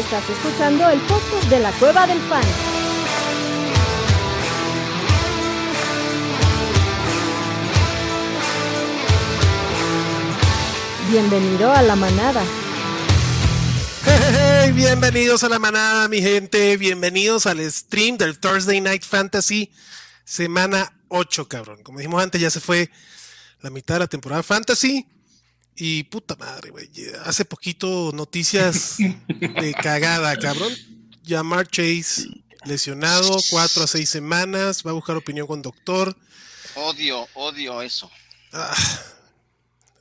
Estás 0.00 0.30
escuchando 0.30 0.88
el 0.88 0.98
podcast 1.02 1.44
de 1.50 1.60
la 1.60 1.70
Cueva 1.72 2.06
del 2.06 2.18
Fan. 2.20 2.42
Bienvenido 11.10 11.70
a 11.70 11.82
la 11.82 11.96
manada. 11.96 12.42
Hey, 14.06 14.72
bienvenidos 14.72 15.44
a 15.44 15.50
la 15.50 15.58
manada, 15.58 16.08
mi 16.08 16.22
gente. 16.22 16.78
Bienvenidos 16.78 17.44
al 17.44 17.60
stream 17.70 18.16
del 18.16 18.38
Thursday 18.38 18.80
Night 18.80 19.04
Fantasy, 19.04 19.70
semana 20.24 20.94
8, 21.08 21.46
cabrón. 21.46 21.82
Como 21.82 21.98
dijimos 21.98 22.22
antes, 22.22 22.40
ya 22.40 22.48
se 22.48 22.60
fue 22.60 22.90
la 23.60 23.68
mitad 23.68 23.96
de 23.96 24.00
la 24.00 24.06
temporada 24.06 24.42
Fantasy. 24.42 25.06
Y 25.76 26.04
puta 26.04 26.36
madre, 26.36 26.70
güey. 26.70 26.90
Hace 27.24 27.44
poquito 27.44 28.10
noticias 28.12 28.96
de 28.98 29.74
cagada, 29.80 30.36
cabrón. 30.38 30.72
Jamar 31.26 31.68
Chase 31.68 32.28
lesionado, 32.64 33.38
cuatro 33.50 33.84
a 33.84 33.86
seis 33.86 34.10
semanas. 34.10 34.82
Va 34.86 34.90
a 34.90 34.94
buscar 34.94 35.16
opinión 35.16 35.46
con 35.46 35.62
doctor. 35.62 36.16
Odio, 36.74 37.26
odio 37.34 37.82
eso. 37.82 38.10
Ah, 38.52 38.76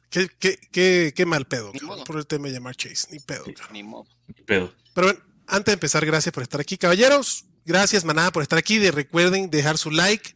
qué, 0.10 0.30
qué, 0.40 0.60
qué, 0.72 1.13
qué, 1.16 1.26
mal 1.26 1.46
pedo 1.46 1.72
cabrón, 1.72 2.04
por 2.04 2.18
el 2.18 2.27
tema 2.27 2.48
de 2.48 2.55
Jamar 2.55 2.76
Chase. 2.76 3.08
Ni 3.12 3.20
pedo. 3.20 3.46
Cabrón. 3.46 3.74
Ni 3.74 3.84
modo. 3.84 4.08
Ni 4.27 4.44
pedo. 4.44 4.74
Pero 4.94 5.08
bueno, 5.08 5.22
antes 5.48 5.66
de 5.66 5.74
empezar, 5.74 6.05
gracias 6.05 6.34
por 6.34 6.44
estar 6.44 6.60
aquí, 6.60 6.77
caballeros. 6.77 7.46
Gracias, 7.66 8.04
manada, 8.04 8.32
por 8.32 8.44
estar 8.44 8.58
aquí. 8.58 8.77
De, 8.80 8.91
recuerden 8.91 9.49
dejar 9.49 9.77
su 9.77 9.91
like. 9.91 10.34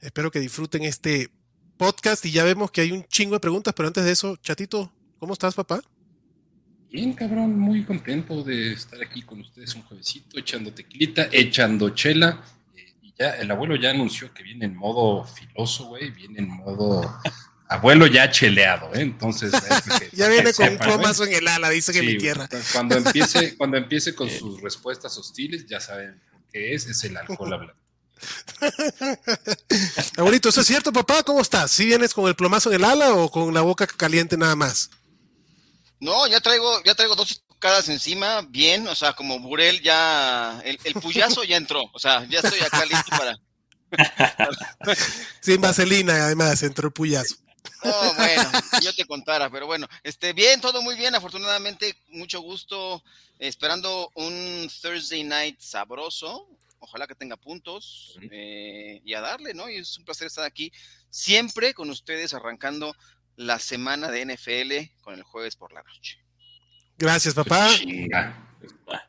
Espero 0.00 0.30
que 0.30 0.40
disfruten 0.40 0.84
este 0.84 1.30
podcast 1.80 2.26
y 2.26 2.30
ya 2.30 2.44
vemos 2.44 2.70
que 2.70 2.82
hay 2.82 2.92
un 2.92 3.06
chingo 3.06 3.36
de 3.36 3.40
preguntas, 3.40 3.72
pero 3.74 3.86
antes 3.86 4.04
de 4.04 4.12
eso, 4.12 4.36
chatito, 4.36 4.92
¿cómo 5.18 5.32
estás, 5.32 5.54
papá? 5.54 5.80
Bien, 6.92 7.14
cabrón, 7.14 7.58
muy 7.58 7.84
contento 7.84 8.42
de 8.42 8.74
estar 8.74 9.02
aquí 9.02 9.22
con 9.22 9.40
ustedes 9.40 9.74
un 9.76 9.82
juevesito, 9.84 10.38
echando 10.38 10.74
tequilita, 10.74 11.30
echando 11.32 11.88
chela. 11.88 12.44
Eh, 12.76 12.92
y 13.00 13.14
ya, 13.18 13.30
el 13.30 13.50
abuelo 13.50 13.76
ya 13.76 13.92
anunció 13.92 14.30
que 14.34 14.42
viene 14.42 14.66
en 14.66 14.76
modo 14.76 15.24
filoso, 15.24 15.86
güey, 15.86 16.10
viene 16.10 16.40
en 16.40 16.50
modo 16.50 17.00
abuelo 17.68 18.06
ya 18.06 18.30
cheleado, 18.30 18.92
¿eh? 18.92 19.00
Entonces, 19.00 19.50
que, 19.50 20.10
ya 20.14 20.28
viene 20.28 20.52
con 20.52 20.68
un 20.68 20.76
plomazo 20.76 21.24
en 21.24 21.32
el 21.32 21.48
ala, 21.48 21.70
dice 21.70 21.94
que 21.94 22.00
sí, 22.00 22.06
mi 22.06 22.18
tierra. 22.18 22.46
Cuando 22.74 22.96
empiece, 22.98 23.56
cuando 23.56 23.78
empiece 23.78 24.14
con 24.14 24.28
sus 24.28 24.60
respuestas 24.60 25.16
hostiles, 25.16 25.64
ya 25.64 25.80
saben 25.80 26.20
qué 26.52 26.74
es, 26.74 26.84
es 26.84 27.02
el 27.04 27.16
alcohol 27.16 27.54
hablando. 27.54 27.79
Abuelito, 30.16 30.48
¿eso 30.48 30.60
es 30.60 30.66
cierto, 30.66 30.92
papá? 30.92 31.22
¿Cómo 31.22 31.40
estás? 31.40 31.70
¿Sí 31.70 31.86
vienes 31.86 32.14
con 32.14 32.26
el 32.26 32.36
plomazo 32.36 32.70
en 32.70 32.76
el 32.76 32.84
ala 32.84 33.14
o 33.14 33.30
con 33.30 33.52
la 33.54 33.62
boca 33.62 33.86
caliente 33.86 34.36
nada 34.36 34.56
más? 34.56 34.90
No, 36.00 36.26
ya 36.26 36.40
traigo, 36.40 36.82
ya 36.84 36.94
traigo 36.94 37.14
dos 37.14 37.42
tocadas 37.48 37.88
encima, 37.90 38.40
bien, 38.48 38.88
o 38.88 38.94
sea, 38.94 39.12
como 39.12 39.38
Burel 39.38 39.82
ya, 39.82 40.60
el, 40.64 40.78
el 40.84 40.94
puyazo 40.94 41.44
ya 41.44 41.56
entró, 41.58 41.90
o 41.92 41.98
sea, 41.98 42.26
ya 42.28 42.40
estoy 42.40 42.60
acá 42.60 42.84
listo 42.86 43.10
para. 43.10 43.38
Sin 45.40 45.60
vaselina, 45.60 46.14
además, 46.24 46.62
entró 46.62 46.88
el 46.88 46.92
puyazo. 46.94 47.36
No, 47.84 48.14
bueno, 48.14 48.50
yo 48.82 48.94
te 48.94 49.04
contara, 49.04 49.50
pero 49.50 49.66
bueno, 49.66 49.86
este, 50.02 50.32
bien, 50.32 50.60
todo 50.62 50.80
muy 50.80 50.96
bien, 50.96 51.14
afortunadamente, 51.14 51.96
mucho 52.08 52.40
gusto, 52.40 53.02
esperando 53.38 54.10
un 54.14 54.70
Thursday 54.80 55.24
night 55.24 55.60
sabroso, 55.60 56.48
ojalá 56.80 57.06
que 57.06 57.14
tenga 57.14 57.36
puntos 57.36 58.18
eh, 58.30 59.00
y 59.04 59.14
a 59.14 59.20
darle, 59.20 59.54
¿no? 59.54 59.68
Y 59.70 59.76
es 59.76 59.96
un 59.98 60.04
placer 60.04 60.26
estar 60.26 60.44
aquí 60.44 60.72
siempre 61.08 61.72
con 61.74 61.90
ustedes 61.90 62.34
arrancando 62.34 62.94
la 63.36 63.58
semana 63.58 64.10
de 64.10 64.26
NFL 64.26 65.00
con 65.02 65.14
el 65.14 65.22
jueves 65.22 65.56
por 65.56 65.72
la 65.72 65.82
noche. 65.82 66.18
Gracias, 66.98 67.34
papá. 67.34 67.68
Chinga. 67.76 68.56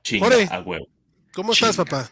Chinga, 0.03 0.55
a 0.55 0.61
huevo. 0.61 0.87
¿Cómo 1.33 1.53
Chinga. 1.53 1.71
estás, 1.71 1.85
papá? 1.85 2.11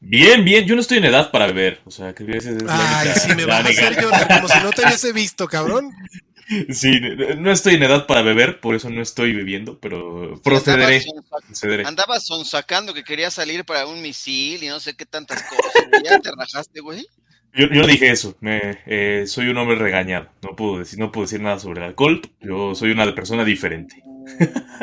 Bien, 0.00 0.44
bien. 0.44 0.66
Yo 0.66 0.74
no 0.74 0.80
estoy 0.80 0.98
en 0.98 1.04
edad 1.04 1.30
para 1.30 1.46
beber. 1.46 1.80
O 1.84 1.90
sea, 1.90 2.14
que 2.14 2.24
es 2.24 2.46
Ay, 2.46 2.52
única, 2.52 3.14
sí, 3.14 3.34
me 3.34 3.44
vas 3.44 3.64
a 3.64 3.68
hacer 3.68 4.00
llorar 4.00 4.28
como 4.28 4.48
si 4.48 4.58
no 4.60 4.70
te 4.70 4.82
hubiese 4.82 5.12
visto, 5.12 5.46
cabrón. 5.46 5.90
Sí, 6.70 7.00
no 7.38 7.52
estoy 7.52 7.74
en 7.74 7.84
edad 7.84 8.06
para 8.06 8.22
beber, 8.22 8.60
por 8.60 8.74
eso 8.74 8.90
no 8.90 9.00
estoy 9.00 9.32
bebiendo, 9.32 9.78
pero 9.78 10.40
procederé. 10.42 11.02
procederé. 11.46 11.86
Andabas 11.86 12.26
sonsacando 12.26 12.92
que 12.92 13.04
quería 13.04 13.30
salir 13.30 13.64
para 13.64 13.86
un 13.86 14.02
misil 14.02 14.62
y 14.62 14.68
no 14.68 14.80
sé 14.80 14.96
qué 14.96 15.06
tantas 15.06 15.42
cosas. 15.44 15.72
¿Ya 16.04 16.18
te 16.18 16.30
rajaste, 16.36 16.80
güey? 16.80 17.06
Yo, 17.52 17.86
dije 17.86 18.10
eso, 18.10 18.36
me, 18.40 18.78
eh, 18.86 19.24
soy 19.26 19.48
un 19.48 19.58
hombre 19.58 19.76
regañado, 19.76 20.28
no 20.42 20.54
puedo, 20.54 20.78
decir, 20.78 20.98
no 21.00 21.10
puedo 21.10 21.26
decir 21.26 21.40
nada 21.40 21.58
sobre 21.58 21.80
el 21.80 21.88
alcohol, 21.88 22.22
yo 22.40 22.76
soy 22.76 22.92
una 22.92 23.12
persona 23.12 23.44
diferente. 23.44 24.02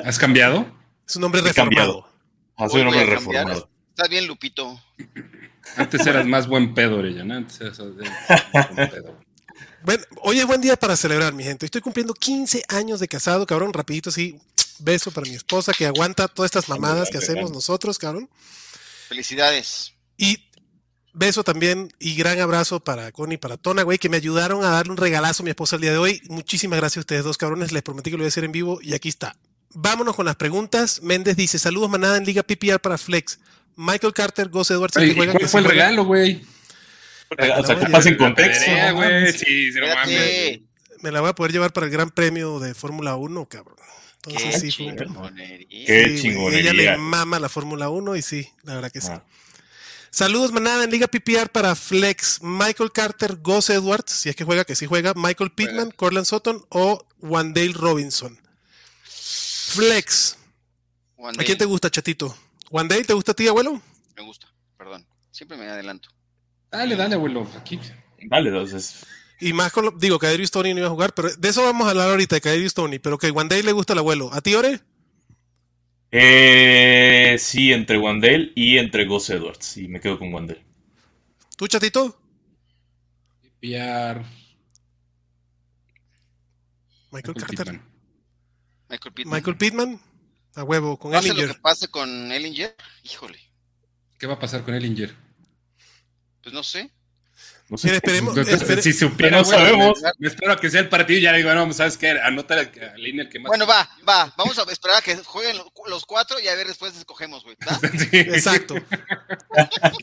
¿Has 0.04 0.20
cambiado? 0.20 0.70
Es 1.08 1.16
un 1.16 1.24
hombre 1.24 1.42
reformado. 1.42 2.04
cambiado. 2.04 2.08
Ah, 2.58 2.68
soy 2.68 2.82
un 2.82 2.88
hombre 2.88 3.06
reformado. 3.06 3.70
Estás 3.90 4.10
bien, 4.10 4.28
Lupito. 4.28 4.82
Antes 5.78 6.06
eras 6.06 6.26
más 6.26 6.48
buen 6.48 6.74
pedo, 6.74 6.98
Orellana. 6.98 7.38
Antes 7.38 7.62
eras 7.62 7.80
buen 7.80 8.90
pedo. 8.90 9.27
Bueno, 9.84 10.04
hoy 10.22 10.40
es 10.40 10.46
buen 10.46 10.62
día 10.62 10.76
para 10.76 10.96
celebrar, 10.96 11.34
mi 11.34 11.44
gente. 11.44 11.66
Estoy 11.66 11.82
cumpliendo 11.82 12.14
15 12.14 12.64
años 12.70 13.00
de 13.00 13.08
casado, 13.08 13.46
cabrón. 13.46 13.74
Rapidito, 13.74 14.10
así. 14.10 14.40
Beso 14.80 15.12
para 15.12 15.28
mi 15.28 15.36
esposa 15.36 15.74
que 15.74 15.86
aguanta 15.88 16.28
todas 16.28 16.50
estas 16.50 16.70
mamadas 16.70 17.10
que 17.10 17.18
hacemos 17.18 17.52
nosotros, 17.52 17.98
cabrón. 17.98 18.30
Felicidades. 19.08 19.94
Y 20.18 20.38
beso 21.14 21.44
también 21.44 21.92
y 22.00 22.16
gran 22.16 22.40
abrazo 22.40 22.80
para 22.80 23.12
Connie 23.12 23.36
y 23.36 23.38
para 23.38 23.58
Tona, 23.58 23.82
güey, 23.82 23.98
que 23.98 24.10
me 24.10 24.18
ayudaron 24.18 24.64
a 24.64 24.70
darle 24.70 24.92
un 24.92 24.98
regalazo 24.98 25.42
a 25.42 25.46
mi 25.46 25.50
esposa 25.50 25.78
el 25.78 25.82
día 25.82 25.92
de 25.92 25.98
hoy. 25.98 26.22
Muchísimas 26.30 26.78
gracias 26.78 26.98
a 26.98 27.00
ustedes 27.02 27.24
dos, 27.24 27.38
cabrones. 27.38 27.72
Les 27.72 27.82
prometí 27.82 28.12
que 28.12 28.18
lo 28.18 28.22
voy 28.22 28.26
a 28.26 28.30
hacer 28.30 28.44
en 28.44 28.52
vivo 28.52 28.80
y 28.82 28.94
aquí 28.94 29.10
está. 29.10 29.36
Vámonos 29.74 30.16
con 30.16 30.26
las 30.26 30.36
preguntas. 30.36 31.02
Méndez 31.02 31.36
dice: 31.38 31.58
Saludos, 31.58 31.90
manada 31.90 32.18
en 32.18 32.26
Liga 32.26 32.44
PPR 32.44 32.80
para 32.80 32.98
Flex. 32.98 33.40
Michael 33.76 34.14
Carter, 34.14 34.50
Gus 34.50 34.72
Edwards. 34.72 34.94
¿Cuál 34.94 35.14
fue 35.16 35.26
el 35.36 35.48
juega? 35.50 35.68
regalo, 35.68 36.06
güey? 36.06 36.46
O 37.30 37.64
sea, 37.64 38.02
que 38.04 38.18
contexto. 38.18 38.72
No. 38.72 39.32
Sí, 39.32 39.72
mames. 39.80 40.62
Me 41.02 41.12
la 41.12 41.22
voy 41.22 41.30
a 41.30 41.36
poder 41.36 41.52
llevar 41.52 41.74
para 41.74 41.86
el 41.86 41.92
Gran 41.92 42.10
Premio 42.10 42.60
de 42.60 42.74
Fórmula 42.74 43.16
1, 43.16 43.46
cabrón. 43.48 43.78
Entonces, 44.26 44.54
Qué 44.56 44.60
sí, 44.60 44.70
chingonería. 44.70 45.68
Qué 45.86 46.10
sí, 46.10 46.22
chingonería. 46.22 46.72
Ella 46.72 46.74
le 46.74 46.98
mama 46.98 47.40
la 47.40 47.50
Fórmula 47.50 47.90
1 47.90 48.16
y 48.16 48.22
sí, 48.22 48.50
la 48.64 48.76
verdad 48.76 48.92
que 48.92 49.02
sí. 49.02 49.10
Ah. 49.12 49.24
Saludos, 50.10 50.52
manada 50.52 50.84
en 50.84 50.90
Liga 50.90 51.08
PPR 51.08 51.50
para 51.50 51.76
Flex. 51.76 52.42
Michael 52.42 52.92
Carter, 52.92 53.36
Gus 53.36 53.70
Edwards, 53.70 54.12
si 54.12 54.30
es 54.30 54.36
que 54.36 54.44
juega, 54.44 54.66
que 54.66 54.76
sí 54.76 54.86
juega. 54.86 55.14
Michael 55.16 55.52
Pittman, 55.52 55.92
Corland 55.92 56.26
Sutton 56.26 56.66
o 56.70 57.06
Wandale 57.20 57.74
Robinson. 57.74 58.40
Flex. 59.04 60.38
Wandale. 61.18 61.44
¿A 61.44 61.46
quién 61.46 61.58
te 61.58 61.66
gusta, 61.66 61.92
chatito? 61.92 62.36
¿Wandale 62.72 63.04
te 63.04 63.14
gusta 63.14 63.34
a 63.34 63.36
ti, 63.36 63.48
abuelo? 63.48 63.82
Me 64.16 64.24
gusta, 64.24 64.48
perdón. 64.78 65.06
Siempre 65.32 65.58
me 65.58 65.70
adelanto. 65.70 66.10
Dale, 66.72 66.96
dale, 66.96 67.16
abuelo. 67.16 67.48
Aquí. 67.58 67.80
Dale, 68.24 68.50
entonces. 68.50 69.06
Y 69.40 69.54
más 69.54 69.72
con 69.72 69.86
lo, 69.86 69.92
digo, 69.92 70.18
Kaderius 70.20 70.52
Tony 70.52 70.74
no 70.74 70.80
iba 70.80 70.88
a 70.88 70.92
jugar, 70.92 71.14
pero 71.14 71.30
de 71.34 71.50
eso 71.50 71.64
vamos 71.64 71.88
a 71.88 71.92
hablar 71.92 72.10
ahorita, 72.10 72.36
de 72.36 72.42
Kaderius 72.42 72.74
Tony. 72.74 73.00
Pero 73.00 73.18
que 73.18 73.32
Wandale 73.32 73.64
le 73.64 73.72
gusta 73.72 73.94
al 73.94 74.00
abuelo. 74.00 74.30
¿A 74.34 74.42
ti, 74.42 74.56
Ore? 74.56 74.82
Eh, 76.12 77.36
sí, 77.40 77.72
entre 77.74 77.98
Wandale 77.98 78.52
y 78.56 78.78
entre 78.78 79.06
Gus 79.06 79.30
Edwards. 79.30 79.78
Y 79.78 79.88
me 79.88 80.00
quedo 80.00 80.18
con 80.18 80.34
Wandale. 80.34 80.64
¿Tú, 81.56 81.68
chatito? 81.68 82.18
Piar. 83.60 84.26
Michael, 87.12 87.36
Michael 87.36 87.36
Carter. 87.36 87.66
Pittman. 87.66 87.82
Michael 88.90 89.14
Pittman. 89.14 89.36
Michael 89.36 89.58
Pittman. 89.58 90.02
A 90.56 90.64
huevo, 90.64 90.98
con 90.98 91.12
Pase 91.12 91.30
Ellinger. 91.30 91.50
lo 91.50 91.54
que 91.54 91.60
pase 91.60 91.88
con 91.90 92.32
Ellinger, 92.32 92.76
híjole. 93.04 93.40
¿Qué 94.18 94.26
va 94.26 94.36
a 94.36 94.40
pasar 94.40 94.64
con 94.64 94.74
Ellinger? 94.74 95.16
Pues 96.48 96.54
no 96.54 96.64
sé. 96.64 96.90
No 97.70 97.78
sé. 97.78 97.88
Mira, 97.88 97.98
esperemos. 97.98 98.34
Si 98.82 98.94
supiera, 98.94 99.38
No 99.40 99.44
sabemos. 99.44 100.00
Me 100.18 100.30
espero 100.30 100.56
que 100.58 100.70
sea 100.70 100.80
el 100.80 100.88
partido 100.88 101.20
y 101.20 101.24
ya 101.24 101.34
digo, 101.34 101.54
no, 101.54 101.74
¿sabes 101.74 101.98
qué? 101.98 102.12
Anota 102.12 102.56
al 102.58 102.72
línea 102.96 103.28
que 103.30 103.38
más. 103.40 103.50
Bueno, 103.50 103.68
va, 103.68 103.90
va. 104.08 104.34
Vamos 104.38 104.58
a 104.58 104.64
esperar 104.72 104.98
a 104.98 105.02
que 105.02 105.18
jueguen 105.18 105.58
los- 105.88 106.06
cuatro 106.06 106.40
y 106.40 106.48
a 106.48 106.56
ver 106.56 106.68
después 106.68 106.96
escogemos, 106.96 107.44
güey. 107.44 107.58
Exacto. 108.14 108.76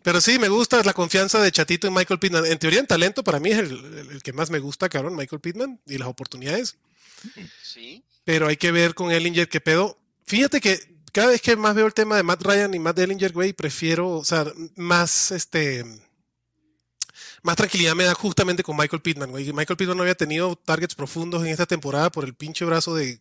Pero 0.02 0.20
sí, 0.20 0.38
me 0.38 0.49
gusta 0.49 0.82
la 0.85 0.93
confianza 0.93 1.41
de 1.41 1.50
Chatito 1.50 1.87
en 1.87 1.94
Michael 1.94 2.20
Pittman. 2.20 2.44
En 2.44 2.58
teoría, 2.58 2.81
en 2.81 2.87
talento, 2.87 3.25
para 3.25 3.40
mí 3.40 3.50
es 3.50 3.58
el, 3.61 3.70
el- 3.73 4.11
el 4.11 4.23
que 4.23 4.35
más 4.35 4.50
me 4.50 4.58
gusta, 4.58 4.90
cabrón, 4.90 5.17
Michael 5.17 5.40
Pittman, 5.40 5.81
y 5.87 5.97
las 5.97 6.08
oportunidades. 6.08 6.76
Sí. 7.62 8.05
Pero 8.25 8.49
hay 8.49 8.58
que 8.58 8.70
ver 8.73 8.94
con 8.94 9.11
Ellinger 9.11 9.49
qué 9.49 9.62
pedo. 9.62 9.99
Fíjate 10.26 10.61
que 10.61 10.79
cada 11.12 11.29
vez 11.29 11.40
que 11.40 11.56
más 11.56 11.75
veo 11.75 11.87
el 11.87 11.94
tema 11.94 12.17
de 12.17 12.23
Matt 12.23 12.43
Ryan 12.43 12.75
y 12.75 12.79
Matt 12.79 12.99
Ellinger, 12.99 13.32
güey, 13.32 13.55
prefiero, 13.55 14.11
o 14.11 14.25
sea, 14.25 14.44
más 14.76 15.31
este. 15.31 15.85
Más 17.44 17.56
tranquilidad 17.56 17.94
me 17.94 18.05
da 18.05 18.14
justamente 18.14 18.62
con 18.62 18.75
Michael 18.76 19.02
Pittman, 19.02 19.31
güey. 19.31 19.52
Michael 19.52 19.76
Pittman 19.76 19.99
no 19.99 20.02
había 20.02 20.14
tenido 20.14 20.56
targets 20.56 20.94
profundos 20.94 21.43
en 21.43 21.49
esta 21.50 21.67
temporada 21.67 22.11
por 22.11 22.25
el 22.25 22.35
pinche 22.35 22.64
brazo 22.64 22.94
de 22.94 23.20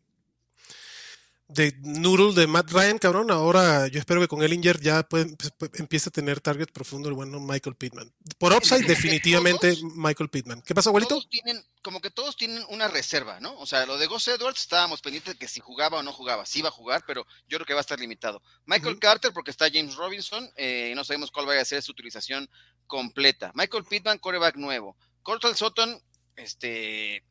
de 1.50 1.76
Noodle 1.82 2.34
de 2.34 2.48
Matt 2.48 2.72
Ryan, 2.72 2.98
cabrón. 2.98 3.30
Ahora 3.30 3.88
yo 3.88 4.00
espero 4.00 4.20
que 4.22 4.28
con 4.30 4.42
Ellinger 4.42 4.80
ya 4.80 5.04
puede- 5.04 5.36
pues, 5.36 5.54
empiece 5.76 6.10
a 6.10 6.12
tener 6.12 6.40
target 6.40 6.70
profundo 6.72 7.10
el 7.10 7.14
bueno 7.16 7.40
Michael 7.40 7.76
Pittman. 7.76 8.12
Por 8.40 8.54
upside, 8.54 8.88
definitivamente 8.88 9.78
Michael 9.96 10.30
Pittman. 10.30 10.62
¿Qué 10.64 10.74
pasa, 10.74 10.90
abuelito? 10.90 11.16
Todos 11.16 11.30
tienen, 11.30 11.64
como 11.84 12.00
que 12.02 12.10
todos 12.10 12.38
tienen 12.38 12.64
una 12.70 12.88
reserva, 12.88 13.40
¿no? 13.40 13.56
O 13.60 13.68
sea, 13.68 13.86
lo 13.86 13.98
de 13.98 14.08
Gus 14.08 14.30
Edwards 14.30 14.62
estábamos 14.62 15.02
pendientes 15.02 15.34
de 15.34 15.38
que 15.38 15.48
si 15.50 15.60
jugaba 15.60 16.00
o 16.00 16.02
no 16.02 16.12
jugaba. 16.14 16.46
Sí 16.46 16.60
iba 16.60 16.70
a 16.70 16.72
jugar, 16.72 17.04
pero 17.06 17.28
yo 17.48 17.58
creo 17.58 17.66
que 17.68 17.74
va 17.74 17.82
a 17.82 17.88
estar 17.88 18.00
limitado. 18.00 18.42
Michael. 18.66 18.98
Carter, 18.98 19.32
porque 19.32 19.52
está 19.52 19.68
James 19.72 19.96
Robinson, 19.96 20.50
eh, 20.56 20.90
y 20.92 20.96
no 20.96 21.04
sabemos 21.04 21.30
cuál 21.30 21.46
vaya 21.46 21.62
a 21.62 21.66
ser 21.66 21.84
su 21.84 21.92
utilización 21.92 22.50
completa. 22.94 23.52
Michael 23.56 23.86
Pittman, 23.86 24.20
coreback 24.20 24.56
nuevo. 24.56 24.96
Cortal 25.24 25.56
Sutton, 25.56 26.00
este. 26.36 27.24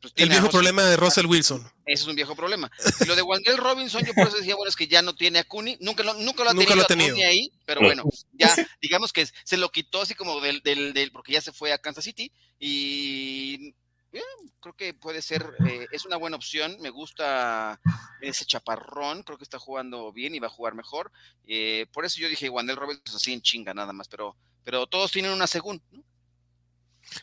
pues, 0.00 0.12
El 0.14 0.28
viejo 0.28 0.48
problema 0.48 0.84
de 0.84 0.96
Russell 0.96 1.26
Wilson. 1.26 1.60
Ese 1.86 2.02
es 2.04 2.06
un 2.08 2.14
viejo 2.14 2.36
problema. 2.36 2.70
Y 3.00 3.04
lo 3.06 3.16
de 3.16 3.22
Wandel 3.22 3.56
Robinson, 3.56 4.04
yo 4.04 4.14
por 4.14 4.28
eso 4.28 4.36
decía, 4.36 4.54
bueno, 4.54 4.68
es 4.68 4.76
que 4.76 4.86
ya 4.86 5.02
no 5.02 5.16
tiene 5.16 5.40
a 5.40 5.44
Cooney. 5.44 5.76
Nunca 5.80 6.04
lo, 6.04 6.14
nunca 6.14 6.44
lo 6.44 6.50
ha 6.50 6.54
Nunca 6.54 6.66
tenido, 6.68 6.76
lo 6.76 6.82
ha 6.82 6.84
a 6.84 6.86
tenido. 6.86 7.08
Cooney 7.16 7.24
ahí, 7.24 7.52
pero 7.64 7.80
No. 7.80 7.88
bueno, 7.88 8.04
ya 8.32 8.54
digamos 8.80 9.12
que 9.12 9.26
se 9.42 9.56
lo 9.56 9.70
quitó 9.72 10.02
así 10.02 10.14
como 10.14 10.40
del, 10.40 10.60
del, 10.60 10.92
del 10.92 11.10
porque 11.10 11.32
ya 11.32 11.40
se 11.40 11.50
fue 11.52 11.72
a 11.72 11.78
Kansas 11.78 12.04
City 12.04 12.30
y 12.60 13.74
eh, 14.12 14.20
creo 14.60 14.74
que 14.76 14.94
puede 14.94 15.20
ser, 15.20 15.44
eh, 15.66 15.86
es 15.90 16.04
una 16.04 16.16
buena 16.16 16.36
opción. 16.36 16.76
Me 16.80 16.90
gusta 16.90 17.80
ese 18.20 18.44
chaparrón, 18.44 19.22
creo 19.24 19.36
que 19.38 19.44
está 19.44 19.58
jugando 19.58 20.12
bien 20.12 20.32
y 20.34 20.38
va 20.38 20.46
a 20.46 20.50
jugar 20.50 20.74
mejor. 20.74 21.10
Eh, 21.46 21.86
por 21.92 22.04
eso 22.04 22.20
yo 22.20 22.28
dije 22.28 22.48
Wandel 22.48 22.76
Robinson 22.76 23.16
así 23.16 23.32
en 23.32 23.42
chinga 23.42 23.74
nada 23.74 23.92
más, 23.92 24.06
pero, 24.08 24.36
pero 24.68 24.86
todos 24.86 25.10
tienen 25.10 25.32
una 25.32 25.46
segunda. 25.46 25.82
¿no? 25.92 26.04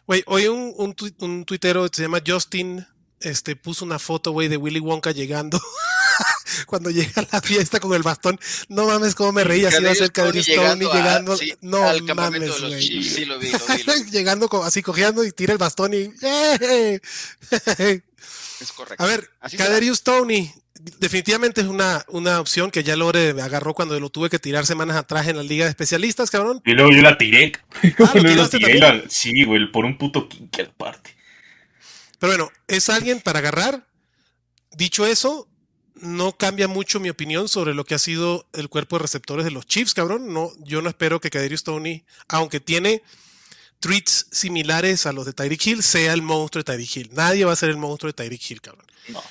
Güey, 0.08 0.24
hoy 0.26 0.48
un, 0.48 0.74
un, 0.78 0.96
tui- 0.96 1.14
un 1.20 1.46
tuitero 1.46 1.88
que 1.88 1.96
se 1.96 2.02
llama 2.02 2.20
Justin 2.26 2.84
este, 3.20 3.56
puso 3.56 3.86
una 3.86 4.00
foto, 4.00 4.32
güey, 4.32 4.48
de 4.48 4.58
Willy 4.58 4.80
Wonka 4.80 5.12
llegando. 5.12 5.62
Cuando 6.66 6.90
llega 6.90 7.22
a 7.22 7.28
la 7.34 7.42
fiesta 7.42 7.80
con 7.80 7.94
el 7.94 8.02
bastón. 8.02 8.40
No 8.68 8.88
mames, 8.88 9.14
cómo 9.14 9.32
me 9.32 9.44
reía. 9.44 9.68
Así 9.68 9.84
va 9.84 9.92
a 9.92 9.96
ser 9.96 10.12
Caderius 10.12 10.48
Tony 10.48 10.86
a- 10.86 10.94
llegando. 10.96 11.38
sí, 11.38 11.54
no 11.62 11.88
al 11.88 12.02
mames, 12.02 12.60
güey. 12.60 12.80
Chiefs. 12.80 13.14
Sí, 13.14 13.26
lo 13.26 13.38
vi, 13.38 13.52
lo 13.52 13.60
vi, 13.60 13.84
lo 13.84 13.94
vi. 13.94 14.04
llegando 14.12 14.50
así 14.64 14.82
cojeando 14.82 15.24
y 15.24 15.32
tira 15.32 15.54
el 15.54 15.60
bastón 15.60 15.94
y. 15.94 16.12
Es 18.62 18.72
correcto. 18.72 19.04
A 19.04 19.08
ver, 19.08 19.30
Así 19.40 19.58
será. 19.58 19.70
Caderius 19.70 20.04
Tony. 20.04 20.52
Definitivamente 21.00 21.62
es 21.62 21.68
una, 21.68 22.06
una 22.10 22.40
opción 22.40 22.70
que 22.70 22.84
ya 22.84 22.96
Lore 22.96 23.30
agarró 23.42 23.74
cuando 23.74 24.00
lo 24.00 24.10
tuve 24.10 24.30
que 24.30 24.40
tirar 24.40 24.66
semanas 24.66 24.98
atrás 24.98 25.28
en 25.28 25.38
la 25.38 25.44
liga 25.44 25.64
de 25.66 25.70
especialistas, 25.72 26.30
cabrón. 26.30 26.62
Y 26.66 26.72
luego 26.74 26.92
yo 26.92 27.02
la 27.02 27.18
tiré. 27.18 27.54
Ah, 28.00 28.12
¿lo 28.16 28.22
Luego 28.22 28.44
la 28.44 28.50
tiré 28.50 28.80
la- 28.80 29.04
sí, 29.10 29.44
güey, 29.46 29.72
por 29.72 29.86
un 29.86 29.98
puto 29.98 30.28
kick 30.30 30.60
aparte. 30.60 31.16
Pero 32.20 32.32
bueno, 32.34 32.52
es 32.68 32.90
alguien 32.90 33.20
para 33.22 33.40
agarrar. 33.40 33.88
Dicho 34.72 35.06
eso, 35.08 35.48
no 35.96 36.34
cambia 36.38 36.68
mucho 36.68 37.00
mi 37.00 37.10
opinión 37.10 37.48
sobre 37.48 37.74
lo 37.74 37.86
que 37.86 37.96
ha 37.96 38.00
sido 38.00 38.48
el 38.54 38.68
cuerpo 38.70 38.98
de 38.98 39.04
receptores 39.04 39.46
de 39.46 39.52
los 39.52 39.66
Chiefs, 39.66 39.94
cabrón. 39.94 40.34
No, 40.34 40.52
yo 40.60 40.82
no 40.82 40.90
espero 40.90 41.20
que 41.22 41.30
Kadarius 41.30 41.64
Tony, 41.64 42.04
aunque 42.28 42.60
tiene 42.60 43.02
treats 43.86 44.28
similares 44.32 45.06
a 45.06 45.14
los 45.14 45.26
de 45.26 45.34
Tyreek 45.34 45.66
Hill, 45.68 45.84
sea 45.84 46.14
el 46.14 46.22
monstruo 46.22 46.62
de 46.64 46.64
Tyreek 46.66 46.96
Hill. 46.98 47.10
Nadie 47.14 47.46
va 47.46 47.54
a 47.54 47.56
ser 47.56 47.70
el 47.70 47.78
monstruo 47.78 48.10
de 48.10 48.14
Tyreek 48.14 48.50
Hill, 48.52 48.62
cabrón. 48.62 48.86
No. 49.10 49.22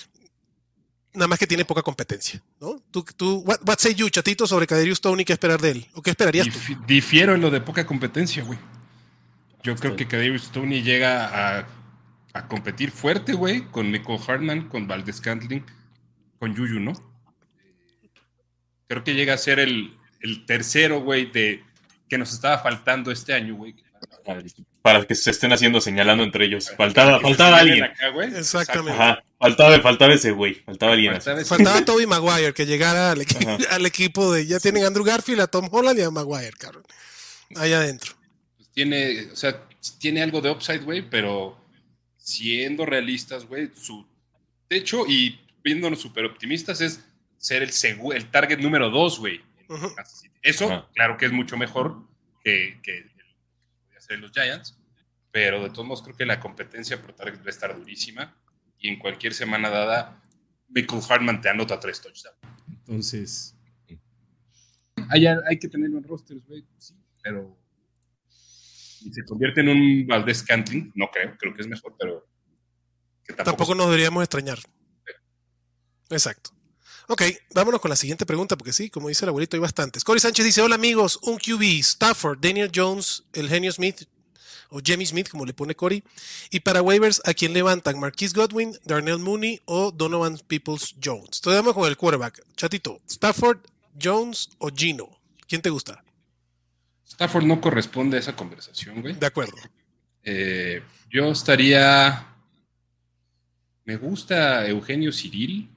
Nada 1.14 1.28
más 1.28 1.38
que 1.38 1.46
tiene 1.46 1.64
poca 1.64 1.82
competencia, 1.82 2.42
¿no? 2.60 2.80
Tú, 2.90 3.04
tú, 3.16 3.38
what, 3.46 3.60
what 3.66 3.78
say 3.78 3.94
you, 3.94 4.08
chatito, 4.10 4.46
sobre 4.46 4.66
Kadarius 4.66 5.00
Tony, 5.00 5.24
¿qué 5.24 5.32
esperar 5.32 5.60
de 5.60 5.70
él? 5.70 5.86
¿O 5.94 6.02
qué 6.02 6.10
esperarías 6.10 6.48
tú? 6.48 6.58
Dif- 6.58 6.86
difiero 6.86 7.34
en 7.34 7.40
lo 7.40 7.50
de 7.50 7.60
poca 7.60 7.86
competencia, 7.86 8.42
güey. 8.44 8.58
Yo 9.62 9.74
creo 9.76 9.96
que 9.96 10.06
Kadarius 10.06 10.42
Stoney 10.44 10.82
llega 10.82 11.58
a, 11.60 11.68
a 12.34 12.48
competir 12.48 12.90
fuerte, 12.90 13.32
güey, 13.32 13.62
con 13.70 13.90
Michael 13.90 14.20
Hartman, 14.26 14.68
con 14.68 14.86
Valdez 14.86 15.20
Cantling, 15.20 15.64
con 16.38 16.54
Yuyu, 16.54 16.80
¿no? 16.80 16.92
Creo 18.88 19.02
que 19.04 19.14
llega 19.14 19.34
a 19.34 19.38
ser 19.38 19.58
el, 19.58 19.96
el 20.20 20.44
tercero, 20.46 21.00
güey, 21.00 21.30
de 21.30 21.64
que 22.08 22.18
nos 22.18 22.32
estaba 22.32 22.58
faltando 22.58 23.10
este 23.10 23.32
año, 23.32 23.54
güey. 23.54 23.74
Para 24.82 25.06
que 25.06 25.14
se 25.14 25.30
estén 25.30 25.52
haciendo 25.52 25.80
señalando 25.80 26.24
entre 26.24 26.44
ellos. 26.46 26.70
Faltaba, 26.76 27.20
faltaba 27.20 27.58
alguien. 27.58 27.84
acá, 27.84 28.08
güey. 28.10 28.34
Exactamente. 28.34 28.92
Ajá, 29.00 29.22
faltaba, 29.38 29.80
faltaba 29.80 30.14
ese 30.14 30.30
güey. 30.32 30.54
Faltaba 30.54 30.92
alguien. 30.92 31.12
Faltaba 31.12 31.40
ese- 31.40 31.48
Faltaba 31.48 31.84
Toby 31.84 32.06
Maguire 32.06 32.52
que 32.54 32.66
llegara 32.66 33.12
al, 33.12 33.20
equi- 33.20 33.46
Ajá. 33.46 33.58
al 33.74 33.86
equipo 33.86 34.32
de. 34.32 34.46
Ya 34.46 34.60
tienen 34.60 34.84
a 34.84 34.86
Andrew 34.88 35.04
Garfield, 35.04 35.40
a 35.40 35.46
Tom 35.46 35.68
Holland 35.70 35.98
y 35.98 36.02
a 36.02 36.10
Maguire, 36.10 36.52
cabrón. 36.58 36.84
Allá 37.56 37.78
adentro. 37.78 38.14
pues, 38.56 38.70
tiene, 38.72 39.28
o 39.32 39.36
sea, 39.36 39.60
tiene 39.98 40.22
algo 40.22 40.40
de 40.40 40.50
upside, 40.50 40.80
güey, 40.84 41.02
pero 41.08 41.56
siendo 42.16 42.86
realistas, 42.86 43.44
güey, 43.46 43.70
su 43.74 44.06
techo 44.68 45.06
y 45.06 45.38
viéndonos 45.62 46.00
súper 46.00 46.24
optimistas 46.24 46.80
es 46.80 47.00
ser 47.38 47.62
el, 47.62 47.70
el 48.14 48.30
target 48.30 48.58
número 48.58 48.90
dos, 48.90 49.18
güey. 49.18 49.40
Eso, 50.42 50.88
claro 50.94 51.16
que 51.16 51.26
es 51.26 51.32
mucho 51.32 51.56
mejor 51.56 51.96
que, 52.42 52.78
que 52.82 53.06
ser 54.04 54.18
los 54.18 54.32
Giants, 54.32 54.78
pero 55.30 55.62
de 55.62 55.70
todos 55.70 55.86
modos 55.86 56.02
creo 56.02 56.16
que 56.16 56.26
la 56.26 56.40
competencia 56.40 57.00
por 57.00 57.12
target 57.12 57.40
va 57.40 57.46
a 57.46 57.50
estar 57.50 57.76
durísima 57.76 58.36
y 58.78 58.88
en 58.88 58.98
cualquier 58.98 59.34
semana 59.34 59.70
dada, 59.70 60.22
Michael 60.68 61.02
Hartman 61.08 61.40
te 61.40 61.48
anota 61.48 61.80
tres 61.80 62.00
touchdowns. 62.00 62.38
Entonces, 62.68 63.56
hay, 65.08 65.26
hay 65.26 65.58
que 65.58 65.68
tenerlo 65.68 65.98
en 65.98 66.04
rosters, 66.04 66.44
güey, 66.46 66.64
sí, 66.78 66.94
pero 67.22 67.56
si 68.28 69.12
se 69.12 69.24
convierte 69.24 69.60
en 69.60 69.68
un 69.68 70.06
Valdez 70.06 70.42
Cantling, 70.42 70.92
no 70.94 71.08
creo, 71.10 71.36
creo 71.38 71.54
que 71.54 71.62
es 71.62 71.68
mejor, 71.68 71.94
pero 71.98 72.26
que 73.24 73.32
tampoco, 73.32 73.56
Tampoco 73.56 73.74
nos 73.74 73.86
deberíamos 73.86 74.22
extrañar. 74.22 74.58
Exacto. 76.10 76.50
Ok, 77.06 77.22
vámonos 77.54 77.80
con 77.80 77.90
la 77.90 77.96
siguiente 77.96 78.24
pregunta, 78.24 78.56
porque 78.56 78.72
sí, 78.72 78.88
como 78.88 79.08
dice 79.08 79.24
el 79.24 79.28
abuelito, 79.28 79.56
hay 79.56 79.60
bastantes. 79.60 80.04
Cory 80.04 80.20
Sánchez 80.20 80.44
dice: 80.44 80.62
Hola 80.62 80.76
amigos, 80.76 81.18
un 81.22 81.36
QB, 81.38 81.62
Stafford, 81.80 82.38
Daniel 82.40 82.70
Jones, 82.74 83.24
el 83.34 83.48
genio 83.48 83.70
Smith, 83.72 84.04
o 84.70 84.80
Jemmy 84.84 85.06
Smith, 85.06 85.28
como 85.28 85.44
le 85.44 85.54
pone 85.54 85.74
Cory. 85.74 86.02
Y 86.50 86.60
para 86.60 86.82
waivers, 86.82 87.22
¿a 87.24 87.34
quién 87.34 87.52
levantan? 87.52 87.98
¿Marquise 88.00 88.34
Godwin, 88.34 88.76
Darnell 88.84 89.18
Mooney 89.18 89.60
o 89.66 89.92
Donovan 89.92 90.38
Peoples 90.48 90.96
Jones? 91.02 91.40
Vamos 91.44 91.74
con 91.74 91.88
el 91.88 91.96
quarterback. 91.96 92.42
Chatito, 92.56 93.00
Stafford, 93.08 93.58
Jones 94.00 94.50
o 94.58 94.70
Gino. 94.74 95.08
¿Quién 95.46 95.62
te 95.62 95.70
gusta? 95.70 96.02
Stafford 97.06 97.44
no 97.44 97.60
corresponde 97.60 98.16
a 98.16 98.20
esa 98.20 98.34
conversación, 98.34 99.00
güey. 99.00 99.14
De 99.14 99.26
acuerdo. 99.26 99.56
Eh, 100.22 100.82
yo 101.10 101.30
estaría. 101.30 102.26
Me 103.84 103.96
gusta 103.96 104.66
Eugenio 104.66 105.12
Ciril. 105.12 105.70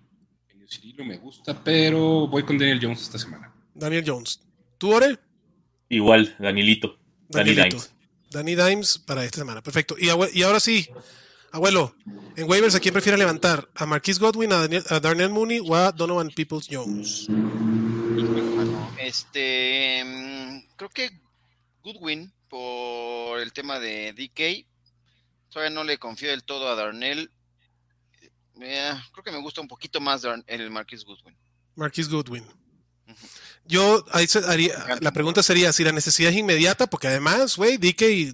Cirilo 0.67 1.05
me 1.05 1.17
gusta, 1.17 1.63
pero 1.63 2.27
voy 2.27 2.43
con 2.43 2.57
Daniel 2.57 2.79
Jones 2.81 3.01
esta 3.03 3.17
semana. 3.17 3.53
Daniel 3.73 4.03
Jones. 4.05 4.41
¿Tú, 4.77 4.93
Ore? 4.93 5.17
Igual, 5.89 6.35
Danilito. 6.39 6.97
Danny 7.29 7.53
Danielito. 7.53 7.77
Dimes. 7.77 7.93
Danny 8.29 8.55
Dimes 8.55 8.97
para 8.99 9.23
esta 9.23 9.39
semana. 9.39 9.61
Perfecto. 9.63 9.95
Y, 9.97 10.09
ahora 10.41 10.59
sí, 10.59 10.87
abuelo, 11.51 11.95
en 12.35 12.49
waivers, 12.49 12.75
¿a 12.75 12.79
quién 12.79 12.93
prefiere 12.93 13.17
levantar? 13.17 13.69
¿A 13.75 13.85
Marquise 13.85 14.19
Godwin, 14.19 14.51
a, 14.51 14.57
Daniel- 14.67 14.83
a 14.89 14.99
Darnell 14.99 15.29
Mooney 15.29 15.59
o 15.65 15.75
a 15.75 15.91
Donovan 15.91 16.29
Peoples 16.29 16.67
Jones? 16.69 17.27
Este, 18.99 20.03
mm, 20.05 20.75
creo 20.75 20.89
que 20.89 21.09
Goodwin 21.81 22.31
por 22.49 23.39
el 23.39 23.53
tema 23.53 23.79
de 23.79 24.13
DK. 24.13 24.65
Todavía 25.49 25.73
no 25.73 25.83
le 25.83 25.97
confío 25.97 26.29
del 26.29 26.43
todo 26.43 26.67
a 26.69 26.75
Darnell. 26.75 27.31
Eh, 28.61 28.91
creo 29.11 29.23
que 29.23 29.31
me 29.31 29.41
gusta 29.41 29.61
un 29.61 29.67
poquito 29.67 29.99
más 30.01 30.21
el 30.47 30.71
Marquis 30.71 31.03
Goodwin. 31.03 31.35
Marquise 31.75 32.09
Goodwin. 32.09 32.45
Yo, 33.65 34.03
ahí 34.11 34.27
se 34.27 34.39
haría- 34.39 34.97
la 35.01 35.11
pregunta 35.11 35.43
sería 35.43 35.71
si 35.73 35.83
la 35.83 35.91
necesidad 35.91 36.31
es 36.31 36.37
inmediata, 36.37 36.87
porque 36.87 37.07
además, 37.07 37.55
güey, 37.57 37.77
DK 37.77 38.33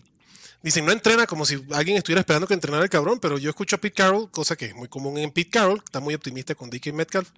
dicen 0.62 0.86
no 0.86 0.92
entrena 0.92 1.26
como 1.28 1.46
si 1.46 1.64
alguien 1.72 1.98
estuviera 1.98 2.22
esperando 2.22 2.48
que 2.48 2.54
entrenara 2.54 2.84
el 2.84 2.90
cabrón, 2.90 3.20
pero 3.20 3.38
yo 3.38 3.50
escucho 3.50 3.76
a 3.76 3.80
Pete 3.80 3.96
Carroll, 3.96 4.30
cosa 4.32 4.56
que 4.56 4.66
es 4.68 4.76
muy 4.76 4.88
común 4.88 5.18
en 5.18 5.32
Pete 5.32 5.50
Carroll, 5.50 5.82
está 5.84 6.00
muy 6.00 6.14
optimista 6.14 6.56
con 6.56 6.70
DK 6.70 6.94
Metcalf. 6.94 7.30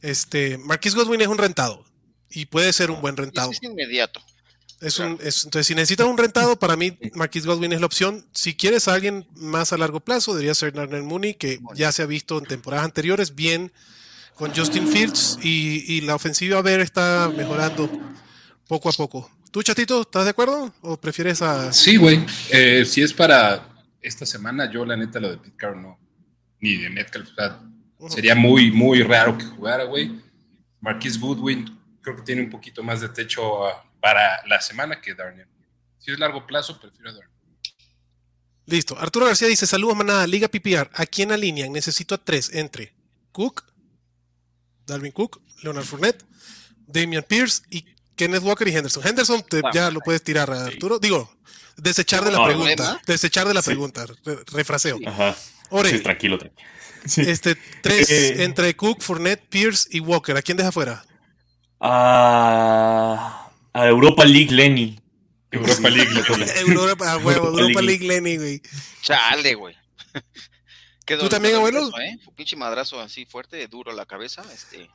Este, 0.00 0.58
Marquise 0.58 0.96
Godwin 0.96 1.20
es 1.20 1.28
un 1.28 1.38
rentado 1.38 1.84
y 2.30 2.46
puede 2.46 2.72
ser 2.72 2.90
un 2.90 3.00
buen 3.00 3.16
rentado. 3.16 3.50
Es 3.50 3.62
inmediato. 3.62 4.20
Es 4.80 4.98
un, 5.00 5.18
es- 5.22 5.44
entonces, 5.44 5.66
si 5.66 5.74
necesitas 5.74 6.06
un 6.06 6.16
rentado, 6.18 6.56
para 6.58 6.76
mí 6.76 6.96
Marquise 7.14 7.46
Godwin 7.48 7.72
es 7.72 7.80
la 7.80 7.86
opción. 7.86 8.24
Si 8.32 8.54
quieres 8.54 8.86
a 8.88 8.94
alguien 8.94 9.26
más 9.34 9.72
a 9.72 9.76
largo 9.78 10.00
plazo, 10.00 10.32
debería 10.34 10.54
ser 10.54 10.72
Darnell 10.72 11.02
Mooney, 11.02 11.34
que 11.34 11.58
ya 11.74 11.90
se 11.92 12.02
ha 12.02 12.06
visto 12.06 12.38
en 12.38 12.44
temporadas 12.44 12.84
anteriores 12.84 13.34
bien 13.34 13.72
con 14.34 14.54
Justin 14.54 14.86
Fields 14.86 15.38
y, 15.42 15.84
y 15.92 16.00
la 16.02 16.14
ofensiva 16.14 16.58
a 16.58 16.62
ver 16.62 16.78
está 16.80 17.28
mejorando 17.36 17.90
poco 18.68 18.88
a 18.88 18.92
poco. 18.92 19.28
¿Tú, 19.50 19.62
chatito, 19.64 20.02
estás 20.02 20.24
de 20.24 20.30
acuerdo? 20.30 20.72
¿O 20.82 20.96
prefieres 20.96 21.42
a.? 21.42 21.72
Sí, 21.72 21.96
güey. 21.96 22.24
Eh, 22.50 22.84
si 22.86 23.02
es 23.02 23.12
para 23.12 23.66
esta 24.00 24.24
semana, 24.26 24.70
yo 24.70 24.84
la 24.84 24.96
neta 24.96 25.18
lo 25.18 25.30
de 25.30 25.38
Pete 25.38 25.56
Carroll 25.56 25.82
no. 25.82 25.98
Ni 26.60 26.76
de 26.76 26.88
Metcalf. 26.90 27.30
o 27.30 27.34
sea, 27.34 27.60
Ujú. 27.98 28.10
Sería 28.10 28.36
muy, 28.36 28.70
muy 28.70 29.02
raro 29.02 29.36
que 29.36 29.44
jugara, 29.44 29.82
güey. 29.84 30.20
Marquis 30.80 31.18
Goodwin 31.18 31.76
creo 32.00 32.14
que 32.14 32.22
tiene 32.22 32.42
un 32.42 32.50
poquito 32.50 32.84
más 32.84 33.00
de 33.00 33.08
techo 33.08 33.66
ah, 33.66 33.84
para 34.00 34.46
la 34.46 34.60
semana 34.60 35.00
que 35.00 35.14
Darnell. 35.14 35.48
Si 35.98 36.10
es 36.12 36.18
largo 36.18 36.46
plazo, 36.46 36.80
prefiero 36.80 37.10
a 37.10 37.12
Darnell. 37.14 37.32
Listo. 38.66 38.98
Arturo 38.98 39.26
García 39.26 39.48
dice: 39.48 39.66
Saludos, 39.66 39.96
manada, 39.96 40.26
Liga 40.26 40.48
PPR. 40.48 40.90
¿A 40.94 41.06
quién 41.06 41.32
alinean? 41.32 41.72
Necesito 41.72 42.14
a 42.14 42.18
tres 42.18 42.50
entre 42.52 42.94
Cook, 43.32 43.64
Dalvin 44.86 45.12
Cook, 45.12 45.40
Leonard 45.62 45.84
Fournette, 45.84 46.24
Damian 46.86 47.22
Pierce 47.26 47.62
y 47.70 47.84
Kenneth 48.14 48.42
Walker 48.42 48.68
y 48.68 48.76
Henderson. 48.76 49.06
Henderson 49.06 49.42
te- 49.42 49.62
Ah, 49.64 49.70
ya 49.72 49.90
lo 49.90 50.00
puedes 50.00 50.22
tirar, 50.22 50.50
Arturo. 50.50 50.98
Digo, 50.98 51.32
desechar 51.76 52.24
de 52.24 52.32
la 52.32 52.38
No, 52.38 52.44
pregunta. 52.44 53.00
Desechar 53.06 53.48
de 53.48 53.54
la 53.54 53.62
Sí. 53.62 53.66
pregunta. 53.70 54.04
re- 54.24 54.38
refraseo. 54.52 54.98
Ajá. 55.06 55.34
Ore, 55.70 55.90
Sí, 55.90 56.00
tranquilo, 56.00 56.38
tranquilo. 56.38 56.68
Sí. 57.06 57.22
este, 57.22 57.54
tres 57.82 58.10
Eh. 58.10 58.42
entre 58.44 58.74
Cook, 58.76 59.00
Fournette, 59.02 59.46
Pierce 59.48 59.88
y 59.90 60.00
Walker. 60.00 60.36
¿A 60.36 60.42
quién 60.42 60.56
deja 60.58 60.72
fuera? 60.72 61.04
A, 61.80 63.47
a 63.80 63.88
Europa 63.88 64.24
League 64.24 64.52
Lenny. 64.54 64.98
Europa 65.50 65.88
League 65.90 66.12
le 66.14 66.22
toca. 66.22 66.44
Europa, 66.60 67.12
a 67.12 67.16
huevo, 67.18 67.30
Europa 67.46 67.60
Europa 67.62 67.82
League. 67.82 68.04
League 68.04 68.06
Lenny, 68.22 68.36
güey. 68.36 68.62
Chale, 69.02 69.54
güey. 69.54 69.74
Qué 71.06 71.16
¿Tú 71.16 71.28
también, 71.28 71.54
abuelo? 71.54 71.88
¿eh? 72.00 72.18
Un 72.26 72.34
pinche 72.34 72.54
madrazo 72.56 73.00
así 73.00 73.24
fuerte, 73.24 73.66
duro 73.68 73.92
la 73.92 74.04
cabeza. 74.04 74.42
Este, 74.52 74.90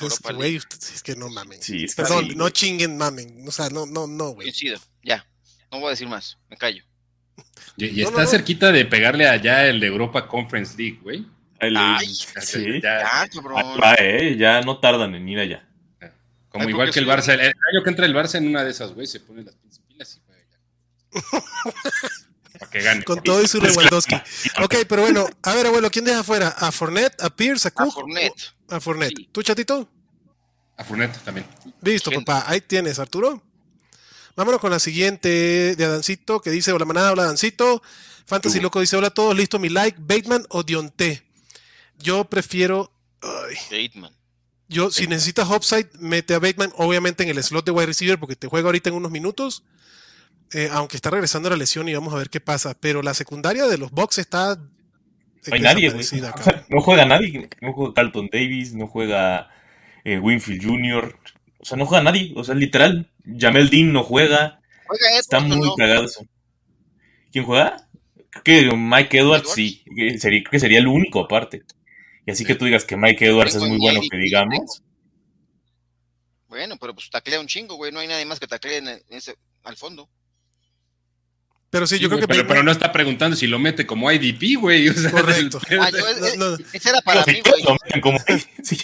Es 0.00 0.20
que, 0.20 0.32
güey, 0.34 0.56
es 0.56 1.02
que 1.02 1.16
no 1.16 1.28
mamen. 1.30 1.60
Sí, 1.60 1.86
Perdón, 1.96 2.26
así, 2.26 2.34
no 2.36 2.48
chinguen, 2.50 2.96
mamen. 2.96 3.42
O 3.48 3.50
sea, 3.50 3.68
no, 3.68 3.84
no, 3.86 4.06
no, 4.06 4.30
güey. 4.30 4.46
coincido. 4.46 4.78
Ya. 5.02 5.26
No 5.72 5.78
voy 5.80 5.88
a 5.88 5.90
decir 5.90 6.06
más. 6.08 6.38
Me 6.48 6.56
callo. 6.56 6.84
Y, 7.76 7.86
y 7.86 8.02
No, 8.02 8.08
está 8.10 8.18
no, 8.18 8.24
no. 8.24 8.30
cerquita 8.30 8.70
de 8.70 8.84
pegarle 8.84 9.26
allá 9.26 9.66
el 9.66 9.80
de 9.80 9.86
Europa 9.88 10.28
Conference 10.28 10.76
League, 10.76 11.00
güey. 11.02 11.26
Ay, 11.58 12.06
sí. 12.14 12.80
Ya, 12.82 13.00
Ya, 13.00 13.22
Ahí 13.22 13.28
cabrón. 13.30 13.80
va, 13.82 13.94
eh, 13.98 14.36
ya 14.38 14.60
no 14.62 14.78
tardan 14.78 15.14
en 15.16 15.28
ir 15.28 15.38
allá. 15.40 15.68
Como 16.52 16.64
Ay, 16.64 16.70
igual 16.70 16.92
que 16.92 17.00
el 17.00 17.06
Barça. 17.06 17.32
El, 17.32 17.40
el 17.40 17.46
año 17.46 17.82
que 17.82 17.90
entra 17.90 18.06
el 18.06 18.14
Barça 18.14 18.36
en 18.36 18.46
una 18.48 18.62
de 18.62 18.70
esas, 18.70 18.92
güey, 18.92 19.06
se 19.06 19.20
pone 19.20 19.42
las 19.42 19.54
pilas 19.88 20.16
y 20.16 20.20
juega 20.26 20.42
ya. 20.50 21.40
Para 22.58 22.70
que 22.70 22.80
gane. 22.82 23.02
Con 23.04 23.22
todo 23.22 23.42
y 23.42 23.48
su 23.48 23.58
Lewandowski. 23.62 24.14
Ok, 24.62 24.74
pero 24.88 25.02
bueno, 25.02 25.26
a 25.42 25.54
ver, 25.54 25.66
abuelo, 25.66 25.90
¿quién 25.90 26.04
deja 26.04 26.22
fuera? 26.22 26.48
¿A 26.48 26.70
Fournette, 26.70 27.20
a 27.22 27.30
Pierce, 27.34 27.68
a 27.68 27.70
A 27.70 27.72
Cook? 27.72 27.94
Fournette. 27.94 28.54
A 28.68 28.80
Fournette. 28.80 29.16
Sí. 29.16 29.28
¿Tú, 29.32 29.42
chatito? 29.42 29.88
A 30.76 30.84
Fournette 30.84 31.18
también. 31.24 31.46
Listo, 31.80 32.10
Gente. 32.10 32.24
papá. 32.24 32.44
Ahí 32.50 32.60
tienes, 32.60 32.98
Arturo. 32.98 33.42
Vámonos 34.36 34.60
con 34.60 34.70
la 34.70 34.78
siguiente 34.78 35.74
de 35.76 35.84
Adancito, 35.84 36.40
que 36.40 36.50
dice, 36.50 36.72
hola 36.72 36.84
manada, 36.84 37.12
hola 37.12 37.24
Adancito. 37.24 37.82
Fantasy 38.24 38.58
Tú. 38.58 38.62
Loco 38.62 38.80
dice, 38.80 38.96
hola 38.96 39.08
a 39.08 39.10
todos, 39.10 39.36
listo 39.36 39.58
mi 39.58 39.68
like, 39.68 39.98
Bateman 40.00 40.46
o 40.48 40.62
Dionte. 40.62 41.22
Yo 41.98 42.24
prefiero... 42.24 42.92
ay, 43.20 43.56
Bateman. 43.70 44.12
Yo, 44.72 44.90
si 44.90 45.06
necesitas 45.06 45.48
upside, 45.50 45.88
mete 46.00 46.34
a 46.34 46.38
Bateman, 46.40 46.72
obviamente 46.76 47.22
en 47.22 47.30
el 47.30 47.42
slot 47.42 47.64
de 47.66 47.72
wide 47.72 47.86
receiver, 47.86 48.18
porque 48.18 48.36
te 48.36 48.48
juega 48.48 48.66
ahorita 48.68 48.90
en 48.90 48.96
unos 48.96 49.10
minutos. 49.12 49.64
eh, 50.52 50.68
aunque 50.72 50.96
está 50.96 51.10
regresando 51.10 51.48
la 51.50 51.56
lesión 51.56 51.88
y 51.88 51.94
vamos 51.94 52.12
a 52.14 52.18
ver 52.18 52.30
qué 52.30 52.40
pasa. 52.40 52.74
Pero 52.78 53.02
la 53.02 53.14
secundaria 53.14 53.66
de 53.66 53.78
los 53.78 53.90
Bucks 53.90 54.18
está... 54.18 54.56
No 54.56 55.54
hay 55.54 55.60
nadie, 55.60 55.90
güey. 55.90 56.04
No 56.70 56.80
juega 56.80 57.04
nadie. 57.06 57.48
No 57.60 57.72
juega 57.72 57.94
Carlton 57.94 58.28
Davis, 58.32 58.74
no 58.74 58.86
juega 58.86 59.50
eh, 60.04 60.18
Winfield 60.18 60.64
Jr. 60.64 61.18
O 61.58 61.64
sea, 61.64 61.76
no 61.78 61.86
juega 61.86 62.04
nadie. 62.04 62.32
O 62.36 62.44
sea, 62.44 62.54
literal. 62.54 63.10
Jamel 63.38 63.70
Dean 63.70 63.92
no 63.92 64.04
juega. 64.04 64.60
Juega 64.86 65.18
Está 65.18 65.38
Edwards, 65.38 65.52
¿o 65.52 65.56
muy 65.56 65.68
no? 65.68 65.74
cagado 65.76 66.04
eso. 66.04 66.26
¿Quién 67.32 67.44
juega? 67.44 67.88
Creo 68.44 68.70
que 68.70 68.76
Mike 68.76 69.18
Edwards, 69.18 69.48
Edwards. 69.48 69.52
sí. 69.54 69.84
que 69.96 70.18
Sería, 70.18 70.40
creo 70.42 70.50
que 70.52 70.60
sería 70.60 70.78
el 70.78 70.86
único 70.86 71.20
aparte. 71.20 71.62
Y 72.26 72.30
así 72.30 72.44
que 72.44 72.54
tú 72.54 72.64
digas 72.64 72.84
que 72.84 72.96
Mike 72.96 73.26
Edwards 73.26 73.54
es 73.54 73.62
muy 73.62 73.72
en 73.72 73.78
bueno, 73.78 74.00
que 74.10 74.16
digamos. 74.16 74.82
Bueno, 76.48 76.76
pero 76.80 76.94
pues 76.94 77.08
taclea 77.10 77.40
un 77.40 77.46
chingo, 77.46 77.76
güey. 77.76 77.90
No 77.92 78.00
hay 78.00 78.08
nadie 78.08 78.24
más 78.26 78.38
que 78.38 78.46
taclee 78.46 78.76
en 78.76 78.88
el- 78.88 79.02
ese, 79.08 79.36
al 79.64 79.76
fondo. 79.76 80.08
Pero 81.70 81.86
sí, 81.86 81.96
Sí, 81.96 82.02
yo 82.02 82.08
creo 82.08 82.18
güey, 82.18 82.28
que 82.28 82.34
pero, 82.34 82.46
pero 82.46 82.62
no 82.62 82.70
está 82.70 82.92
preguntando 82.92 83.34
si 83.36 83.46
lo 83.46 83.58
mete 83.58 83.86
como 83.86 84.12
IDP, 84.12 84.60
güey. 84.60 84.88
o 84.88 84.92
sea, 84.94 85.10
Correcto. 85.10 85.58
Ah, 85.80 85.90
yo- 85.90 85.98
eh, 86.06 86.34
No, 86.36 86.50
no. 86.50 86.56
Ese 86.72 86.90
era 86.90 87.00
para 87.00 87.24
mí, 87.24 87.40
güey. 87.44 87.62
lo 87.62 87.76
meten 87.84 88.00
como- 88.02 88.18
sí. 88.62 88.76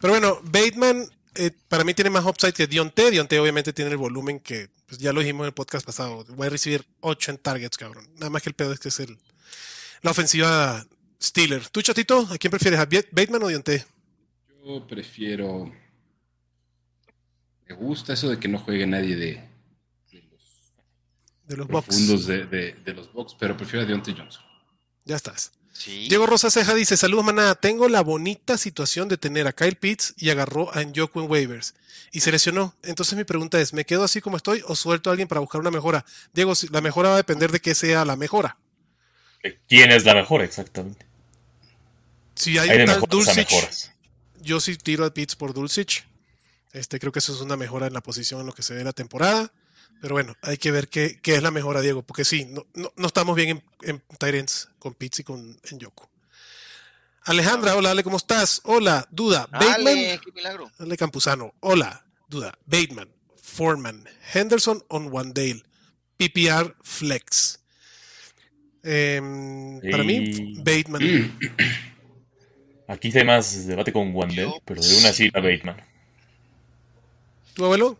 Pero 0.00 0.12
bueno, 0.12 0.40
Bateman 0.44 1.06
eh, 1.34 1.50
para 1.68 1.84
mí 1.84 1.92
tiene 1.94 2.10
más 2.10 2.24
upside 2.24 2.52
que 2.52 2.66
Dionte. 2.68 3.10
Dionte 3.10 3.38
obviamente 3.40 3.72
tiene 3.72 3.90
el 3.90 3.96
volumen 3.96 4.38
que 4.40 4.68
pues, 4.86 5.00
ya 5.00 5.12
lo 5.12 5.20
dijimos 5.20 5.42
en 5.44 5.46
el 5.48 5.52
podcast 5.54 5.84
pasado. 5.84 6.24
Voy 6.30 6.46
a 6.46 6.50
recibir 6.50 6.86
8 7.00 7.32
en 7.32 7.38
targets, 7.38 7.76
cabrón. 7.76 8.08
Nada 8.14 8.30
más 8.30 8.42
que 8.42 8.50
el 8.50 8.54
pedo 8.54 8.72
es 8.72 8.78
que 8.78 8.88
es 8.88 9.00
el, 9.00 9.18
la 10.02 10.12
ofensiva 10.12 10.86
Steeler. 11.22 11.68
¿Tú, 11.68 11.82
Chatito? 11.82 12.26
¿A 12.30 12.38
quién 12.38 12.50
prefieres? 12.50 12.80
¿A 12.80 12.86
Ba- 12.86 13.04
Bateman 13.12 13.42
o 13.42 13.48
Dionte? 13.48 13.84
Yo 14.64 14.86
prefiero. 14.86 15.70
Me 17.68 17.74
gusta 17.74 18.12
eso 18.14 18.28
de 18.28 18.38
que 18.38 18.48
no 18.48 18.58
juegue 18.58 18.86
nadie 18.86 19.14
de, 19.16 19.48
de 20.10 20.22
los 20.22 20.72
De 21.46 21.56
los 21.56 21.66
profundos 21.68 22.26
de, 22.26 22.46
de- 22.46 22.72
de 22.72 22.94
los 22.94 23.12
Bucks, 23.12 23.36
pero 23.38 23.56
prefiero 23.56 23.84
a 23.84 23.86
Deontay 23.88 24.14
Johnson. 24.16 24.42
Ya 25.04 25.16
estás. 25.16 25.52
Sí. 25.72 26.08
Diego 26.08 26.26
Rosa 26.26 26.50
Ceja 26.50 26.74
dice: 26.74 26.96
Saludos, 26.96 27.24
manada. 27.24 27.54
Tengo 27.54 27.88
la 27.88 28.02
bonita 28.02 28.58
situación 28.58 29.08
de 29.08 29.16
tener 29.16 29.46
a 29.46 29.52
Kyle 29.52 29.76
Pitts 29.76 30.14
y 30.16 30.30
agarró 30.30 30.74
a 30.74 30.82
Njoku 30.82 31.20
en 31.20 31.30
waivers 31.30 31.74
y 32.12 32.20
se 32.20 32.32
lesionó. 32.32 32.74
Entonces, 32.82 33.16
mi 33.16 33.24
pregunta 33.24 33.60
es: 33.60 33.72
¿me 33.72 33.84
quedo 33.86 34.04
así 34.04 34.20
como 34.20 34.36
estoy 34.36 34.62
o 34.66 34.74
suelto 34.74 35.08
a 35.10 35.12
alguien 35.12 35.28
para 35.28 35.40
buscar 35.40 35.60
una 35.60 35.70
mejora? 35.70 36.04
Diego, 36.34 36.54
si- 36.54 36.68
la 36.68 36.80
mejora 36.80 37.10
va 37.10 37.14
a 37.14 37.18
depender 37.18 37.50
de 37.52 37.60
que 37.60 37.74
sea 37.74 38.04
la 38.04 38.16
mejora. 38.16 38.58
¿Quién 39.68 39.90
es 39.92 40.04
la 40.04 40.14
mejor? 40.14 40.42
Exactamente. 40.42 41.06
Si 42.40 42.56
hay, 42.56 42.70
Hay 42.70 42.78
de 42.78 42.84
un 42.84 42.90
tal 42.90 43.00
Dulcich, 43.02 43.92
yo 44.40 44.60
sí 44.60 44.74
tiro 44.76 45.04
a 45.04 45.12
Pitts 45.12 45.36
por 45.36 45.52
Dulcich. 45.52 46.06
Este, 46.72 46.98
creo 46.98 47.12
que 47.12 47.18
eso 47.18 47.34
es 47.34 47.40
una 47.42 47.54
mejora 47.58 47.86
en 47.86 47.92
la 47.92 48.00
posición 48.00 48.40
en 48.40 48.46
lo 48.46 48.54
que 48.54 48.62
se 48.62 48.72
ve 48.72 48.82
la 48.82 48.94
temporada. 48.94 49.52
Pero 50.00 50.14
bueno, 50.14 50.34
hay 50.40 50.56
que 50.56 50.70
ver 50.70 50.88
qué, 50.88 51.20
qué 51.20 51.34
es 51.34 51.42
la 51.42 51.50
mejora, 51.50 51.82
Diego, 51.82 52.02
porque 52.02 52.24
sí, 52.24 52.46
no, 52.46 52.66
no, 52.72 52.90
no 52.96 53.06
estamos 53.06 53.36
bien 53.36 53.50
en, 53.50 53.64
en 53.82 54.02
Tyrants 54.18 54.70
con 54.78 54.94
Pitts 54.94 55.20
y 55.20 55.24
con 55.24 55.60
Yoku. 55.72 56.08
Alejandra, 57.24 57.76
hola, 57.76 57.90
Ale, 57.90 58.02
¿cómo 58.02 58.16
estás? 58.16 58.62
Hola, 58.64 59.06
Duda, 59.10 59.46
Bateman. 59.52 59.74
Ale, 59.74 60.20
qué 60.24 60.32
milagro. 60.32 60.72
Ale 60.78 60.96
Campuzano, 60.96 61.52
hola, 61.60 62.06
Duda, 62.26 62.58
Bateman, 62.64 63.10
Foreman, 63.42 64.08
Henderson 64.32 64.82
on 64.88 65.12
Wandale, 65.12 65.62
PPR 66.16 66.74
Flex. 66.82 67.60
Em, 68.82 69.78
Para 69.90 70.04
mí, 70.04 70.54
Bateman. 70.64 71.38
Aquí 72.90 73.16
hay 73.16 73.24
más 73.24 73.66
debate 73.68 73.92
con 73.92 74.12
Wandel, 74.12 74.50
pero 74.64 74.82
de 74.82 74.98
una 74.98 75.12
sí 75.12 75.30
a 75.32 75.38
Bateman. 75.40 75.76
¿Tu 77.54 77.64
abuelo? 77.64 77.96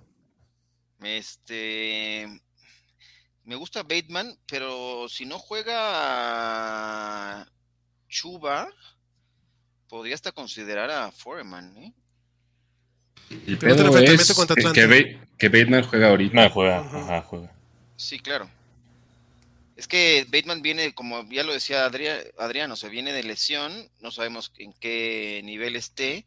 Este. 1.00 2.26
Me 3.44 3.54
gusta 3.54 3.84
Bateman, 3.84 4.36
pero 4.48 5.08
si 5.08 5.26
no 5.26 5.38
juega 5.38 6.26
Chuba, 8.08 8.68
podría 9.88 10.16
hasta 10.16 10.32
considerar 10.32 10.90
a 10.90 11.12
Foreman, 11.12 11.76
¿eh? 11.76 11.92
El 13.46 13.58
pedo 13.58 13.96
es 13.96 14.34
que, 15.38 15.48
Bateman 15.48 15.84
juega 15.84 16.08
ahorita. 16.08 16.34
No, 16.34 16.50
juega, 16.50 16.80
Ujú. 16.80 16.96
ajá, 16.96 17.22
juega. 17.22 17.52
Sí, 17.94 18.18
claro. 18.18 18.50
Es 19.80 19.88
que 19.88 20.26
Bateman 20.30 20.60
viene, 20.60 20.92
como 20.92 21.26
ya 21.30 21.42
lo 21.42 21.54
decía 21.54 21.86
Adrián, 21.86 22.18
Adrián, 22.38 22.70
o 22.70 22.76
sea, 22.76 22.90
viene 22.90 23.14
de 23.14 23.22
lesión, 23.22 23.72
no 24.00 24.10
sabemos 24.10 24.52
en 24.58 24.74
qué 24.74 25.40
nivel 25.42 25.74
esté. 25.74 26.26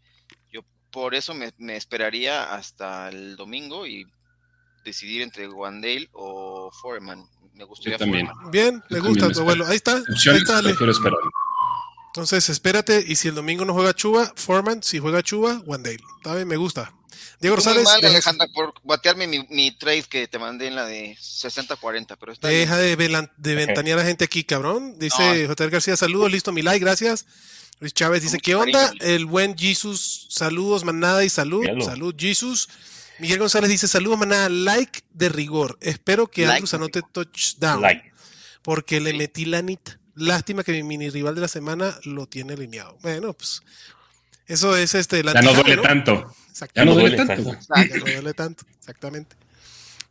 Yo 0.52 0.62
por 0.90 1.14
eso 1.14 1.36
me, 1.36 1.54
me 1.60 1.78
esperaría 1.78 2.52
hasta 2.56 3.10
el 3.10 3.36
domingo 3.36 3.86
y 3.86 4.08
decidir 4.84 5.22
entre 5.22 5.48
Wandale 5.48 6.10
o 6.14 6.72
Foreman. 6.82 7.30
Me 7.54 7.64
gustaría 7.66 8.00
Yo 8.00 8.06
también. 8.06 8.26
Foreman. 8.26 8.50
Bien, 8.52 8.84
me 8.90 9.00
gusta 9.00 9.32
tu 9.32 9.42
abuelo. 9.42 9.68
Ahí 9.68 9.76
está, 9.76 9.98
ahí 9.98 10.40
Ale. 10.52 10.74
Entonces, 12.08 12.50
espérate. 12.50 13.06
Y 13.08 13.18
si 13.18 13.28
el 13.28 13.36
domingo 13.36 13.66
no 13.66 13.76
juega 13.76 13.94
Chuba, 13.94 14.34
Foreman. 14.36 14.82
Si 14.82 14.98
juega 14.98 15.22
Chuba, 15.22 15.62
Wandale. 15.68 16.02
Está 16.18 16.34
bien, 16.34 16.48
me 16.48 16.58
gusta. 16.58 16.92
Diego 17.40 17.56
muy 17.56 17.64
Rosales, 17.64 17.84
mal, 17.84 18.02
deja, 18.02 18.14
Alejandra, 18.14 18.48
por 18.54 18.74
batearme 18.84 19.28
mi, 19.28 19.46
mi 19.50 19.72
trade 19.72 20.04
que 20.04 20.28
te 20.28 20.40
mandé 20.40 20.68
en 20.68 20.76
la 20.76 20.86
de 20.86 21.18
60-40, 21.18 22.18
pero 22.20 22.32
está 22.32 22.50
bien. 22.50 22.62
deja 22.62 22.78
de, 22.78 22.98
velan- 22.98 23.32
de 23.38 23.56
ventanear 23.56 24.00
a 24.00 24.06
gente 24.06 24.24
aquí, 24.26 24.44
cabrón. 24.44 24.98
Dice 25.00 25.44
No. 25.44 25.48
J. 25.50 25.68
García, 25.68 25.98
saludos, 25.98 26.32
listo 26.32 26.52
mi 26.52 26.62
like, 26.62 26.80
gracias. 26.84 27.26
Luis 27.80 27.94
Chávez 27.94 28.22
dice, 28.22 28.38
¿qué 28.40 28.56
onda? 28.56 28.88
cariño. 28.88 29.04
El 29.06 29.26
buen 29.26 29.58
Jesus, 29.58 30.28
saludos, 30.30 30.84
manada 30.84 31.24
y 31.26 31.30
salud. 31.30 31.62
Míralo. 31.62 31.84
Salud, 31.84 32.16
Jesus. 32.18 32.70
Miguel 33.20 33.40
González 33.40 33.70
dice, 33.70 33.88
saludos, 33.88 34.18
manada, 34.20 34.50
like 34.50 35.02
de 35.12 35.30
rigor. 35.30 35.78
Espero 35.82 36.28
que 36.28 36.42
Like 36.44 36.54
Andrews 36.58 36.74
anote 36.74 37.02
touchdown. 37.12 37.82
Like. 37.82 38.12
porque 38.62 39.02
le 39.02 39.12
Sí. 39.12 39.18
metí 39.18 39.46
la 39.46 39.62
nita. 39.62 40.00
Lástima 40.16 40.64
que 40.64 40.72
mi 40.72 40.84
mini 40.84 41.10
rival 41.10 41.36
de 41.36 41.42
la 41.42 41.48
semana 41.48 41.98
lo 42.04 42.28
tiene 42.28 42.54
alineado. 42.54 42.98
Bueno, 43.02 43.34
pues 43.34 43.62
eso 44.48 44.76
es 44.78 44.96
este 44.96 45.24
la 45.24 45.34
Ya 45.34 45.42
no 45.42 45.54
duele 45.54 45.78
tanto. 45.78 46.34
Ya 46.76 46.86
no 46.86 46.94
duele 46.94 47.18
tanto, 47.18 47.34
exacto. 47.54 47.74
Ya 47.96 47.98
no 47.98 48.06
duele 48.06 48.34
tanto, 48.34 48.66
exactamente. 48.78 49.36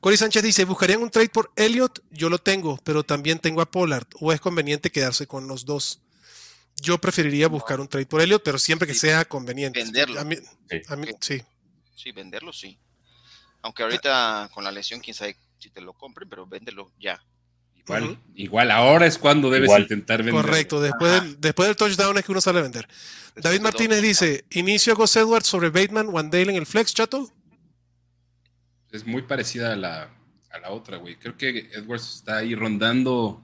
Cory 0.01 0.17
Sánchez 0.17 0.43
dice, 0.43 0.65
¿buscarían 0.65 1.01
un 1.03 1.11
trade 1.11 1.29
por 1.29 1.53
Elliot? 1.55 2.03
Yo 2.11 2.29
lo 2.29 2.39
tengo, 2.39 2.77
pero 2.83 3.05
también 3.05 3.39
tengo 3.39 3.61
a 3.61 3.71
Pollard. 3.71 4.07
¿O 4.21 4.33
es 4.33 4.41
conveniente 4.41 4.91
quedarse 4.91 5.29
con 5.29 5.47
los 5.47 5.65
dos? 5.65 6.01
Yo 6.81 6.99
preferiría 6.99 7.47
buscar 7.47 7.79
un 7.81 7.87
trade 7.87 8.07
por 8.07 8.21
Elliot, 8.21 8.43
pero 8.43 8.59
siempre 8.59 8.89
que 8.89 8.95
Sí. 8.95 9.01
sea 9.01 9.25
conveniente. 9.25 9.81
Venderlo. 9.85 10.21
A 10.21 10.25
mí, 10.25 10.37
Sí. 10.69 10.83
a 10.89 10.97
mí- 10.97 11.09
sí. 11.21 11.43
Sí, 11.95 12.11
venderlo 12.11 12.53
sí. 12.53 12.77
Aunque 13.62 13.85
ahorita 13.85 14.51
con 14.53 14.65
la 14.65 14.73
lesión, 14.73 14.99
quién 15.01 15.15
sabe 15.15 15.37
si 15.61 15.71
te 15.71 15.81
lo 15.81 15.93
compren, 15.93 16.29
pero 16.29 16.47
véndelo 16.47 16.91
ya. 16.99 17.23
Igual, 18.35 18.71
ahora 18.71 19.07
es 19.07 19.19
cuando 19.19 19.51
debes 19.51 19.67
Igual. 19.69 19.83
intentar 19.83 20.23
vender. 20.23 20.45
Correcto, 20.45 20.81
después 20.81 21.12
del, 21.21 21.41
después 21.41 21.67
del 21.69 21.77
touchdown 21.77 22.17
es 22.19 22.25
que 22.25 22.33
uno 22.33 22.41
sale 22.41 22.61
a 22.61 22.62
vender. 22.62 22.89
David 23.37 23.61
Martínez 23.61 24.01
dice, 24.03 24.45
inicio 24.51 24.93
a 24.93 24.97
Gus 24.97 25.17
Edwards 25.17 25.47
sobre 25.47 25.71
Bateman, 25.71 26.09
Wandale 26.09 26.51
en 26.53 26.57
el 26.57 26.67
flex, 26.67 26.95
chato. 26.95 27.31
Es 28.91 29.07
muy 29.07 29.23
parecida 29.23 29.73
a 29.73 29.77
la, 29.77 30.11
a 30.51 30.59
la 30.61 30.71
otra, 30.71 30.99
güey. 30.99 31.17
Creo 31.17 31.37
que 31.37 31.71
Edwards 31.73 32.17
está 32.17 32.39
ahí 32.39 32.55
rondando. 32.55 33.43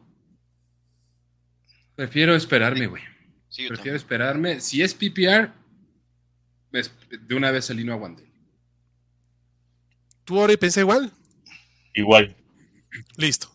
Prefiero 1.97 2.35
esperarme, 2.37 2.87
güey. 2.87 3.03
Sí, 3.49 3.63
Prefiero 3.67 3.77
también. 3.77 3.97
esperarme. 3.97 4.61
Si 4.61 4.83
es 4.83 4.95
PPR, 4.95 5.53
pues, 6.71 6.93
de 7.11 7.35
una 7.35 7.51
vez 7.51 7.71
alineo 7.71 7.95
a 7.95 7.97
Wandale. 7.97 8.29
¿Tú 10.25 10.39
ahora 10.39 10.55
piensas 10.59 10.83
igual? 10.83 11.11
Igual. 11.95 12.37
Listo. 13.17 13.51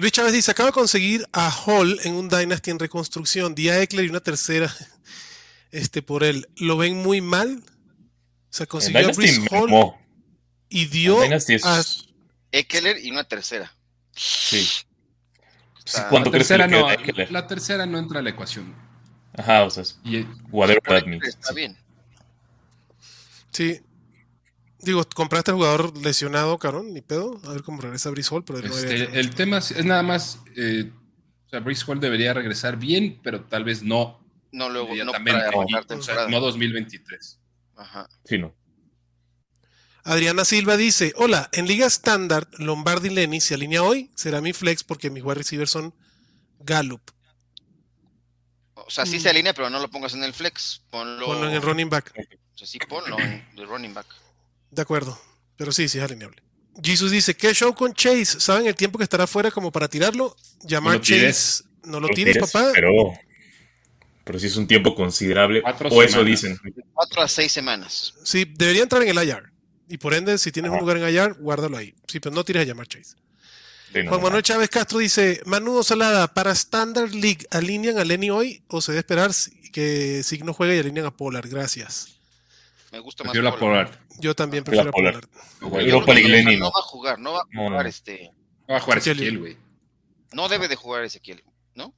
Luis 0.00 0.12
Chávez 0.12 0.32
dice, 0.32 0.50
acabo 0.50 0.68
de 0.68 0.72
conseguir 0.72 1.26
a 1.32 1.50
Hall 1.50 1.98
en 2.04 2.14
un 2.14 2.28
Dynasty 2.30 2.70
en 2.70 2.78
reconstrucción, 2.78 3.54
Día 3.54 3.80
Eckler 3.82 4.06
y 4.06 4.08
una 4.08 4.20
tercera 4.20 4.74
este, 5.72 6.00
por 6.00 6.24
él. 6.24 6.48
¿Lo 6.56 6.76
ven 6.78 6.96
muy 6.96 7.20
mal? 7.20 7.62
Se 8.48 8.62
En 8.64 8.66
consiguió 8.68 9.08
a 9.10 9.12
Hall 9.60 9.92
y 10.70 10.86
dio 10.86 11.22
es- 11.22 11.64
a- 11.64 11.82
Eckler 12.52 12.96
y 13.04 13.10
una 13.10 13.24
tercera. 13.24 13.72
Sí. 14.16 14.66
Está- 15.84 16.08
¿Cuánto 16.08 16.30
La 16.30 16.38
tercera, 16.38 16.66
no, 16.66 16.86
la 17.30 17.46
tercera 17.46 17.84
no 17.86 17.98
entra 17.98 18.20
a 18.20 18.22
la 18.22 18.30
ecuación. 18.30 18.74
Ajá, 19.36 19.64
o 19.64 19.70
sea, 19.70 19.82
es 19.82 19.98
Y, 20.04 20.22
whatever 20.50 20.80
Por 20.82 20.94
that 20.94 20.98
Eckler 21.02 21.10
means. 21.20 21.28
Está 21.28 21.52
bien. 21.52 21.76
Sí. 23.52 23.80
Digo, 24.82 25.04
compraste 25.14 25.50
al 25.50 25.56
jugador 25.56 25.96
lesionado, 25.98 26.58
cabrón, 26.58 26.92
ni 26.94 27.00
pedo. 27.02 27.40
A 27.44 27.52
ver 27.52 27.62
cómo 27.62 27.80
regresa 27.82 28.10
Brees 28.10 28.30
Hall, 28.32 28.44
pero 28.44 28.60
no 28.60 28.66
este, 28.66 29.18
el 29.20 29.30
tema 29.34 29.58
es, 29.58 29.70
es 29.72 29.84
nada 29.84 30.02
más. 30.02 30.38
eh, 30.56 30.90
o 31.46 31.48
sea, 31.50 31.60
Brees 31.60 31.86
Hall 31.88 32.00
debería 32.00 32.32
regresar 32.32 32.76
bien, 32.78 33.20
pero 33.22 33.42
tal 33.44 33.64
vez 33.64 33.82
no 33.82 34.20
No 34.52 34.68
luego, 34.70 34.94
no 35.04 35.12
para 35.12 35.50
o 35.50 36.02
sea, 36.02 36.28
no 36.28 36.40
2023. 36.40 37.38
Ajá. 37.76 38.08
Sí, 38.24 38.38
no. 38.38 38.54
Adriana 40.02 40.44
Silva 40.46 40.76
dice, 40.78 41.12
hola, 41.16 41.50
en 41.52 41.66
Liga 41.66 41.86
Standard, 41.86 42.48
Lombardi 42.58 43.10
Lenny 43.10 43.40
se 43.40 43.54
alinea 43.54 43.82
hoy, 43.82 44.10
será 44.14 44.40
mi 44.40 44.52
flex 44.54 44.82
porque 44.82 45.10
mis 45.10 45.22
wide 45.22 45.34
receivers 45.34 45.70
son 45.70 45.94
Gallup. 46.60 47.02
O 48.74 48.90
sea, 48.90 49.04
sí 49.06 49.18
Mm. 49.18 49.20
se 49.20 49.28
alinea, 49.30 49.54
pero 49.54 49.68
no 49.70 49.78
lo 49.78 49.88
pongas 49.88 50.14
en 50.14 50.24
el 50.24 50.32
flex. 50.32 50.82
Ponlo, 50.90 51.26
Ponlo 51.26 51.48
en 51.48 51.54
el 51.54 51.62
running 51.62 51.90
back. 51.90 52.12
O 52.54 52.58
sea, 52.58 52.66
sí, 52.66 52.78
ponlo 52.88 53.18
en 53.18 53.44
el 53.56 53.66
running 53.68 53.92
back. 53.94 54.06
De 54.70 54.82
acuerdo, 54.82 55.18
pero 55.56 55.72
sí, 55.72 55.88
sí 55.88 55.98
es 55.98 56.04
alineable. 56.04 56.42
Jesus 56.82 57.10
dice, 57.10 57.36
¿qué 57.36 57.52
show 57.52 57.74
con 57.74 57.92
Chase? 57.92 58.40
¿Saben 58.40 58.66
el 58.66 58.74
tiempo 58.74 58.96
que 58.98 59.04
estará 59.04 59.26
fuera 59.26 59.50
como 59.50 59.70
para 59.72 59.88
tirarlo? 59.88 60.36
Llamar 60.62 60.94
No 60.94 60.98
lo 60.98 61.04
tires. 61.04 61.36
Chase. 61.58 61.64
No 61.84 62.00
lo 62.00 62.08
Lo 62.08 62.14
tires, 62.14 62.34
tires, 62.34 62.50
papá. 62.52 62.70
Pero, 62.74 63.12
pero 64.24 64.38
sí 64.38 64.46
es 64.46 64.56
un 64.56 64.66
tiempo 64.66 64.94
considerable. 64.94 65.62
Cuatro 65.62 65.88
o 65.88 66.02
eso 66.02 66.12
semanas. 66.18 66.26
dicen. 66.42 66.58
Cuatro 66.94 67.22
a 67.22 67.28
seis 67.28 67.50
semanas. 67.52 68.14
Sí, 68.24 68.44
debería 68.56 68.82
entrar 68.82 69.02
en 69.02 69.08
el 69.18 69.28
IR. 69.28 69.50
Y 69.88 69.98
por 69.98 70.14
ende, 70.14 70.38
si 70.38 70.52
tienes 70.52 70.70
un 70.70 70.78
lugar 70.78 70.98
en 70.98 71.08
IR, 71.12 71.34
guárdalo 71.34 71.76
ahí. 71.76 71.94
Sí, 72.06 72.20
pero 72.20 72.34
no 72.34 72.44
tires 72.44 72.62
a 72.62 72.64
llamar 72.66 72.86
Chase. 72.86 73.16
Sí, 73.92 74.02
no, 74.04 74.10
Juan. 74.10 74.22
Manuel 74.22 74.42
Chávez 74.44 74.68
Castro 74.70 75.00
dice, 75.00 75.40
Manudo 75.46 75.82
Salada, 75.82 76.32
¿para 76.32 76.52
Standard 76.52 77.10
League 77.12 77.44
alinean 77.50 77.98
a 77.98 78.04
Lenny 78.04 78.30
hoy 78.30 78.62
o 78.68 78.80
se 78.80 78.92
debe 78.92 79.00
esperar 79.00 79.34
si- 79.34 79.50
que 79.72 80.22
Signo 80.22 80.52
juegue 80.54 80.76
y 80.76 80.78
alinean 80.78 81.06
a 81.06 81.10
Polar? 81.16 81.48
Gracias. 81.48 82.14
Me 82.92 83.00
gusta 83.00 83.24
más. 83.24 83.32
Prefiero. 83.32 83.58
Polar. 83.58 84.00
Yo 84.20 84.34
también 84.34 84.62
La 84.62 84.64
prefiero. 84.64 84.90
Polar. 84.92 85.20
Europa 85.60 86.14
League 86.14 86.44
no 86.44 86.66
no. 86.66 86.72
va 86.72 86.80
a 86.80 86.82
jugar, 86.82 87.18
no 87.18 87.32
va 87.32 87.40
a 87.40 87.44
no. 87.50 87.68
jugar 87.68 87.86
este. 87.86 88.30
No 88.68 88.74
va 88.74 88.76
a 88.76 88.80
jugar 88.80 88.98
Ezequiel. 88.98 89.38
Güey. 89.38 89.56
No 90.32 90.48
debe 90.48 90.68
de 90.68 90.76
jugar 90.76 91.04
Ezequiel, 91.04 91.42
¿no? 91.74 91.94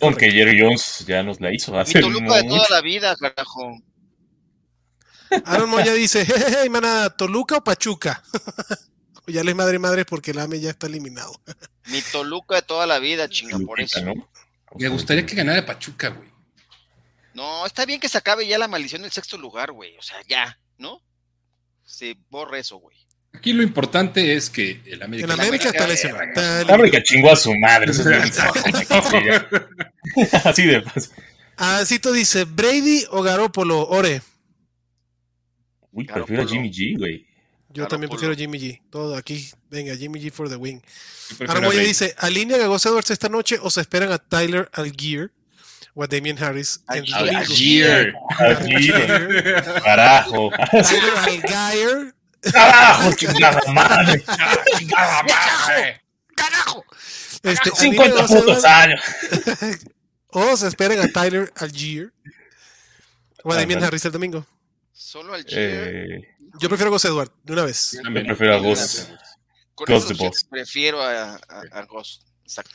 Correcto. 0.00 0.20
Jerry 0.20 0.60
Jones 0.60 1.04
ya 1.06 1.22
nos 1.22 1.40
la 1.40 1.52
hizo 1.52 1.72
Mi 1.72 1.78
hace 1.78 2.00
Toluca 2.00 2.36
de 2.36 2.48
toda 2.48 2.66
la 2.70 2.80
vida, 2.80 3.14
carajo. 3.16 3.78
Aaron 5.44 5.70
Moya 5.70 5.92
dice, 5.94 6.24
jejeje, 6.24 6.68
manada, 6.70 7.10
¿Toluca 7.10 7.56
o 7.56 7.64
Pachuca? 7.64 8.22
ya 9.26 9.42
les 9.42 9.54
madre 9.54 9.78
madre 9.78 10.04
porque 10.04 10.32
el 10.32 10.38
AME 10.38 10.60
ya 10.60 10.70
está 10.70 10.86
eliminado. 10.86 11.40
Mi 11.86 12.00
Toluca 12.02 12.56
de 12.56 12.62
toda 12.62 12.86
la 12.86 12.98
vida, 12.98 13.28
chinga, 13.28 13.58
por 13.58 13.80
eso. 13.80 14.02
¿no? 14.02 14.14
Me 14.76 14.88
gustaría 14.88 15.24
que 15.24 15.34
ganara 15.34 15.64
Pachuca, 15.64 16.08
güey. 16.08 16.28
No, 17.34 17.66
está 17.66 17.84
bien 17.84 18.00
que 18.00 18.08
se 18.08 18.18
acabe 18.18 18.46
ya 18.46 18.58
la 18.58 18.68
maldición 18.68 19.02
del 19.02 19.10
sexto 19.10 19.36
lugar, 19.36 19.72
güey. 19.72 19.96
O 19.98 20.02
sea, 20.02 20.16
ya, 20.28 20.58
¿no? 20.78 21.02
Se 21.84 22.16
borre 22.30 22.60
eso, 22.60 22.78
güey. 22.78 22.96
Aquí 23.32 23.52
lo 23.52 23.62
importante 23.62 24.34
es 24.34 24.48
que 24.48 24.80
el 24.86 25.02
América. 25.02 25.34
En 25.34 25.40
América 25.40 25.68
está 25.68 25.86
lesionado. 25.86 26.72
América 26.72 27.02
chingó 27.02 27.32
a 27.32 27.36
su 27.36 27.52
madre. 27.56 27.90
Eso 27.90 28.08
es. 28.08 28.38
Así 30.44 30.66
de 30.66 30.82
fácil. 30.82 31.12
Ancito 31.56 32.12
dice, 32.12 32.44
¿Brady 32.44 33.04
o 33.10 33.22
Garópolo? 33.22 33.86
Ore. 33.88 34.22
Uy, 35.92 36.04
prefiero 36.04 36.42
a. 36.42 36.46
Jimmy 36.46 36.70
G, 36.70 36.98
güey. 36.98 37.26
Yo 37.70 37.88
también 37.88 38.08
prefiero 38.08 38.34
Jimmy 38.34 38.58
G. 38.58 38.80
Todo 38.88 39.16
aquí. 39.16 39.48
Venga, 39.68 39.96
Jimmy 39.96 40.20
G 40.20 40.30
for 40.30 40.48
the 40.48 40.56
win. 40.56 40.80
Yo 40.80 41.36
prefiero 41.36 41.52
Aaron 41.52 41.64
a 41.64 41.66
Moya 41.66 41.78
Brady. 41.78 41.88
dice, 41.88 42.14
¿alinean 42.18 42.60
a 42.60 42.66
Gus 42.66 42.86
Edwards 42.86 43.10
esta 43.10 43.28
noche 43.28 43.58
o 43.60 43.70
se 43.70 43.80
esperan 43.80 44.12
a 44.12 44.18
Tyler 44.18 44.70
Algier 44.72 45.32
o 45.94 46.02
a 46.02 46.06
Damian 46.06 46.42
Harris? 46.42 46.80
en 46.90 47.04
el 47.04 47.14
Algier. 47.36 48.12
domingo? 48.12 48.28
Algier. 48.38 49.64
Aquí, 49.66 49.80
carajo. 49.82 50.50
Tyler 50.70 51.16
Algier. 51.18 52.14
Carajo, 52.52 53.12
chingada 53.14 53.60
madre. 53.72 54.22
¡Chingada 54.78 55.22
madre! 55.22 56.02
¡Carajo! 56.36 56.84
Este, 57.42 57.70
50 57.70 58.02
¿alinean 58.02 58.18
a 58.18 58.26
Gus 58.26 58.30
putos 58.40 58.64
años. 58.64 59.00
O 60.36 60.56
se 60.56 60.66
esperan 60.66 60.98
a 60.98 61.06
Tyler 61.12 61.52
Algier 61.56 62.12
o 63.44 63.52
a 63.52 63.56
Damian. 63.56 63.84
Harris 63.84 64.04
el 64.04 64.10
domingo. 64.10 64.44
Solo 64.92 65.32
al 65.32 65.46
Eh, 65.48 66.26
Yo 66.58 66.68
prefiero 66.68 66.88
a 66.88 66.92
Gus 66.92 67.04
Edwards, 67.04 67.30
de 67.44 67.52
una 67.52 67.62
vez. 67.62 67.92
Yo 67.92 68.12
prefiero 68.12 68.54
a 68.56 68.58
Gus. 68.58 69.08
Con 69.76 69.86
the 69.86 69.94
opciones 69.94 70.18
Boss. 70.18 70.44
prefiero 70.50 71.00
a, 71.02 71.34
a, 71.34 71.38
a 71.72 71.84
Ghost. 71.84 72.22
Exacto. 72.42 72.74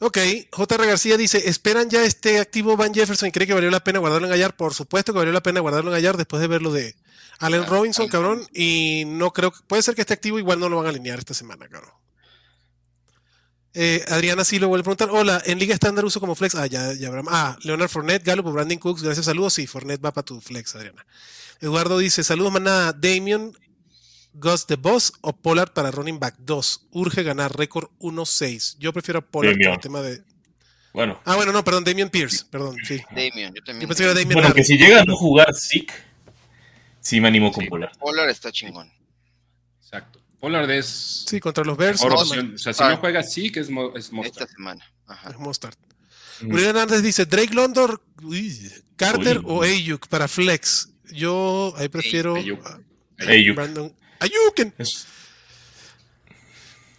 Ok, 0.00 0.18
JR 0.50 0.86
García 0.86 1.16
dice, 1.16 1.48
¿esperan 1.48 1.88
ya 1.88 2.04
este 2.04 2.40
activo 2.40 2.76
Van 2.76 2.92
Jefferson 2.92 3.28
y 3.28 3.32
cree 3.32 3.46
que 3.46 3.54
valió 3.54 3.70
la 3.70 3.84
pena 3.84 4.00
guardarlo 4.00 4.26
en 4.26 4.32
Gallar? 4.32 4.56
Por 4.56 4.74
supuesto 4.74 5.12
que 5.12 5.18
valió 5.18 5.32
la 5.32 5.42
pena 5.42 5.60
guardarlo 5.60 5.90
en 5.90 5.94
Gallar 5.94 6.16
después 6.16 6.40
de 6.40 6.48
ver 6.48 6.62
lo 6.62 6.72
de 6.72 6.96
Allen 7.38 7.66
Robinson, 7.66 8.08
cabrón, 8.08 8.46
y 8.52 9.04
no 9.06 9.32
creo 9.32 9.52
que, 9.52 9.60
puede 9.66 9.82
ser 9.82 9.94
que 9.94 10.00
este 10.00 10.14
activo 10.14 10.38
igual 10.38 10.60
no 10.60 10.68
lo 10.68 10.76
van 10.76 10.86
a 10.86 10.88
alinear 10.90 11.18
esta 11.18 11.34
semana, 11.34 11.68
cabrón. 11.68 11.92
Eh, 13.76 14.04
Adriana 14.08 14.44
sí 14.44 14.60
lo 14.60 14.68
vuelve 14.68 14.82
a 14.82 14.84
preguntar, 14.84 15.10
hola, 15.10 15.42
en 15.46 15.58
Liga 15.58 15.74
Estándar 15.74 16.04
uso 16.04 16.20
como 16.20 16.36
flex, 16.36 16.54
ah, 16.54 16.66
ya, 16.66 16.92
ya 16.92 17.08
habrá, 17.08 17.22
ah, 17.28 17.56
Leonard 17.62 17.88
Fournette, 17.88 18.24
Gallup 18.24 18.46
o 18.46 18.52
Brandon 18.52 18.78
Cooks, 18.78 19.02
gracias, 19.02 19.26
saludos, 19.26 19.54
sí, 19.54 19.66
Fournette 19.66 20.04
va 20.04 20.12
para 20.12 20.24
tu 20.24 20.40
flex, 20.40 20.76
Adriana. 20.76 21.04
Eduardo 21.60 21.98
dice, 21.98 22.22
saludos, 22.22 22.52
manada, 22.52 22.92
Damian, 22.92 23.52
Gus 24.34 24.66
the 24.66 24.76
Boss 24.76 25.12
o 25.20 25.32
Pollard 25.34 25.72
para 25.72 25.90
running 25.90 26.18
back 26.18 26.34
2. 26.38 26.88
Urge 26.92 27.22
ganar 27.22 27.56
récord 27.56 27.88
1-6. 28.00 28.76
Yo 28.78 28.92
prefiero 28.92 29.20
a 29.20 29.22
Pollard 29.22 29.56
por 29.56 29.72
el 29.74 29.80
tema 29.80 30.00
de, 30.02 30.22
Bueno, 30.92 31.20
Ah, 31.24 31.36
bueno, 31.36 31.52
no, 31.52 31.64
perdón, 31.64 31.84
Damian 31.84 32.10
Pierce, 32.10 32.44
perdón, 32.50 32.76
sí. 32.84 33.00
Damian, 33.10 33.52
yo 33.52 33.60
Yo 33.60 33.64
también. 33.64 33.88
pensé 33.88 34.02
que 34.04 34.10
era 34.10 34.14
Damian 34.20 34.40
bueno, 34.40 34.54
que 34.54 34.64
si 34.64 34.76
llega 34.76 35.00
a 35.00 35.04
no 35.04 35.16
jugar 35.16 35.52
Sick, 35.54 35.92
sí 37.00 37.20
me 37.20 37.28
animo 37.28 37.50
con 37.52 37.64
Sí. 37.64 37.70
Polar. 37.70 37.92
Pollard 37.98 38.28
está 38.30 38.52
chingón. 38.52 38.90
Exacto. 39.82 40.20
Pollard 40.40 40.70
es 40.70 41.24
Sí, 41.28 41.40
contra 41.40 41.64
los 41.64 41.76
Bears. 41.76 42.00
O 42.02 42.24
sea, 42.58 42.72
si 42.72 42.82
Ah. 42.82 42.90
no 42.90 42.96
juega 42.98 43.20
así, 43.20 43.50
que 43.50 43.60
es, 43.60 43.70
mo- 43.70 43.90
es 43.96 44.04
Esta 44.06 44.16
Mostard. 44.16 44.48
semana. 44.50 44.84
Ajá. 45.06 45.30
Es 45.30 45.38
Mostard. 45.38 45.74
Mm. 46.40 46.52
Uriel 46.52 46.68
Hernández 46.70 47.02
dice, 47.02 47.24
Drake 47.26 47.54
London, 47.54 47.98
uy, 48.22 48.70
Carter 48.96 49.38
Uy. 49.38 49.44
o 49.46 49.62
Ayuk 49.62 50.06
para 50.08 50.28
flex. 50.28 50.90
Yo 51.12 51.72
ahí 51.76 51.88
prefiero 51.88 52.34
Ayuk. 52.36 52.60
Ayuk. 53.26 53.56
Brandon 53.56 53.92
Ayuk. 54.20 54.72
Es- 54.78 55.06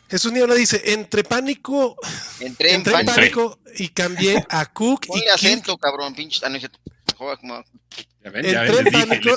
Jesús 0.10 0.32
Niebla 0.32 0.54
dice, 0.54 0.82
entre 0.94 1.24
pánico, 1.24 1.98
Entré 2.40 2.70
en 2.70 2.76
entré 2.76 3.00
en 3.00 3.06
pánico. 3.08 3.60
y 3.76 3.88
cambié 3.90 4.46
a 4.50 4.66
Cook 4.72 5.06
y 5.06 5.08
Ponle 5.08 5.32
acento, 5.32 5.78
cabrón, 5.78 6.14
pinche. 6.14 6.40
Ah, 6.44 6.50
no, 6.50 6.60
como- 7.40 7.64
Ya 8.24 8.30
ven, 8.30 8.46
ya 8.46 8.66
Entré 8.66 8.80
en 9.00 9.08
pánico 9.08 9.36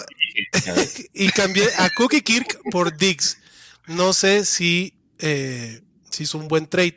dije. 0.62 1.10
y 1.14 1.28
cambié 1.30 1.68
a 1.78 1.88
Cook 1.90 2.12
y 2.14 2.20
Kirk 2.20 2.60
por 2.70 2.96
Diggs. 2.96 3.38
No 3.86 4.12
sé 4.12 4.44
si, 4.44 4.94
eh, 5.18 5.80
si 6.10 6.24
es 6.24 6.34
un 6.34 6.48
buen 6.48 6.66
trade. 6.66 6.96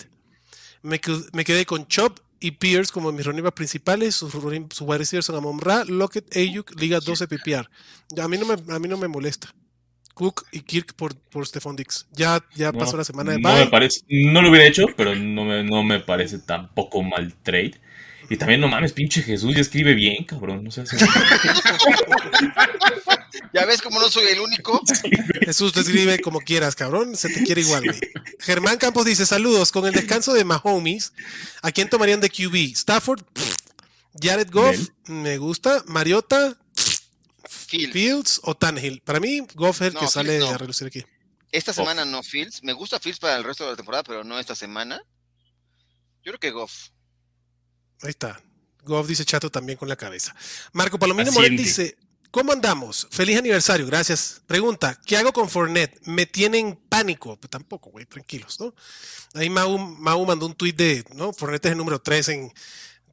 Me, 0.81 0.99
qued- 0.99 1.29
me 1.31 1.45
quedé 1.45 1.65
con 1.65 1.87
Chop 1.87 2.19
y 2.41 2.51
Pierce 2.51 2.91
como 2.91 3.11
mis 3.13 3.25
running 3.25 3.45
principales. 3.51 4.15
Sus, 4.15 4.31
sus 4.33 4.81
wide 4.81 4.97
receivers 4.97 5.25
son 5.25 5.37
Amon 5.37 5.59
Ra, 5.61 5.85
Lockett, 5.85 6.35
Ayuk, 6.35 6.71
Liga 6.79 6.99
12 6.99 7.25
PPR. 7.27 7.69
A, 8.21 8.27
mí 8.27 8.37
no 8.37 8.45
me, 8.45 8.73
a 8.75 8.79
mí 8.79 8.87
no 8.89 8.97
me 8.97 9.07
molesta. 9.07 9.53
Cook 10.21 10.45
y 10.51 10.59
Kirk 10.61 10.93
por, 10.93 11.15
por 11.15 11.47
Stephon 11.47 11.75
Diggs. 11.75 12.05
Ya, 12.11 12.45
ya 12.53 12.71
no, 12.71 12.77
pasó 12.77 12.95
la 12.95 13.03
semana 13.03 13.31
de 13.31 13.39
no 13.39 13.55
me 13.55 13.65
parece, 13.65 14.01
no 14.07 14.43
lo 14.43 14.51
hubiera 14.51 14.67
hecho, 14.67 14.85
pero 14.95 15.15
no 15.15 15.45
me, 15.45 15.63
no 15.63 15.81
me 15.81 15.99
parece 15.99 16.37
tampoco 16.37 17.01
mal 17.01 17.33
trade. 17.41 17.81
Y 18.29 18.37
también, 18.37 18.61
no 18.61 18.67
mames, 18.67 18.93
pinche 18.93 19.23
Jesús, 19.23 19.55
ya 19.55 19.61
escribe 19.61 19.95
bien, 19.95 20.23
cabrón. 20.25 20.63
No 20.63 20.69
Ya 23.51 23.65
ves 23.65 23.81
como 23.81 23.99
no 23.99 24.09
soy 24.09 24.25
el 24.27 24.41
único. 24.41 24.79
Jesús, 25.43 25.73
te 25.73 25.79
escribe 25.79 26.19
como 26.19 26.39
quieras, 26.39 26.75
cabrón. 26.75 27.17
Se 27.17 27.29
te 27.29 27.43
quiere 27.43 27.61
igual, 27.61 27.83
güey. 27.83 27.99
Germán 28.39 28.77
Campos 28.77 29.05
dice: 29.05 29.25
Saludos. 29.25 29.71
Con 29.71 29.87
el 29.87 29.93
descanso 29.93 30.33
de 30.33 30.45
Mahomes, 30.45 31.13
¿a 31.63 31.71
quién 31.71 31.89
tomarían 31.89 32.21
de 32.21 32.29
QB? 32.29 32.55
Stafford, 32.75 33.23
Pff. 33.33 33.55
Jared 34.21 34.51
Goff, 34.51 34.77
Nel. 35.07 35.23
me 35.23 35.37
gusta. 35.39 35.83
Mariota, 35.87 36.60
Fields. 37.71 37.93
Fields 37.93 38.41
o 38.43 38.55
Tannehill. 38.55 39.01
Para 39.01 39.19
mí, 39.19 39.41
Goff 39.55 39.81
es 39.81 39.87
el 39.87 39.93
No, 39.93 39.99
que 40.01 40.07
Fields 40.07 40.13
sale 40.13 40.39
no. 40.39 40.49
a 40.49 40.57
relucir 40.57 40.87
aquí. 40.87 41.03
Esta 41.51 41.73
semana 41.73 42.05
no 42.05 42.21
Fields. 42.23 42.63
Me 42.63 42.73
gusta 42.73 42.99
Fields 42.99 43.19
para 43.19 43.37
el 43.37 43.43
resto 43.43 43.63
de 43.63 43.71
la 43.71 43.75
temporada, 43.75 44.03
pero 44.03 44.23
no 44.23 44.39
esta 44.39 44.55
semana. 44.55 45.01
Yo 46.23 46.31
creo 46.31 46.39
que 46.39 46.51
Goff. 46.51 46.89
Ahí 48.03 48.09
está. 48.09 48.41
Goff 48.83 49.07
dice 49.07 49.25
chato 49.25 49.49
también 49.49 49.77
con 49.77 49.87
la 49.89 49.95
cabeza. 49.95 50.35
Marco 50.73 50.97
Palomino 50.99 51.31
Moret 51.31 51.51
dice: 51.51 51.97
¿Cómo 52.31 52.51
andamos? 52.51 53.07
Feliz 53.11 53.37
aniversario, 53.37 53.85
gracias. 53.85 54.41
Pregunta: 54.47 54.99
¿Qué 55.05 55.17
hago 55.17 55.33
con 55.33 55.49
Fournette? 55.49 55.99
Me 56.05 56.25
tienen 56.25 56.75
pánico. 56.89 57.37
Pues 57.37 57.49
tampoco, 57.49 57.89
güey, 57.91 58.05
tranquilos, 58.05 58.59
¿no? 58.59 58.73
Ahí 59.33 59.49
Mau, 59.49 59.77
Mau 59.77 60.25
mandó 60.25 60.45
un 60.45 60.55
tuit 60.55 60.75
de: 60.75 61.05
¿no? 61.13 61.33
Fournette 61.33 61.65
es 61.65 61.71
el 61.73 61.77
número 61.77 62.01
3 62.01 62.29
en, 62.29 62.53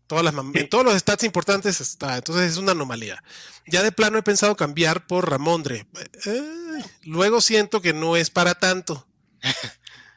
todas 0.09 0.25
las, 0.25 0.35
mam- 0.35 0.59
en 0.59 0.69
todos 0.69 0.85
los 0.85 0.95
stats 0.99 1.23
importantes 1.23 1.81
está. 1.81 2.17
Entonces 2.17 2.51
es 2.53 2.57
una 2.57 2.73
anomalía. 2.73 3.23
Ya 3.69 3.85
de 3.85 3.93
plano 3.93 4.19
he 4.19 4.23
pensado 4.23 4.57
cambiar 4.57 5.07
por 5.07 5.31
Ramondre. 5.31 5.87
Eh, 6.27 6.43
luego 7.05 7.41
siento 7.41 7.81
que 7.81 7.93
no 7.93 8.17
es 8.17 8.31
para 8.31 8.57
tanto. 8.57 9.07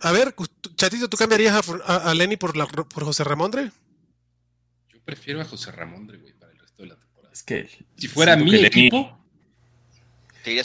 A 0.04 0.12
ver, 0.12 0.34
Chatito, 0.78 1.08
¿tú 1.10 1.16
cambiarías 1.16 1.54
a, 1.54 1.62
For- 1.62 1.84
a- 1.86 2.10
a 2.10 2.14
Lenny 2.16 2.36
por, 2.36 2.58
la- 2.58 2.66
por 2.66 3.04
José 3.04 3.24
Ramondre? 3.24 3.70
Yo 4.92 5.00
prefiero 5.06 5.40
a 5.42 5.46
José 5.46 5.72
Ramondre, 5.72 6.18
güey, 6.18 6.34
para 6.34 6.52
el 6.52 6.58
resto 6.58 6.82
de 6.82 6.90
la 6.90 6.96
temporada. 6.96 7.32
Es 7.32 7.44
que. 7.44 7.70
Si 7.98 8.08
fuera 8.08 8.36
mi 8.36 8.50
Lenny- 8.50 8.66
equipo, 8.66 9.20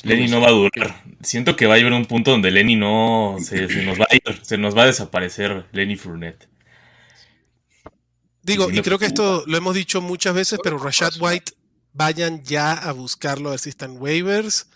Lenny 0.05 0.29
no 0.29 0.41
va 0.41 0.49
a 0.49 0.53
durar. 0.53 1.03
Siento 1.23 1.55
que 1.55 1.67
va 1.67 1.75
a 1.75 1.77
llegar 1.77 1.93
un 1.93 2.07
punto 2.07 2.31
donde 2.31 2.51
Lenny 2.51 2.77
no. 2.77 3.37
Se, 3.43 3.69
se 3.69 3.83
nos 3.83 4.01
va 4.01 4.07
a 4.11 4.15
ir. 4.15 4.23
Se 4.43 4.57
nos 4.57 4.75
va 4.75 4.85
a 4.85 4.87
desaparecer 4.87 5.67
Lenny 5.73 5.97
Fournette. 5.97 6.49
Digo, 8.47 8.71
y 8.71 8.81
creo 8.81 8.97
que 8.97 9.07
esto 9.07 9.43
lo 9.49 9.57
hemos 9.57 9.75
dicho 9.75 10.01
muchas 10.01 10.33
veces, 10.33 10.61
pero 10.63 10.79
Rashad 10.79 11.15
White, 11.19 11.53
vayan 11.93 12.45
ya 12.45 12.75
a 12.75 12.93
buscarlo, 12.93 13.49
a 13.49 13.53
ver 13.53 13.59
si 13.59 13.71
están 13.71 14.01
waivers. 14.01 14.69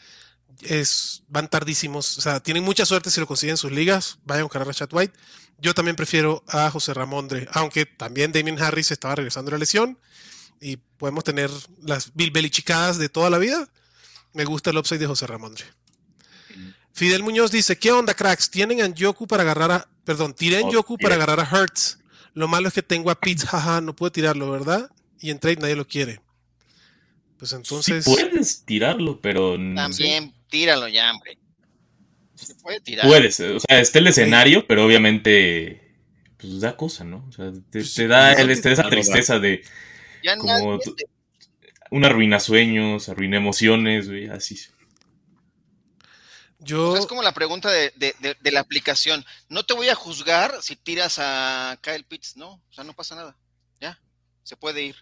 Es, 0.62 1.22
van 1.28 1.48
tardísimos, 1.48 2.18
o 2.18 2.20
sea, 2.20 2.40
tienen 2.40 2.64
mucha 2.64 2.85
suerte 2.85 3.11
si 3.11 3.20
lo 3.20 3.28
consiguen 3.28 3.52
en 3.52 3.59
sus 3.59 3.70
ligas. 3.70 4.18
Vayan 4.24 4.40
a 4.40 4.44
buscar 4.44 4.62
a 4.62 4.64
Rashad 4.64 4.92
White. 4.92 5.14
Yo 5.59 5.72
también 5.72 5.94
prefiero 5.94 6.42
a 6.48 6.68
José 6.68 6.94
Ramondre, 6.94 7.46
aunque 7.52 7.87
también 7.87 8.33
Damien 8.33 8.61
Harris 8.61 8.90
estaba 8.90 9.14
regresando 9.14 9.50
de 9.50 9.56
la 9.56 9.61
lesión 9.61 9.96
y 10.61 10.76
podemos 10.76 11.22
tener 11.22 11.48
las 11.80 12.12
Bill 12.14 12.33
Belichicadas 12.33 12.98
de 12.98 13.09
toda 13.09 13.30
la 13.30 13.38
vida. 13.38 13.68
Me 14.33 14.44
gusta 14.44 14.70
el 14.70 14.78
upside 14.78 14.98
de 14.98 15.06
José 15.06 15.28
Ramondre. 15.28 15.64
Fidel 16.92 17.22
Muñoz 17.22 17.52
dice: 17.52 17.78
¿Qué 17.78 17.92
onda, 17.92 18.14
cracks? 18.14 18.50
Tienen 18.50 18.83
a 18.83 18.88
Njoku 18.88 19.28
para 19.28 19.44
agarrar 19.44 19.70
a. 19.70 19.88
Perdón, 20.04 20.35
tiré 20.35 20.59
a 20.59 20.62
Oh, 20.64 20.98
para 21.00 21.14
agarrar 21.14 21.38
a 21.38 21.44
Hertz. 21.44 22.00
Lo 22.35 22.49
malo 22.49 22.69
es 22.69 22.75
que 22.75 22.83
tengo 22.83 23.11
a 23.11 23.21
Pitts, 23.21 23.45
jaja, 23.45 23.81
no 23.81 23.95
puedo 23.95 24.12
tirarlo, 24.12 24.51
¿verdad? 24.51 24.90
Y 25.21 25.31
en 25.31 25.38
trade 25.38 25.57
nadie 25.57 25.77
lo 25.77 25.87
quiere. 25.87 26.21
Pues 27.38 27.53
entonces. 27.53 28.05
Sí 28.05 28.11
puedes 28.11 28.64
tirarlo, 28.64 29.21
pero. 29.21 29.57
También, 29.75 30.33
tíralo 30.49 30.88
ya, 30.88 31.11
hombre. 31.12 31.38
Se 32.35 32.55
puede 32.55 32.81
tirar. 32.81 33.07
Puedes, 33.07 33.38
o 33.40 33.61
sea, 33.61 33.81
está 33.81 33.99
el 33.99 34.07
escenario, 34.07 34.66
pero 34.66 34.85
obviamente. 34.87 35.87
Pues 36.38 36.61
da 36.61 36.75
cosa, 36.75 37.05
¿no? 37.05 37.27
O 37.29 37.33
sea, 37.33 37.53
te, 37.53 37.81
Pues 37.81 37.93
te 37.95 38.07
da, 38.07 38.35
sí, 38.35 38.40
el- 38.40 38.61
te 38.62 38.69
da 38.71 38.73
esa 38.73 38.88
tristeza 38.88 39.38
de 39.38 39.62
Ya 40.25 40.38
como 40.38 40.79
te- 40.79 41.05
una 41.90 42.07
arruina 42.07 42.40
sueños, 42.40 43.11
arruina 43.11 43.37
emociones, 43.37 44.09
güey, 44.09 44.29
así. 44.29 44.59
Yo. 46.61 46.90
O 46.90 46.92
sea, 46.92 47.01
es 47.01 47.07
como 47.07 47.23
la 47.23 47.33
pregunta 47.33 47.70
de, 47.70 47.92
de- 47.96 48.14
de- 48.20 48.37
de 48.40 48.53
la 48.53 48.61
aplicación. 48.61 49.25
No 49.49 49.64
te 49.64 49.73
voy 49.75 49.88
a 49.88 49.94
juzgar 49.94 50.62
si 50.62 50.77
tiras 50.77 51.18
a 51.18 51.79
Kyle 51.83 52.05
Pitts, 52.05 52.37
no. 52.37 52.53
O 52.53 52.73
sea, 52.73 52.85
no 52.85 52.92
pasa 52.94 53.14
nada. 53.14 53.37
Ya, 53.81 53.99
se 54.42 54.57
puede 54.57 54.83
ir. 54.83 54.96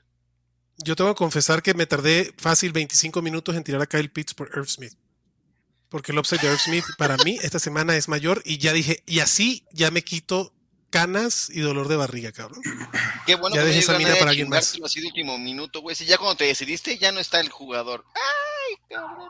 Yo 0.79 0.95
tengo 0.95 1.13
que 1.13 1.19
confesar 1.19 1.63
que 1.63 1.75
me 1.75 1.87
tardé 1.87 2.33
fácil 2.39 2.73
25 2.73 3.21
minutos 3.23 3.57
en 3.57 3.65
tirar 3.65 3.83
a 3.83 3.87
Kyle 3.87 4.11
Pitts 4.11 4.35
por 4.35 4.49
Irv 4.57 4.69
Smith. 4.69 4.95
Porque 5.89 6.13
el 6.13 6.19
upside 6.19 6.41
de 6.43 6.49
Irv 6.49 6.59
Smith 6.61 6.85
para 6.99 7.17
mí 7.25 7.39
esta 7.43 7.59
semana 7.59 7.97
es 7.97 8.09
mayor 8.09 8.43
y 8.45 8.59
ya 8.59 8.73
dije, 8.73 9.03
y 9.07 9.19
así 9.21 9.67
ya 9.73 9.91
me 9.91 10.05
quito 10.05 10.53
canas 10.91 11.51
y 11.51 11.61
dolor 11.61 11.89
de 11.89 11.97
barriga, 11.97 12.31
cabrón. 12.31 12.63
Qué 13.27 13.35
bueno 13.35 13.57
Ya 13.57 13.63
que 13.63 13.69
dejé 13.69 13.81
esa 13.81 13.99
mina 13.99 14.15
para 14.17 14.31
alguien 14.31 14.49
más. 14.49 14.77
así 14.85 15.01
de 15.01 15.07
último 15.09 15.37
minuto, 15.39 15.81
güey. 15.81 15.97
Si 15.97 16.05
ya 16.05 16.17
cuando 16.19 16.37
te 16.37 16.45
decidiste 16.45 16.97
ya 16.99 17.11
no 17.11 17.19
está 17.21 17.41
el 17.41 17.49
jugador. 17.49 18.05
Ay, 18.15 18.77
cabrón. 18.89 19.29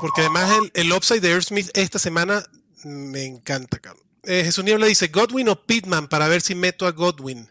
Porque 0.00 0.22
además 0.22 0.50
el, 0.74 0.86
el 0.86 0.92
upside 0.92 1.20
de 1.20 1.30
Irv 1.30 1.42
Smith 1.42 1.70
esta 1.74 1.98
semana 1.98 2.44
me 2.84 3.24
encanta, 3.24 3.78
cabrón. 3.78 4.02
Eh, 4.24 4.42
Jesús 4.44 4.64
Niebla 4.64 4.86
dice, 4.86 5.08
Godwin 5.08 5.48
o 5.48 5.56
Pitman 5.56 6.08
para 6.08 6.28
ver 6.28 6.42
si 6.42 6.54
meto 6.54 6.86
a 6.86 6.92
Godwin. 6.92 7.48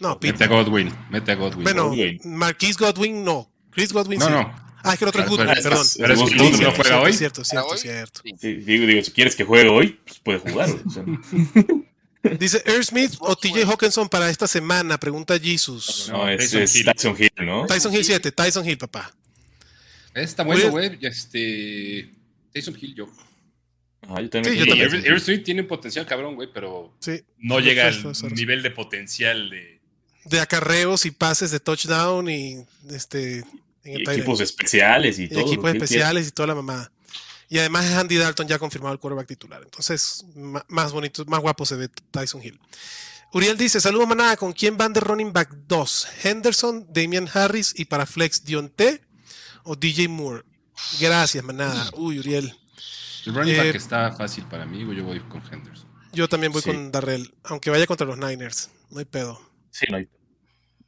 No, 0.00 0.18
mete 0.20 0.44
a 0.44 0.48
Pitman. 0.48 0.48
Godwin, 0.48 0.98
mete 1.10 1.32
a 1.32 1.34
Godwin. 1.34 1.64
Bueno, 1.64 1.88
Godwin. 1.88 2.20
Marquise 2.24 2.76
Godwin 2.78 3.24
no. 3.24 3.48
Chris 3.70 3.92
Godwin 3.92 4.18
no, 4.18 4.26
sí. 4.26 4.32
no. 4.32 4.70
Ah, 4.82 4.94
es 4.94 4.98
que 4.98 5.04
el 5.04 5.08
otro 5.10 5.22
es 5.22 5.28
Goodwin, 5.28 5.48
perdón. 5.62 5.86
pero 5.98 6.14
es 6.14 6.20
Goodwin 6.20 6.52
no 6.62 6.70
juega 6.70 6.72
cierto, 6.72 7.00
hoy. 7.02 7.12
Cierto, 7.12 7.44
cierto, 7.44 7.76
cierto. 7.76 8.20
Digo, 8.24 8.86
digo, 8.86 9.02
si 9.02 9.10
quieres 9.10 9.36
que 9.36 9.44
juegue 9.44 9.68
hoy, 9.68 10.00
pues 10.04 10.18
puede 10.20 10.38
jugar, 10.38 10.68
Dice 12.38 12.62
Irv 12.66 12.84
Smith 12.84 13.14
o 13.20 13.34
TJ. 13.34 13.64
Hawkinson 13.64 14.08
para 14.08 14.28
esta 14.28 14.46
semana, 14.46 14.98
pregunta 14.98 15.38
Jesus. 15.38 16.10
no, 16.12 16.28
es 16.28 16.38
Tyson 16.38 16.62
es 16.62 16.76
Hill. 16.76 16.84
Tyson 16.84 17.16
Hill, 17.18 17.46
¿no? 17.46 17.66
Tyson 17.66 17.94
Hill 17.94 18.04
7, 18.04 18.32
Tyson 18.32 18.68
Hill, 18.68 18.76
papá. 18.76 19.10
Está 20.14 20.42
bueno, 20.42 20.70
güey. 20.70 20.98
Este. 21.02 22.10
Tyson 22.52 22.76
Hill, 22.80 22.94
yo. 22.94 23.08
Ah, 24.08 24.20
yo 24.20 24.30
también 24.30 24.54
Sí, 24.54 24.60
yo 24.60 24.66
también. 24.66 25.04
Hill. 25.06 25.14
Street 25.16 25.44
tiene 25.44 25.62
un 25.62 25.68
potencial 25.68 26.06
cabrón, 26.06 26.34
güey, 26.34 26.48
pero 26.52 26.92
Sí. 26.98 27.22
no 27.38 27.60
llega 27.60 27.86
al 27.88 28.02
nivel 28.34 28.62
de 28.62 28.70
potencial 28.70 29.50
de. 29.50 29.80
De 30.24 30.40
acarreos 30.40 31.06
y 31.06 31.10
pases 31.12 31.50
de 31.50 31.60
touchdown 31.60 32.28
y 32.28 32.64
este 32.90 33.38
en 33.84 34.00
Y 34.00 34.02
equipos 34.10 34.40
especiales 34.40 35.18
y, 35.18 35.24
Y 35.24 35.28
todo. 35.28 35.40
equipos 35.40 35.72
especiales 35.72 36.28
y 36.28 36.30
toda 36.32 36.48
la 36.48 36.54
mamada. 36.54 36.92
Y 37.48 37.58
además 37.58 37.86
es 37.86 37.92
Andy 37.92 38.16
Dalton 38.16 38.46
ya 38.46 38.58
confirmado 38.58 38.92
el 38.92 39.00
quarterback 39.00 39.26
titular. 39.26 39.62
Entonces, 39.62 40.24
más 40.68 40.92
bonito, 40.92 41.24
más 41.24 41.40
guapo 41.40 41.64
se 41.66 41.74
ve 41.76 41.88
Tyson 42.10 42.42
Hill. 42.42 42.60
Uriel 43.32 43.56
dice, 43.56 43.80
saludos 43.80 44.08
manada, 44.08 44.36
¿con 44.36 44.52
quién 44.52 44.76
van 44.76 44.92
de 44.92 45.00
running 45.00 45.32
back 45.32 45.50
2? 45.66 46.08
Henderson, 46.24 46.86
Damian 46.92 47.28
Harris 47.32 47.72
y 47.76 47.86
para 47.86 48.04
flex 48.06 48.44
Dionte 48.44 49.00
o 49.64 49.76
DJ 49.76 50.08
Moore. 50.08 50.44
Gracias, 51.00 51.42
manada. 51.44 51.90
Uy, 51.94 52.18
Uriel. 52.18 52.54
El 53.26 53.34
running 53.34 53.54
Eh, 53.54 53.58
back 53.58 53.74
está 53.76 54.12
fácil 54.12 54.44
para 54.44 54.64
mí. 54.66 54.80
Yo 54.80 55.04
voy 55.04 55.20
con 55.20 55.42
Henderson. 55.50 55.88
Yo 56.12 56.28
también 56.28 56.52
voy 56.52 56.62
Sí. 56.62 56.70
con 56.70 56.90
Darrell, 56.90 57.32
aunque 57.44 57.70
vaya 57.70 57.86
contra 57.86 58.06
los 58.06 58.18
Niners. 58.18 58.70
No 58.90 58.98
hay 58.98 59.04
pedo. 59.04 59.40
Sí, 59.70 59.86
no 59.90 59.96
hay. 59.98 60.08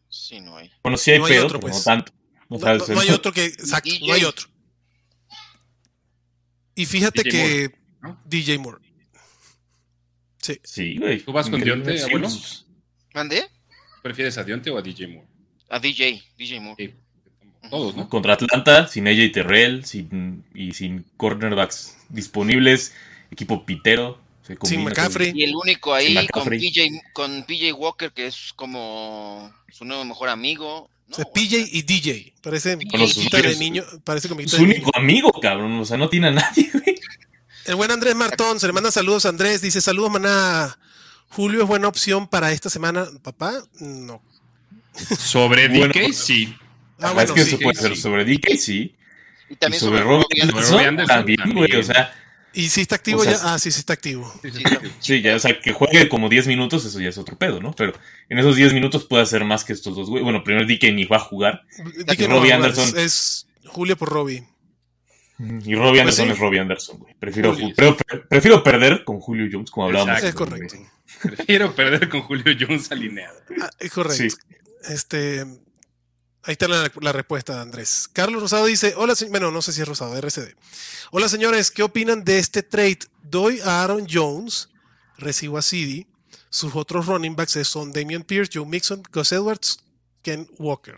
Sí, 0.09 0.41
no 0.41 0.57
hay. 0.57 0.71
Bueno, 0.83 0.97
sí 0.99 1.11
hay 1.13 1.19
No 1.19 1.27
hay 1.27 1.33
pedo, 1.33 1.47
otro, 1.47 1.61
pero 1.61 1.73
pues. 1.73 1.87
no 1.87 1.93
tanto. 1.93 2.13
No, 2.49 3.01
hay 3.01 3.11
otro 3.11 3.33
que. 3.33 3.47
Exacto, 3.47 3.91
no 4.07 4.13
hay 4.15 4.25
otro. 4.25 4.47
Y 6.75 6.87
fíjate 6.87 7.23
DJ 7.23 7.31
que 7.31 7.69
Moore, 7.69 7.79
¿no? 8.03 8.23
DJ 8.27 8.59
Moore. 8.59 8.79
Sí. 10.39 10.61
Sí, 10.65 10.97
güey. 10.99 11.21
¿Tú 11.21 11.33
vas 11.33 11.49
con 11.49 11.61
Dionte, 11.61 12.03
abuelo? 12.03 12.29
¿Mandé? 13.15 13.49
¿Prefieres 14.03 14.37
a 14.39 14.45
Dionte 14.45 14.71
o 14.71 14.79
a 14.79 14.83
DJ 14.83 15.07
Moore? 15.09 15.29
A 15.69 15.79
DJ, 15.79 16.23
DJ 16.37 16.61
Moore. 16.61 16.85
Sí, 16.85 16.95
todos, 17.71 17.97
¿no? 17.97 18.09
Contra 18.09 18.35
Atlanta, 18.35 18.87
sin 18.89 19.09
AJ 19.09 19.33
Terrell 19.33 19.85
sin, 19.85 20.45
y 20.55 20.73
sin 20.73 21.05
cornerbacks 21.17 21.97
disponibles, 22.09 22.95
equipo 23.31 23.65
pitero. 23.65 24.19
se 24.47 24.57
Sin 24.63 24.85
McCaffrey. 24.85 25.33
Y 25.35 25.45
el 25.45 25.55
único 25.55 25.95
ahí 25.95 26.27
con. 26.29 26.49
PJ, 26.49 26.81
con 27.13 27.45
PJ 27.45 27.73
Walker, 27.73 28.13
que 28.13 28.27
es 28.27 28.53
como 28.55 29.53
su 29.71 29.85
nuevo 29.85 30.05
mejor 30.05 30.29
amigo. 30.29 30.91
O 31.11 31.15
sea, 31.15 31.25
No, 31.25 31.33
PJ 31.33 31.57
y 31.73 31.83
DJ. 31.83 32.35
Parece 32.43 32.79
comiquita 32.91 33.43
de 33.43 33.57
niño. 33.57 33.85
Parece 34.05 34.29
Con... 34.29 34.49
Su 34.49 34.57
de 34.57 34.63
niño. 34.63 34.75
único 34.75 34.91
amigo, 34.97 35.33
cabrón. 35.41 35.79
O 35.79 35.85
sea, 35.85 35.97
no 35.97 36.09
tiene 36.09 36.29
a 36.29 36.33
nadie, 36.33 36.71
güey. 36.73 36.99
El 37.65 37.77
buen 37.77 37.91
Andrés 37.91 38.17
Martón 38.17 38.59
se 38.59 38.67
le 38.67 38.73
manda 38.73 38.91
saludos 38.91 39.27
a 39.27 39.29
Andrés. 39.29 39.63
Dice: 39.63 39.81
Saludos, 39.81 40.11
maná. 40.11 40.79
Julio 41.29 41.63
es 41.63 41.69
buena 41.69 41.89
opción 41.89 42.27
para 42.27 42.53
esta 42.53 42.69
semana. 42.69 43.07
Papá, 43.23 43.63
no. 43.81 44.23
Sobre 45.19 45.69
Bueno, 45.69 45.95
DK, 45.95 46.13
sí. 46.13 46.55
Ah, 47.03 47.23
es 47.23 47.33
que 47.33 47.45
sí. 47.45 47.55
eso 47.55 47.59
puede 47.61 47.95
sí. 47.95 47.97
sobre 48.01 48.25
DK, 48.25 48.57
sí. 48.59 48.95
Y 49.49 49.53
Y 49.53 49.57
también 49.57 49.81
sobre 49.81 49.99
sobre 49.99 50.11
Robbie 50.11 50.25
Robbie 50.25 50.43
Anderson, 50.43 50.81
Anderson 50.81 51.17
también, 51.17 51.37
también. 51.39 51.59
güey. 51.69 51.77
O 51.77 51.83
sea, 51.83 52.15
Y 52.55 52.69
si 52.69 52.83
está 52.83 52.97
activo 52.97 53.21
O 53.21 53.25
sea, 53.25 53.33
ya. 53.33 53.55
Ah, 53.55 53.59
sí, 53.59 53.71
sí 53.71 53.81
está 53.81 53.93
activo. 53.95 54.33
Sí, 55.01 55.21
ya, 55.23 55.37
o 55.37 55.39
sea, 55.39 55.59
que 55.61 55.73
juegue 55.73 56.09
como 56.09 56.29
10 56.29 56.47
minutos, 56.47 56.85
eso 56.85 57.01
ya 57.01 57.09
es 57.09 57.19
otro 57.19 57.37
pedo, 57.39 57.61
¿no? 57.61 57.73
Pero 57.73 57.93
en 58.29 58.39
esos 58.39 58.57
10 58.57 58.73
minutos 58.75 59.05
puede 59.05 59.23
hacer 59.23 59.45
más 59.45 59.65
que 59.65 59.73
estos 59.73 59.95
dos, 59.97 60.09
güey. 60.11 60.23
Bueno, 60.23 60.43
primero 60.45 60.67
DK 60.67 60.93
ni 60.95 61.05
va 61.05 61.17
a 61.17 61.21
jugar. 61.21 61.63
Que 62.17 62.27
Robbie 62.27 62.51
no, 62.51 62.55
Anderson. 62.57 62.89
Es, 62.89 62.95
es 62.95 63.47
Julio 63.67 63.97
por 63.97 64.09
Robbie. 64.11 64.45
Y 65.65 65.75
Robbie 65.75 66.01
Anderson 66.01 66.27
sí. 66.27 66.33
es 66.33 66.39
Robbie 66.39 66.61
Anderson, 66.61 66.99
güey. 66.99 67.15
Prefiero, 67.19 67.53
Julio, 67.55 67.75
pre- 67.75 67.95
pre- 67.95 68.19
prefiero 68.21 68.63
perder 68.63 69.03
con 69.05 69.19
Julio 69.19 69.49
Jones, 69.51 69.71
como 69.71 69.87
hablábamos. 69.87 70.19
Exacto, 70.19 70.45
Es 70.45 70.51
correcto. 70.51 70.77
güey. 70.77 71.37
Prefiero 71.37 71.75
perder 71.75 72.09
con 72.09 72.21
Julio 72.23 72.55
Jones 72.59 72.91
alineado. 72.93 73.39
Ah, 73.61 73.71
es 73.81 73.91
correcto. 73.91 74.23
Sí. 74.23 74.29
Este, 74.93 75.45
ahí 76.45 76.53
está 76.53 76.69
la, 76.69 76.91
la 77.01 77.13
respuesta 77.13 77.55
de 77.55 77.63
Andrés. 77.63 78.09
Carlos 78.13 78.43
Rosado 78.43 78.67
dice, 78.67 78.95
hola, 78.97 79.15
bueno, 79.31 79.51
no 79.51 79.63
sé 79.63 79.73
si 79.73 79.83
es 79.83 79.89
Rosado, 79.89 80.17
RCD. 80.17 80.55
Hola 81.11 81.29
señores, 81.29 81.71
¿qué 81.71 81.83
opinan 81.83 82.25
de 82.25 82.39
este 82.39 82.63
trade? 82.63 83.01
Doy 83.23 83.61
a 83.61 83.83
Aaron 83.83 84.07
Jones, 84.11 84.69
recibo 85.19 85.59
a 85.59 85.63
CD, 85.63 86.07
sus 86.53 86.75
otros 86.77 87.07
running 87.07 87.35
backs 87.35 87.59
son 87.67 87.93
Damian 87.93 88.23
Pierce, 88.23 88.51
Joe 88.53 88.67
Mixon, 88.67 89.03
Gus 89.11 89.33
Edwards, 89.33 89.79
Ken 90.21 90.47
Walker. 90.59 90.97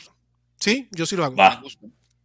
¿Sí? 0.58 0.88
Yo 0.90 1.06
sí 1.06 1.14
lo 1.14 1.24
hago. 1.24 1.36
Va. 1.36 1.62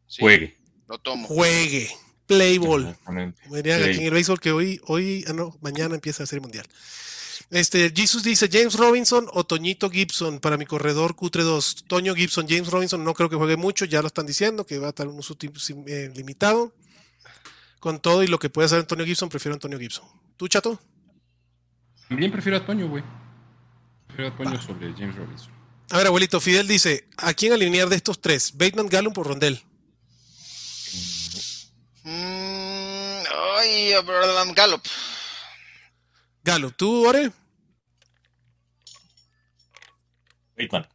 Sí, 0.08 0.22
juegue. 0.22 0.58
Lo 0.88 0.98
tomo. 0.98 1.28
Juegue. 1.28 1.90
Play 2.26 2.58
ball. 2.58 2.88
Exactamente. 2.88 3.42
Como 3.44 3.56
dirían 3.58 3.84
aquí 3.84 4.00
en 4.00 4.06
el 4.06 4.14
béisbol 4.14 4.40
que 4.40 4.52
hoy, 4.52 4.82
hoy, 4.86 5.26
ah, 5.28 5.34
no, 5.34 5.58
mañana 5.62 5.96
empieza 5.96 6.24
la 6.24 6.28
serie 6.28 6.42
mundial. 6.42 6.66
Este, 7.52 7.92
Jesus 7.96 8.22
dice 8.22 8.48
James 8.52 8.76
Robinson 8.76 9.28
o 9.34 9.44
Toñito 9.44 9.90
Gibson 9.90 10.40
para 10.40 10.58
mi 10.58 10.66
corredor 10.66 11.16
Q32. 11.16 11.84
Toño 11.88 12.14
Gibson, 12.14 12.48
James 12.48 12.70
Robinson 12.70 13.04
no 13.04 13.14
creo 13.16 13.30
que 13.30 13.36
juegue 13.36 13.58
mucho, 13.58 13.86
ya 13.86 14.02
lo 14.02 14.08
están 14.08 14.28
diciendo 14.28 14.66
que 14.66 14.78
va 14.78 14.88
a 14.88 14.90
estar 14.90 15.08
un 15.08 15.18
uso 15.18 15.36
eh, 15.88 16.12
limitado. 16.16 16.74
Con 17.80 18.00
todo 18.00 18.24
y 18.24 18.28
lo 18.28 18.40
que 18.40 18.50
puede 18.50 18.66
hacer 18.66 18.80
Antonio 18.80 19.06
Gibson, 19.06 19.30
prefiero 19.30 19.54
a 19.54 19.56
Antonio 19.56 19.80
Gibson. 19.80 20.06
¿Tú, 20.36 20.48
chato? 20.48 20.80
También 22.10 22.32
prefiero 22.32 22.58
a 22.58 22.66
Toño, 22.66 22.90
güey. 22.90 23.04
Prefiero 24.08 24.32
a 24.32 24.38
Toño 24.38 24.62
sobre 24.62 24.94
James 24.94 25.16
Robinson. 25.16 25.52
A 25.92 25.98
ver, 25.98 26.08
abuelito, 26.08 26.40
Fidel 26.40 26.68
dice, 26.68 27.08
¿a 27.18 27.34
quién 27.34 27.54
alinear 27.54 27.90
de 27.90 27.96
estos 27.96 28.20
tres? 28.20 28.52
Bateman, 28.56 28.88
Gallum 28.88 29.14
o 29.16 29.24
Rondell. 29.24 29.60
Mm, 32.04 33.24
ay, 33.58 33.94
Abraham 33.94 34.54
Gallup. 34.54 34.82
Gallum, 36.50 36.72
¿tú, 36.72 37.08
Ore? 37.08 37.32
Bateman. 40.58 40.88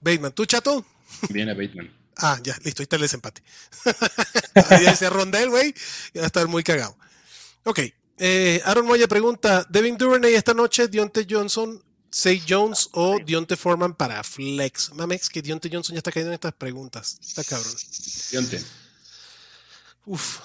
Bateman, 0.00 0.32
¿tú, 0.32 0.46
chato? 0.46 0.86
Viene 1.28 1.52
Bateman. 1.52 1.92
Ah, 2.16 2.40
ya, 2.42 2.56
listo, 2.64 2.80
ahí 2.80 2.84
está 2.84 2.96
el 2.96 3.02
desempate. 3.02 3.42
Ahí 4.70 4.86
decía 4.86 5.10
Rondell, 5.10 5.50
güey, 5.50 5.74
va 6.16 6.22
a 6.22 6.26
estar 6.26 6.48
muy 6.48 6.62
cagado. 6.62 6.96
Ok, 7.64 7.80
eh, 8.16 8.62
Aaron 8.64 8.86
Moya 8.86 9.06
pregunta, 9.06 9.66
¿Devin 9.68 9.98
Duvernay 9.98 10.32
esta 10.32 10.54
noche, 10.54 10.88
Dionte 10.88 11.26
Johnson, 11.28 11.84
Say 12.10 12.42
Jones 12.48 12.88
o 12.92 13.18
Dionte 13.22 13.54
Foreman 13.54 13.94
para 13.94 14.24
Flex? 14.24 14.94
Mamex, 14.94 15.28
que 15.28 15.42
Dionte 15.42 15.68
Johnson 15.70 15.92
ya 15.94 15.98
está 15.98 16.10
cayendo 16.10 16.30
en 16.30 16.36
estas 16.36 16.54
preguntas. 16.54 17.18
Está 17.20 17.44
cabrón. 17.44 17.74
Dionte. 18.30 18.64
Uf, 20.06 20.38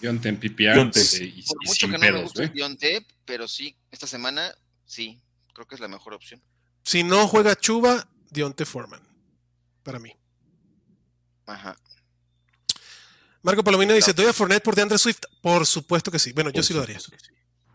Dionte 0.00 0.28
en 0.28 0.36
PPR. 0.38 0.74
Dionte. 0.74 1.00
eh, 1.00 1.32
y, 1.36 1.42
Por 1.42 1.56
y 1.62 1.66
mucho 1.66 1.86
sin 1.86 1.90
que 1.92 1.98
no 1.98 2.12
me 2.12 2.22
guste. 2.22 2.48
Dionte, 2.48 3.06
pero 3.24 3.48
sí, 3.48 3.76
esta 3.90 4.06
semana 4.06 4.54
sí, 4.86 5.20
creo 5.54 5.66
que 5.66 5.74
es 5.74 5.80
la 5.80 5.88
mejor 5.88 6.14
opción. 6.14 6.42
si 6.82 7.02
no 7.04 7.26
juega 7.28 7.56
Chuba, 7.56 8.08
Dionte 8.30 8.64
Foreman, 8.64 9.02
para 9.82 9.98
mí. 9.98 10.12
Ajá. 11.46 11.76
Marco 13.42 13.62
Palomino 13.64 13.94
dice, 13.94 14.12
¿doy 14.12 14.26
a 14.26 14.32
Fournette 14.32 14.62
por 14.62 14.74
DeAndre 14.74 14.98
Swift? 14.98 15.20
Por 15.40 15.64
supuesto 15.66 16.10
que 16.10 16.18
sí. 16.18 16.32
Bueno, 16.32 16.50
yo 16.50 16.62
sí 16.62 16.74
lo 16.74 16.80
daría. 16.80 16.98
Sí, 17.00 17.10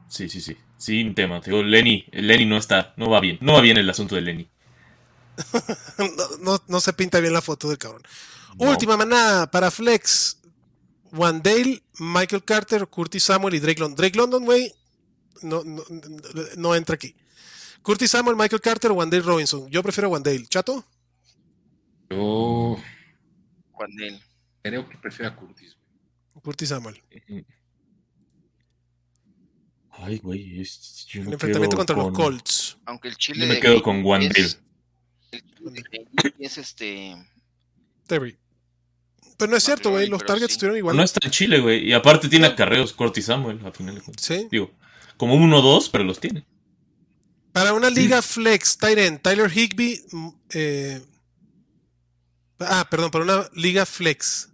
sí, 0.10 0.30
sí. 0.30 0.42
sí. 0.42 0.58
Sin 0.78 1.16
tema. 1.16 1.42
Te 1.42 1.50
digo, 1.50 1.64
Lenny, 1.64 2.06
Lenny 2.12 2.46
no 2.46 2.58
está, 2.58 2.94
no 2.98 3.10
va 3.10 3.20
bien. 3.22 3.38
No 3.42 3.54
va 3.54 3.62
bien 3.62 3.78
el 3.78 3.90
asunto 3.90 4.16
de 4.16 4.22
Lenny. 4.22 4.50
no, 5.98 6.38
no- 6.42 6.64
no 6.68 6.80
se 6.80 6.94
pinta 6.94 7.20
bien 7.20 7.34
la 7.34 7.42
foto 7.42 7.70
del 7.70 7.78
cabrón. 7.78 8.04
No. 8.60 8.70
Última 8.70 8.98
manada 8.98 9.50
para 9.50 9.72
Flex. 9.72 10.38
Wandale, 11.12 11.83
Michael 11.99 12.43
Carter, 12.43 12.88
Curtis 12.88 13.23
Samuel 13.23 13.53
y 13.56 13.60
Drake 13.60 13.79
London. 13.79 13.95
Drake 13.95 14.17
London, 14.17 14.45
güey, 14.45 14.73
no, 15.41 15.63
no, 15.63 15.84
no 16.58 16.75
entra 16.75 16.95
aquí. 16.95 17.15
Curtis 17.82 18.12
Samuel, 18.12 18.36
Michael 18.38 18.62
Carter 18.62 18.91
o 18.91 18.95
Wandale 18.95 19.23
Robinson. 19.23 19.69
Yo 19.69 19.84
prefiero 19.84 20.10
Wandale. 20.10 20.45
¿Chato? 20.47 20.86
Yo 22.10 22.77
él. 23.99 24.21
creo 24.62 24.88
que 24.88 24.97
prefiero 24.97 25.32
a 25.32 25.36
Curtis, 25.36 25.75
güey. 25.75 26.41
Curtis 26.43 26.69
Samuel. 26.69 27.01
Ay, 29.91 30.17
güey. 30.19 30.62
es- 30.62 31.08
El 31.13 31.34
enfrentamiento 31.34 31.77
contra 31.77 31.95
los 31.95 32.12
Colts. 32.12 32.77
Aunque 32.86 33.10
el 33.10 33.17
chile 33.17 33.45
Yo 33.47 33.53
me 33.53 33.60
quedo 33.60 33.84
con 33.84 34.03
Wandale. 34.03 34.34
es- 34.39 34.60
El 35.32 35.41
chile 35.43 35.84
de 36.38 36.45
es 36.45 36.58
este. 36.58 37.15
Terry. 38.08 38.38
Pero 39.38 39.52
no 39.52 39.58
es 39.58 39.64
cierto, 39.64 39.90
güey. 39.92 40.08
Los 40.08 40.26
targets 40.26 40.48
sí. 40.52 40.54
estuvieron 40.54 40.78
igual. 40.78 40.96
No 40.96 41.04
está 41.04 41.20
en 41.24 41.32
Chile, 41.32 41.60
güey. 41.60 41.88
Y 41.88 41.94
aparte 41.94 42.30
tiene 42.30 42.48
acarreos 42.48 42.94
Cortis 42.94 43.26
Samuel, 43.26 43.60
a 43.66 43.72
final 43.72 43.96
de 43.96 44.02
cuentas. 44.02 44.26
Sí. 44.26 44.48
Digo, 44.52 44.72
como 45.18 45.36
uno 45.36 45.60
o 45.60 45.62
dos, 45.62 45.90
pero 45.90 46.04
los 46.04 46.20
tiene. 46.20 46.46
Para 47.52 47.74
una 47.74 47.90
liga 47.90 48.22
flex, 48.22 48.78
Tyren, 48.78 49.20
Tyler 49.20 49.52
Higby. 49.52 50.02
mm, 50.12 50.30
eh, 50.54 51.02
ah, 52.60 52.88
perdón, 52.90 53.12
para 53.12 53.24
una 53.26 53.50
liga 53.54 53.86
flex. 53.86 54.50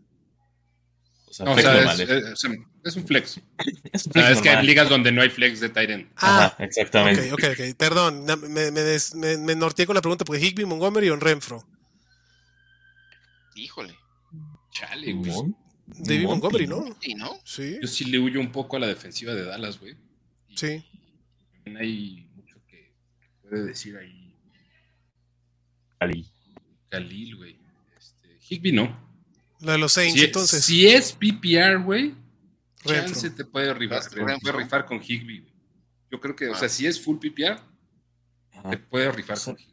O 1.27 1.33
sea, 1.33 1.45
No, 1.45 1.51
o 1.51 1.53
flex 1.55 1.67
sea, 1.69 1.77
normal, 1.77 2.01
es, 2.01 2.09
¿eh? 2.09 2.17
es- 2.17 2.25
es 2.25 2.43
un- 2.95 3.05
flex. 3.05 3.39
Es 3.93 4.05
un 4.07 4.13
flex 4.13 4.29
es 4.31 4.41
que 4.41 4.49
hay 4.49 4.65
ligas 4.65 4.89
donde 4.89 5.11
no 5.11 5.21
hay 5.21 5.29
flex 5.29 5.59
de 5.59 5.69
Tyrant. 5.69 6.09
Ah, 6.17 6.45
Ajá, 6.45 6.63
exactamente. 6.63 7.31
ok, 7.31 7.43
ok, 7.53 7.59
ok. 7.69 7.75
Perdón, 7.77 8.25
na- 8.25 8.35
me, 8.35 8.71
me, 8.71 8.81
des- 8.81 9.13
me, 9.15 9.37
me 9.37 9.55
norteé 9.55 9.85
con 9.85 9.95
la 9.95 10.01
pregunta 10.01 10.25
porque 10.25 10.41
Higby, 10.45 10.65
Montgomery 10.65 11.09
o 11.09 11.15
Renfro. 11.17 11.65
Híjole. 13.55 13.95
Chale, 14.79 15.13
güey. 15.13 15.31
David 15.87 16.25
Montgomery, 16.25 16.67
¿no? 16.67 16.85
Sí, 17.01 17.15
¿no? 17.15 17.39
Sí, 17.43 17.77
Yo 17.81 17.87
sí 17.87 18.05
le 18.05 18.19
huyo 18.19 18.39
un 18.39 18.51
poco 18.51 18.77
a 18.77 18.79
la 18.79 18.87
defensiva 18.87 19.33
de 19.33 19.43
Dallas, 19.43 19.79
güey. 19.79 19.95
Y 20.47 20.57
sí. 20.57 20.85
también 21.53 21.77
hay 21.77 22.27
mucho 22.35 22.57
que 22.67 22.93
puede 23.41 23.65
decir 23.65 23.97
ahí 23.97 24.35
Ali. 25.99 26.25
Khalil, 26.89 27.35
güey. 27.35 27.57
Este, 27.97 28.37
Higby 28.49 28.71
no. 28.71 29.09
La 29.59 29.73
de 29.73 29.77
los 29.79 29.91
Saints, 29.91 30.17
Si, 30.19 30.25
entonces. 30.25 30.63
si 30.63 30.87
es 30.87 31.11
PPR, 31.11 31.83
güey, 31.83 32.13
chance 32.85 33.29
te 33.31 33.43
puede 33.43 33.73
rifar, 33.73 34.07
te 34.07 34.15
Renfro. 34.15 34.39
puede 34.39 34.63
rifar 34.63 34.85
con 34.85 35.01
Higby. 35.01 35.39
güey. 35.41 35.53
Yo 36.11 36.19
creo 36.21 36.35
que, 36.35 36.47
o 36.49 36.53
Ah. 36.53 36.57
sea, 36.59 36.69
si 36.69 36.85
es 36.87 36.99
full 37.01 37.17
PPR, 37.17 37.59
Ajá. 38.53 38.69
te 38.69 38.77
puede 38.77 39.11
rifar 39.11 39.35
O 39.37 39.39
sea, 39.39 39.53
con 39.53 39.61
Higby. 39.61 39.68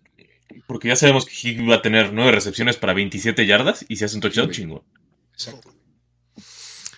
Porque 0.67 0.89
ya 0.89 0.97
sabemos 0.97 1.25
que 1.27 1.35
Higby 1.35 1.67
va 1.67 1.77
a 1.77 1.83
tener 1.83 2.13
nueve 2.13 2.33
recepciones 2.33 2.77
para 2.77 2.93
27 2.95 3.47
yardas 3.47 3.85
y 3.89 3.97
si 3.97 4.05
hace 4.05 4.15
un 4.15 4.21
touchdown, 4.21 4.51
chingón. 4.51 4.83
Exacto. 5.33 5.73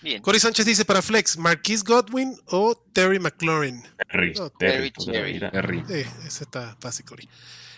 Bien. 0.00 0.22
Cory 0.22 0.38
Sánchez 0.38 0.64
dice 0.64 0.84
para 0.84 1.02
Flex, 1.02 1.36
Marquise 1.38 1.82
Godwin 1.84 2.36
o 2.46 2.76
Terry 2.92 3.18
McLaurin. 3.18 3.82
Terry, 4.10 4.32
No, 4.34 4.48
Terry. 4.50 4.90
Terry, 4.92 5.38
sea, 5.40 5.50
Terry. 5.50 5.82
Eh, 5.90 6.06
ese 6.26 6.44
está 6.44 6.76
fácil, 6.80 7.04
Cory. 7.04 7.28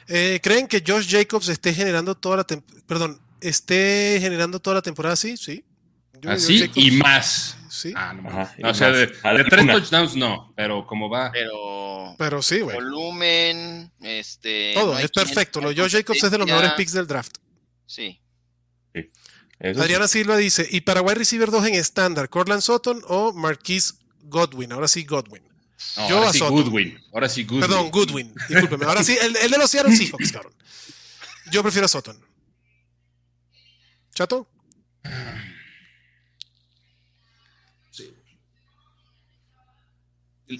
Eh, 0.06 0.38
¿Creen 0.42 0.66
que 0.66 0.82
Josh 0.86 1.08
Jacobs 1.08 1.48
esté 1.48 1.72
generando 1.72 2.14
toda 2.14 2.38
la 2.38 2.46
perdón, 2.86 3.20
esté 3.40 4.18
generando 4.20 4.60
toda 4.60 4.76
la 4.76 4.82
temporada 4.82 5.14
así? 5.14 5.36
Sí. 5.36 5.64
Yo 6.20 6.30
Así 6.30 6.58
Jacobs- 6.60 6.76
y 6.84 6.90
más. 6.92 7.56
Sí, 7.70 7.92
Ah, 7.94 8.12
no, 8.12 8.28
Ajá, 8.28 8.52
o 8.64 8.74
sea, 8.74 8.90
de, 8.90 9.06
de 9.06 9.44
tres 9.48 9.66
touchdowns 9.66 10.16
no, 10.16 10.52
pero 10.56 10.84
como 10.86 11.08
va. 11.08 11.30
Pero. 11.30 12.16
pero 12.18 12.42
sí, 12.42 12.60
güey. 12.60 12.74
Volumen, 12.74 13.92
este. 14.00 14.72
Todo, 14.74 14.98
es 14.98 15.10
perfecto. 15.12 15.60
Lo 15.60 15.68
Josh 15.68 15.92
Jacobs 15.92 16.22
es 16.24 16.30
de 16.32 16.38
los 16.38 16.48
mejores 16.48 16.72
picks 16.72 16.92
del 16.92 17.06
draft. 17.06 17.38
Sí. 17.86 18.20
sí. 18.92 19.10
Adriana 19.60 20.08
Silva 20.08 20.36
dice, 20.36 20.66
¿y 20.68 20.80
para 20.80 21.00
wide 21.00 21.14
receiver 21.16 21.50
2 21.50 21.66
en 21.66 21.74
estándar, 21.74 22.28
Cortland 22.28 22.62
Sutton 22.62 23.02
o 23.06 23.32
Marquise 23.32 23.94
Godwin? 24.22 24.72
Ahora 24.72 24.88
sí, 24.88 25.04
Godwin. 25.04 25.44
No, 25.96 26.08
yo 26.08 26.16
ahora 26.18 26.30
a 26.30 26.32
sí. 26.32 26.40
Goodwin. 26.40 26.98
Ahora 27.12 27.28
sí 27.28 27.44
Goodwin. 27.44 27.60
Perdón, 27.60 27.90
Goodwin. 27.90 28.34
Discúlpeme. 28.48 28.84
Ahora 28.86 29.04
sí, 29.04 29.16
el, 29.20 29.36
el 29.36 29.50
de 29.50 29.58
los 29.58 29.70
Seattle 29.70 29.94
Seahawks, 29.94 30.32
cabrón. 30.32 30.54
Yo 31.52 31.62
prefiero 31.62 31.86
a 31.86 31.88
Sutton. 31.88 32.18
¿Chato? 34.14 34.48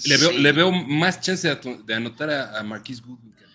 Le 0.07 0.17
veo, 0.17 0.31
Sí. 0.31 0.39
le 0.39 0.53
veo 0.53 0.71
más 0.73 1.21
chance 1.21 1.49
de, 1.85 1.95
anotar 1.95 2.31
a, 2.31 2.59
a 2.59 2.63
Marquise 2.63 3.03
Goodwin. 3.03 3.33
que 3.33 3.45
a- 3.45 3.49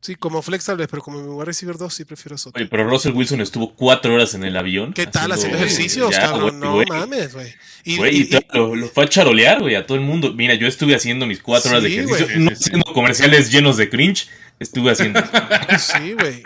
Sí, 0.00 0.14
como 0.14 0.40
flex 0.40 0.64
tal 0.64 0.76
vez, 0.78 0.86
pero 0.88 1.02
como 1.02 1.20
mi 1.20 1.28
wide 1.28 1.44
receiver 1.44 1.76
2 1.76 1.92
sí 1.92 2.04
prefiero 2.04 2.36
a 2.36 2.38
Sutton. 2.38 2.62
Oye, 2.62 2.70
pero 2.70 2.88
Russell 2.88 3.12
Wilson 3.12 3.40
estuvo 3.40 3.74
cuatro 3.74 4.14
horas 4.14 4.32
en 4.34 4.44
el 4.44 4.56
avión. 4.56 4.92
¿Qué 4.94 5.06
tal 5.06 5.32
haciendo 5.32 5.58
ejercicios, 5.58 6.10
ya, 6.12 6.20
cabrón? 6.20 6.50
güey, 6.50 6.60
No 6.60 6.72
güey. 6.74 6.86
mames, 6.88 7.34
güey. 7.34 7.52
Y, 7.84 7.96
Güey, 7.98 8.16
y- 8.22 8.38
lo, 8.54 8.74
lo 8.76 8.88
fue 8.88 9.04
a 9.04 9.08
charolear, 9.08 9.60
güey, 9.60 9.74
a 9.74 9.84
todo 9.86 9.98
el 9.98 10.04
mundo. 10.04 10.32
Mira, 10.32 10.54
yo 10.54 10.66
estuve 10.66 10.94
haciendo 10.94 11.26
mis 11.26 11.42
cuatro 11.42 11.70
horas 11.72 11.82
de 11.82 11.88
ejercicio, 11.92 12.26
no 12.38 12.50
haciendo 12.50 12.92
comerciales 12.94 13.50
llenos 13.50 13.76
de 13.76 13.90
cringe, 13.90 14.28
estuve 14.58 14.92
haciendo. 14.92 15.20
sí, 15.78 16.12
güey. 16.14 16.42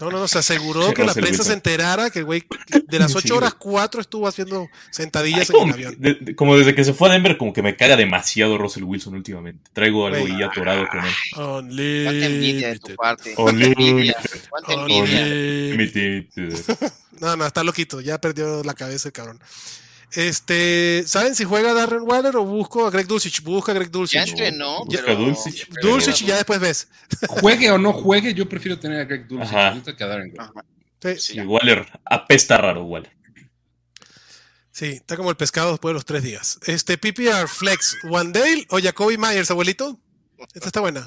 No, 0.00 0.10
no, 0.10 0.18
no, 0.18 0.28
se 0.28 0.38
aseguró 0.38 0.92
que 0.92 1.04
la 1.04 1.14
prensa 1.14 1.44
se 1.44 1.52
enterara 1.52 2.10
que 2.10 2.18
el 2.20 2.24
güey 2.24 2.44
de 2.88 2.98
las 2.98 3.12
Sí, 3.12 3.18
8 3.18 3.36
horas, 3.36 3.54
güey. 3.58 3.74
4 3.74 4.00
estuvo 4.00 4.26
haciendo 4.28 4.62
Ay, 4.62 4.68
sentadillas 4.90 5.48
en 5.50 5.54
el 5.56 5.60
como, 5.60 5.72
avión. 5.74 5.94
de- 5.98 6.14
de- 6.14 6.34
como 6.36 6.56
desde 6.56 6.74
que 6.74 6.84
se 6.84 6.92
fue 6.94 7.08
a 7.08 7.12
Denver, 7.12 7.36
como 7.38 7.52
que 7.52 7.62
me 7.62 7.76
caga 7.76 7.96
demasiado 7.96 8.58
Russell 8.58 8.82
Wilson 8.84 9.14
últimamente. 9.14 9.70
Traigo 9.72 10.06
algo 10.06 10.26
ahí 10.26 10.42
atorado 10.42 10.86
con 10.88 11.00
él. 11.04 11.12
Cuánta 11.34 12.26
envidia 12.26 12.68
de 12.68 12.78
tu 12.78 12.94
parte. 12.96 13.34
Envidia. 13.48 14.16
No, 17.20 17.36
no, 17.36 17.46
está 17.46 17.62
loquito, 17.62 18.00
ya 18.00 18.20
perdió 18.20 18.64
la 18.64 18.74
cabeza 18.74 19.08
el 19.08 19.12
cabrón. 19.12 19.38
Este, 20.14 21.02
¿saben 21.06 21.34
si 21.34 21.44
juega 21.44 21.74
Darren 21.74 22.02
Waller 22.02 22.36
o 22.36 22.44
busco 22.44 22.86
a 22.86 22.90
Greg 22.90 23.06
Dulcich? 23.06 23.42
Busca 23.42 23.72
a 23.72 23.74
Greg 23.74 23.88
Ya 23.88 23.92
Dulcich. 23.92 24.28
entrenó. 24.28 24.84
Busca 24.84 25.02
pero- 25.04 25.16
Dulcich. 25.16 25.68
Dulcich 25.82 26.22
y 26.22 26.26
ya 26.26 26.36
después 26.36 26.60
ves. 26.60 26.88
Juegue 27.28 27.70
o 27.70 27.78
no 27.78 27.92
juegue, 27.92 28.32
yo 28.34 28.48
prefiero 28.48 28.78
tener 28.78 29.00
a 29.00 29.04
Greg 29.04 29.26
Dulcich 29.26 29.52
ahorita 29.52 29.96
que 29.96 30.04
a 30.04 30.06
Darren 30.06 30.32
Waller. 30.36 30.64
Sí. 31.20 31.34
Sí, 31.34 31.40
Waller 31.40 31.86
apesta 32.04 32.56
raro, 32.56 32.84
Waller. 32.84 33.12
sí, 34.70 34.86
está 34.86 35.16
como 35.16 35.30
el 35.30 35.36
pescado 35.36 35.72
después 35.72 35.90
de 35.90 35.94
los 35.94 36.04
tres 36.06 36.22
días. 36.22 36.58
Este, 36.66 36.96
PPR, 36.96 37.46
Flex, 37.48 37.96
Wandale 38.04 38.66
o 38.70 38.78
Jacoby 38.80 39.18
Myers, 39.18 39.50
abuelito. 39.50 40.00
Esta 40.54 40.68
está 40.68 40.80
buena. 40.80 41.06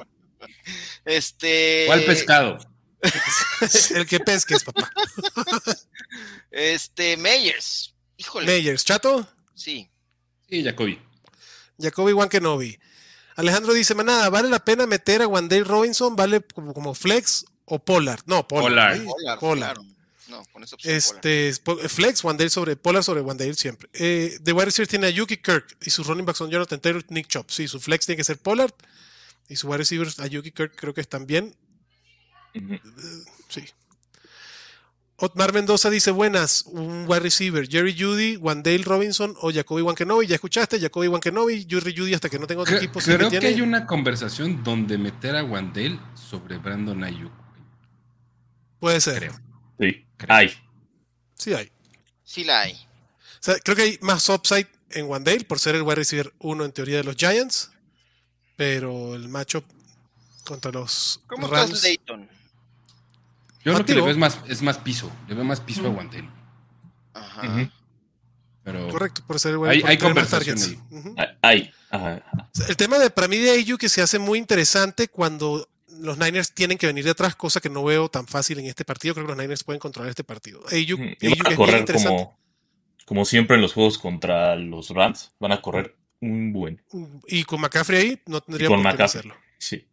Este. 1.06 1.84
¿Cuál 1.88 2.04
pescado? 2.06 2.60
el 3.96 4.06
que 4.06 4.20
pesques, 4.20 4.64
papá. 4.64 4.92
Este, 6.52 7.18
Meyers. 7.18 7.94
Híjole. 8.18 8.46
Myers, 8.46 8.84
chato. 8.84 9.28
Sí. 9.54 9.90
Sí, 10.50 10.64
Jacoby. 10.64 11.00
Jacoby 11.80 12.14
Wankenobi. 12.14 12.80
Alejandro 13.36 13.74
dice, 13.74 13.94
manada, 13.94 14.30
¿vale 14.30 14.50
la 14.50 14.64
pena 14.64 14.88
meter 14.88 15.22
a 15.22 15.28
Wandale 15.28 15.64
Robinson? 15.64 16.16
¿Vale 16.16 16.42
como, 16.42 16.74
como 16.74 16.96
flex 16.96 17.46
o 17.66 17.78
Pollard? 17.80 18.22
No, 18.26 18.48
Pollard. 18.48 18.72
Pollard. 18.72 19.06
Pollard, 19.06 19.40
Pollard. 19.40 19.74
claro. 19.76 19.98
No, 20.28 20.44
con 20.52 20.64
esa 20.64 20.76
opción. 20.76 20.96
Este, 20.96 21.54
flex, 21.88 22.24
Wandale 22.24 22.50
sobre 22.50 22.76
Pollard 22.76 23.04
sobre 23.04 23.22
Wandale 23.22 23.54
siempre. 23.54 23.90
Eh, 23.94 24.38
de 24.42 24.52
wide 24.54 24.66
receiver 24.66 24.88
tiene 24.88 25.08
a 25.08 25.10
Yuki 25.10 25.38
Kirk 25.38 25.78
y 25.82 25.90
sus 25.90 26.06
running 26.08 26.26
backs 26.26 26.40
son 26.40 26.50
Jonathan 26.50 26.80
Taylor 26.82 27.06
y 27.10 27.14
Nick 27.14 27.28
Chop. 27.28 27.50
Sí, 27.50 27.68
su 27.68 27.80
flex 27.80 28.06
tiene 28.06 28.18
que 28.18 28.24
ser 28.24 28.38
Pollard 28.38 28.74
y 29.48 29.56
su 29.56 29.68
wide 29.68 29.78
receivers 29.78 30.20
a 30.20 30.28
Yuki 30.28 30.52
Kirk 30.52 30.76
creo 30.76 30.94
que 30.94 31.02
están 31.02 31.28
bien. 31.28 31.56
Ujú. 32.56 32.80
Sí. 33.48 33.64
Otmar 35.20 35.52
Mendoza 35.52 35.90
dice, 35.90 36.12
buenas, 36.12 36.64
un 36.68 37.06
wide 37.08 37.22
receiver, 37.22 37.68
Jerry 37.68 37.96
Judy, 37.98 38.38
Wandale 38.38 38.84
Robinson 38.84 39.34
o 39.42 39.52
Jacoby 39.52 39.82
Wankenobi. 39.82 40.28
Ya 40.28 40.36
escuchaste, 40.36 40.80
Jacoby 40.80 41.08
Wankenobi, 41.08 41.66
Jerry 41.68 41.96
Judy 41.98 42.14
hasta 42.14 42.30
que 42.30 42.38
no 42.38 42.46
tenga 42.46 42.62
otro 42.62 42.78
equipo. 42.78 43.00
Creo 43.00 43.18
que 43.32 43.40
tiene. 43.40 43.48
hay 43.48 43.62
una 43.62 43.88
conversación 43.88 44.64
donde 44.64 45.00
meter 45.00 45.36
a 45.36 45.44
Wandale 45.44 46.00
sobre 46.14 46.60
Brandon 46.60 47.04
Ayuk. 47.04 47.32
Puede 48.80 49.02
ser, 49.02 49.18
Creo. 49.18 49.34
Sí. 49.80 50.06
Creo. 50.18 50.36
Ay. 50.36 50.54
sí 51.36 51.54
hay. 51.54 51.72
Sí 52.24 52.44
la 52.44 52.62
hay. 52.62 52.74
O 52.74 53.40
sea, 53.40 53.56
creo 53.60 53.76
que 53.76 53.82
hay 53.84 54.00
más 54.02 54.30
upside 54.30 54.68
en 54.92 55.08
Wandale 55.08 55.46
por 55.46 55.58
ser 55.58 55.74
el 55.74 55.82
wide 55.82 55.96
receiver 55.96 56.32
uno 56.40 56.64
en 56.64 56.72
teoría 56.72 56.98
de 56.98 57.04
los 57.04 57.16
Giants, 57.16 57.72
pero 58.56 59.16
el 59.16 59.30
matchup 59.30 59.64
contra 60.44 60.72
los 60.72 61.22
¿Cómo 61.26 61.48
Rams. 61.48 61.70
estás, 61.70 61.82
Dayton? 61.82 62.30
Yo 63.68 63.78
lo 63.78 63.86
que 63.86 63.94
le 63.94 64.00
Activo. 64.00 64.06
veo 64.06 64.12
es 64.12 64.18
más, 64.18 64.40
es 64.48 64.62
más 64.62 64.78
piso. 64.80 65.12
Le 65.28 65.36
veo 65.36 65.44
más 65.44 65.60
piso 65.62 65.86
a 65.86 65.90
Wandale. 65.90 66.30
Ajá. 67.14 67.70
Pero 68.64 68.90
Correcto, 68.90 69.24
por 69.26 69.40
ser 69.40 69.52
el 69.54 69.58
wide 69.60 69.72
Hay- 69.72 69.82
por 69.82 69.90
hay 69.90 69.98
tener 69.98 70.16
más 70.16 70.28
conversación 70.30 70.58
targets. 70.58 70.82
ahí. 70.92 70.98
Ujú. 71.00 71.16
Ay. 71.42 71.72
Ajá. 71.90 72.24
ajá. 72.32 72.50
El 72.68 72.76
tema 72.76 72.98
de 73.00 73.10
para 73.10 73.28
mí 73.28 73.38
de 73.38 73.52
Ayu 73.52 73.78
que 73.78 73.88
se 73.90 74.02
hace 74.02 74.20
muy 74.20 74.40
interesante 74.40 75.08
cuando 75.08 75.70
los 76.00 76.18
Niners 76.18 76.52
tienen 76.54 76.78
que 76.78 76.86
venir 76.86 77.06
de 77.06 77.12
atrás, 77.12 77.36
cosa 77.36 77.62
que 77.62 77.70
no 77.70 77.84
veo 77.84 78.10
tan 78.10 78.28
fácil 78.28 78.60
en 78.60 78.66
este 78.66 78.84
partido. 78.86 79.14
Creo 79.14 79.26
que 79.26 79.32
los 79.34 79.42
Niners 79.42 79.64
pueden 79.64 79.80
controlar 79.80 80.10
este 80.10 80.24
partido. 80.26 80.62
Ayuk, 80.72 81.00
Ujú. 81.00 81.10
Y 81.22 81.28
Ayuk 81.28 81.38
van 81.44 81.48
a 81.48 81.50
es 81.50 81.58
bien 81.58 81.58
correr 81.58 81.80
interesante. 81.80 82.24
como, 82.24 82.40
como 83.06 83.26
siempre 83.26 83.56
en 83.56 83.62
los 83.62 83.74
juegos 83.74 83.98
contra 83.98 84.56
los 84.58 84.90
Rams. 84.90 85.32
Van 85.40 85.54
a 85.54 85.62
correr 85.62 85.96
un 86.20 86.52
buen. 86.52 86.82
Y 87.28 87.44
con 87.46 87.62
McCaffrey 87.62 88.00
ahí 88.00 88.22
no 88.28 88.42
tendría 88.42 88.68
por 88.68 88.96
qué 88.98 89.04
hacerlo. 89.04 89.34
Sí. 89.58 89.88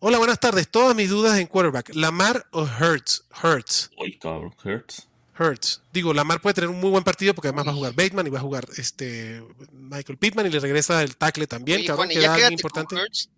Hola, 0.00 0.18
buenas 0.18 0.38
tardes. 0.40 0.68
Todas 0.70 0.94
mis 0.94 1.08
dudas 1.10 1.38
en 1.38 1.46
quarterback. 1.46 1.94
¿Lamar 1.94 2.46
o 2.52 2.62
Hurts? 2.62 3.24
Hurts. 3.42 3.90
Uy, 3.98 4.18
cabrón. 4.18 4.54
Hurts. 4.62 5.08
Hurts. 5.38 5.82
Digo, 5.92 6.12
Lamar 6.14 6.40
puede 6.40 6.54
tener 6.54 6.70
un 6.70 6.80
muy 6.80 6.90
buen 6.90 7.04
partido 7.04 7.34
porque 7.34 7.48
además 7.48 7.66
va 7.66 7.70
a 7.72 7.74
jugar 7.74 7.92
Bateman 7.94 8.26
y 8.26 8.30
va 8.30 8.38
a 8.38 8.42
jugar 8.42 8.66
este 8.76 9.42
Michael 9.72 10.18
Pittman 10.18 10.46
y 10.46 10.50
le 10.50 10.60
regresa 10.60 11.02
el 11.02 11.16
tackle 11.16 11.46
también, 11.46 11.78
Oye, 11.78 11.86
cabrón, 11.86 12.06
Juan, 12.06 12.14
que 12.14 12.22
ya 12.22 12.30
da 12.30 12.36
quédate 12.36 12.54
importante. 12.54 12.94
con 12.94 13.04
Hurts. 13.04 13.30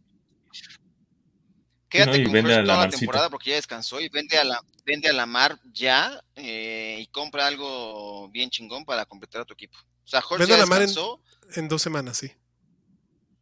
Quédate 1.89 2.19
No, 2.19 2.25
con 2.25 2.33
vende 2.33 2.51
Hurts 2.53 2.59
a 2.61 2.65
toda 2.75 2.87
la 2.87 2.91
temporada 2.91 3.31
porque 3.31 3.51
ya 3.51 3.57
descansó 3.57 4.01
y 4.01 4.09
vende 4.09 4.37
a 4.39 4.45
la 4.45 4.61
vende 4.85 5.09
a 5.09 5.13
la 5.13 5.27
mar 5.27 5.61
ya 5.73 6.23
eh, 6.37 6.99
y 7.01 7.07
compra 7.09 7.47
algo 7.47 8.29
bien 8.31 8.49
chingón 8.51 8.85
para 8.85 9.05
completar 9.07 9.43
a 9.43 9.45
tu 9.45 9.55
equipo. 9.55 9.77
O 10.05 10.09
sea, 10.09 10.21
Hurts 10.21 10.39
Vende 10.39 10.55
a 10.55 10.57
ya 10.57 10.63
Lamar 10.63 10.83
en- 10.83 10.87
descansó. 10.89 11.21
En 11.57 11.69
dos 11.69 11.83
semanas, 11.83 12.17
sí. 12.19 12.31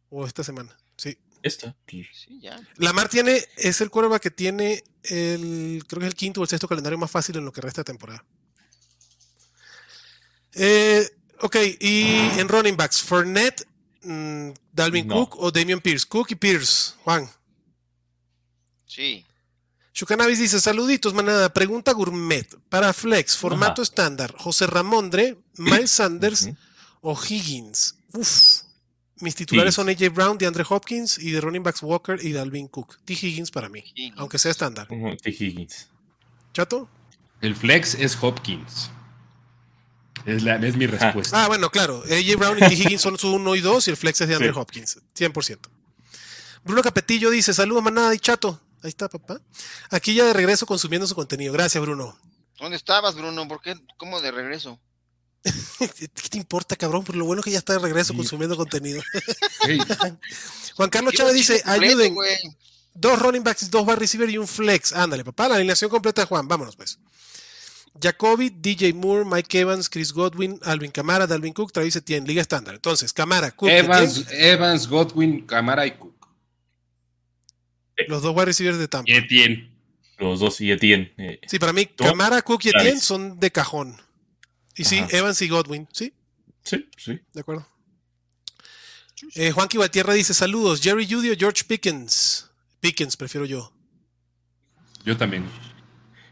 O 0.09 0.25
esta 0.25 0.43
semana, 0.43 0.77
sí. 0.97 1.17
Esta. 1.47 1.75
Sí, 1.87 2.05
ya. 2.41 2.59
Lamar 2.75 3.09
tiene, 3.09 3.43
es 3.55 3.81
el 3.81 3.89
quarterback 3.89 4.21
que 4.21 4.31
tiene 4.31 4.83
el, 5.03 5.83
creo 5.87 5.99
que 5.99 6.05
es 6.05 6.11
el 6.11 6.15
quinto 6.15 6.41
o 6.41 6.43
el 6.43 6.49
sexto 6.49 6.67
calendario 6.67 6.97
más 6.97 7.09
fácil 7.11 7.37
en 7.37 7.45
lo 7.45 7.51
que 7.51 7.61
resta 7.61 7.81
de 7.81 7.85
temporada. 7.85 8.23
Eh, 10.53 11.09
ok, 11.41 11.55
y 11.79 12.05
en 12.39 12.47
running 12.47 12.75
backs, 12.75 13.01
Fournette, 13.01 13.67
mm, 14.03 14.49
Dalvin 14.71 15.07
No. 15.07 15.15
Cook 15.15 15.43
o 15.43 15.51
Damian 15.51 15.79
Pierce. 15.81 16.05
Cook 16.07 16.27
y 16.31 16.35
Pierce, 16.35 16.93
Juan. 17.03 17.29
Sí. 18.85 19.23
Chucanavis 19.93 20.39
dice, 20.39 20.59
saluditos, 20.59 21.13
manada. 21.13 21.51
Pregunta 21.53 21.91
gourmet. 21.91 22.47
Para 22.69 22.93
Flex, 22.93 23.35
formato 23.35 23.81
Ajá. 23.81 23.89
estándar, 23.89 24.35
José 24.37 24.67
Ramondre, 24.67 25.37
Miles 25.55 25.91
Sanders 25.91 26.49
o 27.01 27.17
Higgins. 27.19 27.95
Uf. 28.13 28.61
Mis 29.19 29.35
titulares 29.35 29.73
son 29.75 29.89
AJ 29.89 30.09
Brown, 30.13 30.37
DeAndre 30.37 30.63
Hopkins 30.69 31.17
y 31.17 31.31
de 31.31 31.41
running 31.41 31.63
backs 31.63 31.81
Walker 31.81 32.19
y 32.21 32.31
Dalvin 32.33 32.67
Cook. 32.67 32.99
T. 33.03 33.13
Higgins 33.13 33.49
para 33.51 33.67
mí, 33.69 33.83
Higgins. 33.95 34.17
aunque 34.19 34.37
sea 34.37 34.51
estándar. 34.51 34.87
T. 34.87 35.29
Higgins. 35.29 35.89
¿Chato? 36.53 36.89
el 37.41 37.55
flex 37.55 37.93
es 37.95 38.17
Hopkins. 38.21 38.89
Es, 40.25 40.43
la, 40.43 40.55
es 40.57 40.75
mi 40.75 40.87
respuesta. 40.87 41.43
Ah, 41.43 41.47
bueno, 41.47 41.69
claro. 41.69 42.03
AJ 42.05 42.35
Brown 42.37 42.57
y 42.57 42.61
T. 42.67 42.73
Higgins 42.73 43.01
son 43.01 43.17
su 43.17 43.31
1 43.33 43.55
y 43.55 43.61
2 43.61 43.87
y 43.87 43.91
el 43.91 43.97
flex 43.97 44.21
es 44.21 44.27
de 44.27 44.35
Andre 44.35 44.51
Sí. 44.53 44.59
Hopkins. 44.59 44.99
100%. 45.15 45.57
Bruno 46.63 46.81
Capetillo 46.81 47.29
dice, 47.29 47.53
saludos 47.53 47.83
manada 47.83 48.13
y 48.13 48.19
chato. 48.19 48.59
Ahí 48.83 48.89
está, 48.89 49.07
papá. 49.07 49.39
Aquí 49.89 50.13
ya 50.13 50.25
de 50.25 50.33
regreso 50.33 50.65
consumiendo 50.65 51.07
su 51.07 51.15
contenido. 51.15 51.53
Gracias, 51.53 51.81
Bruno. 51.81 52.17
¿Dónde 52.59 52.75
estabas, 52.75 53.15
Bruno? 53.15 53.47
¿Por 53.47 53.61
qué? 53.61 53.75
¿Cómo 53.97 54.19
de 54.21 54.31
regreso? 54.31 54.79
¿Qué 55.79 56.29
te 56.29 56.37
importa, 56.37 56.75
cabrón? 56.75 57.03
Por 57.03 57.15
lo 57.15 57.25
bueno 57.25 57.41
que 57.41 57.51
ya 57.51 57.57
está 57.59 57.73
de 57.73 57.79
regreso 57.79 58.13
Sí. 58.13 58.17
consumiendo 58.17 58.55
contenido. 58.57 59.01
Juan 60.75 60.89
Carlos 60.89 61.13
Chávez 61.13 61.33
dice, 61.33 61.61
completo, 61.63 61.99
ayuden. 62.01 62.15
Dos 62.93 63.19
running 63.19 63.43
backs, 63.43 63.69
dos 63.69 63.85
wide 63.85 63.95
receiver 63.97 64.29
y 64.29 64.37
un 64.37 64.47
flex. 64.47 64.91
Ándale, 64.93 65.23
papá. 65.23 65.47
La 65.47 65.55
alineación 65.55 65.89
completa 65.89 66.21
de 66.21 66.27
Juan. 66.27 66.47
Vámonos, 66.47 66.75
pues. 66.75 66.99
Jacoby, 68.01 68.49
DJ 68.51 68.93
Moore, 68.93 69.25
Mike 69.25 69.59
Evans, 69.59 69.89
Chris 69.89 70.11
Godwin, 70.13 70.59
Alvin 70.63 70.91
Camara, 70.91 71.25
Dalvin 71.25 71.53
Cook, 71.53 71.71
Travis 71.71 71.95
Etienne, 71.95 72.27
Liga 72.27 72.41
Estándar. 72.41 72.75
Entonces, 72.75 73.11
Camara, 73.13 73.51
Cook, 73.51 73.69
Evans, 73.69 74.17
Etienne, 74.19 74.45
Evans, 74.51 74.87
Godwin, 74.87 75.45
Camara 75.47 75.85
y 75.87 75.91
Cook. 75.91 76.27
los 78.07 78.21
dos 78.21 78.35
wide 78.35 78.45
receivers 78.45 78.77
de 78.77 78.87
Tampa. 78.87 79.09
Y 79.11 79.15
Etienne. 79.15 79.71
Los 80.19 80.39
dos 80.39 80.59
y 80.61 80.71
Etienne. 80.71 81.13
eh, 81.17 81.39
Sí, 81.47 81.57
para 81.59 81.73
mí, 81.73 81.85
Camara, 81.87 82.41
Cook 82.43 82.61
y. 82.65 82.69
Etienne 82.69 82.99
son 83.01 83.39
de 83.39 83.51
cajón. 83.51 83.99
Y 84.77 84.83
sí, 84.85 84.99
Ajá. 84.99 85.17
Evans 85.17 85.41
y 85.41 85.47
Godwin. 85.49 85.87
Sí, 85.91 86.13
sí, 86.63 86.87
sí. 86.97 87.19
de 87.33 87.39
acuerdo. 87.41 87.67
Eh, 89.35 89.51
Juanqui 89.51 89.77
Batierra 89.77 90.13
dice: 90.13 90.33
Saludos, 90.33 90.81
Jerry 90.81 91.07
Judy 91.11 91.31
o 91.31 91.35
George 91.37 91.63
Pickens. 91.65 92.49
Pickens, 92.79 93.17
prefiero 93.17 93.45
yo. 93.45 93.73
Yo 95.03 95.17
también. 95.17 95.45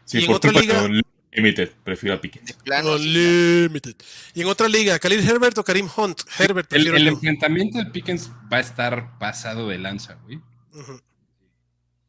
Sí, 0.04 0.18
Y 0.18 0.20
en 0.22 0.26
por 0.28 0.36
otra 0.36 0.52
liga- 0.52 0.88
Limited. 1.32 1.70
Prefiero 1.84 2.14
a 2.14 2.20
Pickens. 2.20 2.52
Plano, 2.64 2.96
ya. 2.96 3.02
Unlimited. 3.02 3.96
Y 4.34 4.40
en 4.42 4.46
otra 4.48 4.68
liga, 4.68 4.98
Khalil 4.98 5.28
Herbert 5.28 5.58
o 5.58 5.64
Karim 5.64 5.88
Hunt. 5.94 6.22
Herbert, 6.38 6.72
El, 6.72 6.76
prefiero 6.84 6.96
el 6.96 7.04
yo. 7.04 7.10
enfrentamiento 7.10 7.78
de 7.78 7.86
Pickens 7.86 8.30
va 8.50 8.58
a 8.58 8.60
estar 8.60 9.18
pasado 9.18 9.68
de 9.68 9.78
lanza, 9.78 10.14
güey. 10.24 10.40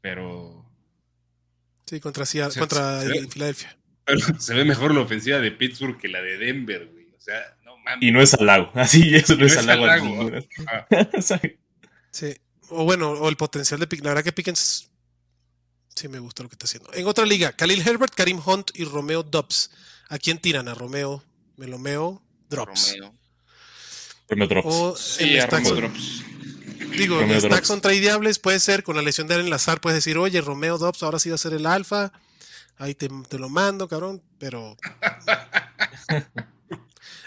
Pero, 0.01 0.65
Sí, 1.85 1.99
contra, 1.99 2.25
Seattle- 2.25 2.59
contra 2.59 3.01
Filadelfia. 3.29 3.76
Pero 4.07 4.19
se 4.39 4.53
ve 4.55 4.65
mejor 4.65 4.95
la 4.95 5.01
ofensiva 5.01 5.37
de 5.39 5.51
Pittsburgh 5.51 5.99
que 5.99 6.07
la 6.07 6.21
de 6.21 6.37
Denver, 6.39 6.87
güey. 6.91 7.07
O 7.15 7.19
sea, 7.21 7.39
no 7.63 7.77
mames. 7.77 8.07
Y 8.07 8.11
no 8.11 8.21
es 8.21 8.33
halago. 8.33 8.71
Así, 8.75 9.13
eso 9.15 9.33
no, 9.35 9.41
No 9.41 9.45
es 9.45 9.57
halago. 9.57 9.85
halago. 9.85 10.31
Ajá. 10.65 10.87
Sí. 12.11 12.35
O 12.69 12.83
bueno, 12.85 13.11
o 13.11 13.29
el 13.29 13.37
potencial 13.37 13.79
de 13.79 13.85
Pickens. 13.87 14.05
La 14.05 14.11
verdad 14.11 14.23
que 14.23 14.31
Pickens 14.31 14.89
sí 15.93 16.07
me 16.07 16.19
gusta 16.19 16.41
lo 16.43 16.49
que 16.49 16.55
está 16.55 16.65
haciendo. 16.65 16.91
En 16.93 17.05
otra 17.05 17.25
liga, 17.25 17.51
Khalil 17.51 17.87
Herbert, 17.87 18.13
Karim 18.15 18.39
Hunt 18.43 18.71
y 18.73 18.85
Romeo 18.85 19.21
Dobbs. 19.23 19.69
¿A 20.09 20.17
quién 20.17 20.39
tiran? 20.39 20.67
A 20.67 20.73
Romeo, 20.73 21.23
Melomeo, 21.57 22.23
Drops. 22.49 22.93
Romeo. 22.97 23.13
Romeo 24.29 24.47
Drops. 24.47 24.67
O 24.69 24.95
Sí, 24.97 25.35
en 25.35 25.41
a 25.41 25.45
stacks, 25.47 25.69
Romeo 25.69 25.81
Drops. 25.89 26.23
digo, 26.97 27.19
Romeo 27.19 27.33
en 27.35 27.39
stacks 27.41 27.51
Drops. 27.53 27.67
son 27.67 27.81
tradeables, 27.81 28.39
puede 28.39 28.59
ser 28.59 28.83
con 28.83 28.95
la 28.95 29.01
lesión 29.01 29.27
de 29.27 29.35
Allen 29.35 29.49
Lazar, 29.49 29.79
puedes 29.81 29.97
decir, 29.97 30.17
oye, 30.17 30.41
Romeo 30.41 30.77
Dobbs 30.77 31.03
ahora 31.03 31.19
sí 31.19 31.29
va 31.29 31.35
a 31.35 31.39
ser 31.39 31.53
el 31.53 31.65
alfa. 31.65 32.11
Ahí 32.77 32.93
te, 32.95 33.09
te 33.29 33.39
lo 33.39 33.49
mando, 33.49 33.87
cabrón, 33.87 34.21
pero. 34.37 34.75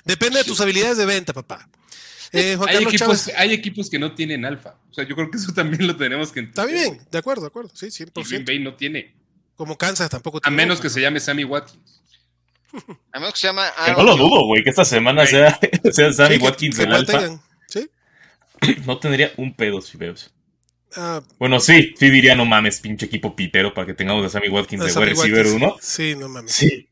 Depende 0.05 0.39
de 0.39 0.45
tus 0.45 0.61
habilidades 0.61 0.97
de 0.97 1.07
venta, 1.07 1.33
papá. 1.33 1.69
Eh, 2.33 2.55
Juan 2.57 2.69
Hay 2.69 2.75
Carlos 2.77 2.95
equipos, 2.95 3.25
Chávez. 3.25 3.39
hay 3.41 3.53
equipos 3.53 3.91
que 3.91 3.99
no 3.99 4.15
tienen 4.15 4.45
alfa. 4.45 4.77
O 4.91 4.95
sea, 4.95 5.05
yo 5.05 5.15
creo 5.17 5.31
que 5.31 5.37
eso 5.39 5.53
también 5.53 5.87
lo 5.87 5.97
tenemos 5.97 6.31
que 6.33 6.41
Está 6.41 6.63
entender. 6.63 6.91
bien, 6.93 7.07
de 7.11 7.19
acuerdo, 7.19 7.43
de 7.43 7.49
acuerdo. 7.49 7.71
Sí, 7.75 7.87
Y 7.87 8.05
Green 8.05 8.13
100%. 8.15 8.47
Bay 8.47 8.59
no 8.61 8.75
tiene. 8.75 9.15
Como 9.57 9.77
Kansas 9.77 10.09
tampoco 10.09 10.39
A 10.39 10.41
tiene 10.43 10.57
menos 10.57 10.77
alfa. 10.77 10.83
que 10.85 10.91
se 10.91 11.01
llame 11.01 11.21
Sammy 11.21 11.45
Watkins. 11.45 12.01
A 13.13 13.19
menos 13.19 13.35
que 13.35 13.41
se 13.41 13.47
llama 13.49 13.67
Que 13.85 13.93
no 13.93 14.05
lo 14.05 14.17
dudo, 14.17 14.47
güey, 14.47 14.63
que 14.63 14.71
esta 14.71 14.85
semana 14.85 15.27
sea, 15.27 15.59
sea 15.93 16.13
Sammy 16.13 16.37
Sí, 16.37 16.43
Watkins 16.43 16.77
que 16.77 16.83
el 16.85 16.95
alfa. 16.95 17.41
Sí. 17.69 17.91
No 18.87 18.99
tendría 18.99 19.33
un 19.37 19.55
pedo 19.55 19.81
si 19.83 19.99
veo 19.99 20.13
eso. 20.13 20.31
Ah, 20.97 21.23
Bueno, 21.39 21.61
sí, 21.61 21.95
sí 21.99 22.11
diría, 22.11 22.35
no 22.35 22.45
mames, 22.47 22.81
pinche 22.81 23.07
equipo 23.07 23.37
pitero 23.37 23.73
para 23.75 23.87
que 23.87 23.95
tengamos 23.95 24.25
a 24.27 24.29
Sammy 24.29 24.49
Watkins 24.49 24.85
de 24.85 24.91
Sammy 24.91 25.07
wide 25.07 25.15
receiver 25.15 25.47
Watkins. 25.47 25.63
1. 25.63 25.77
Sí, 25.81 26.15
no 26.17 26.29
mames. 26.29 26.53
Sí. 26.53 26.89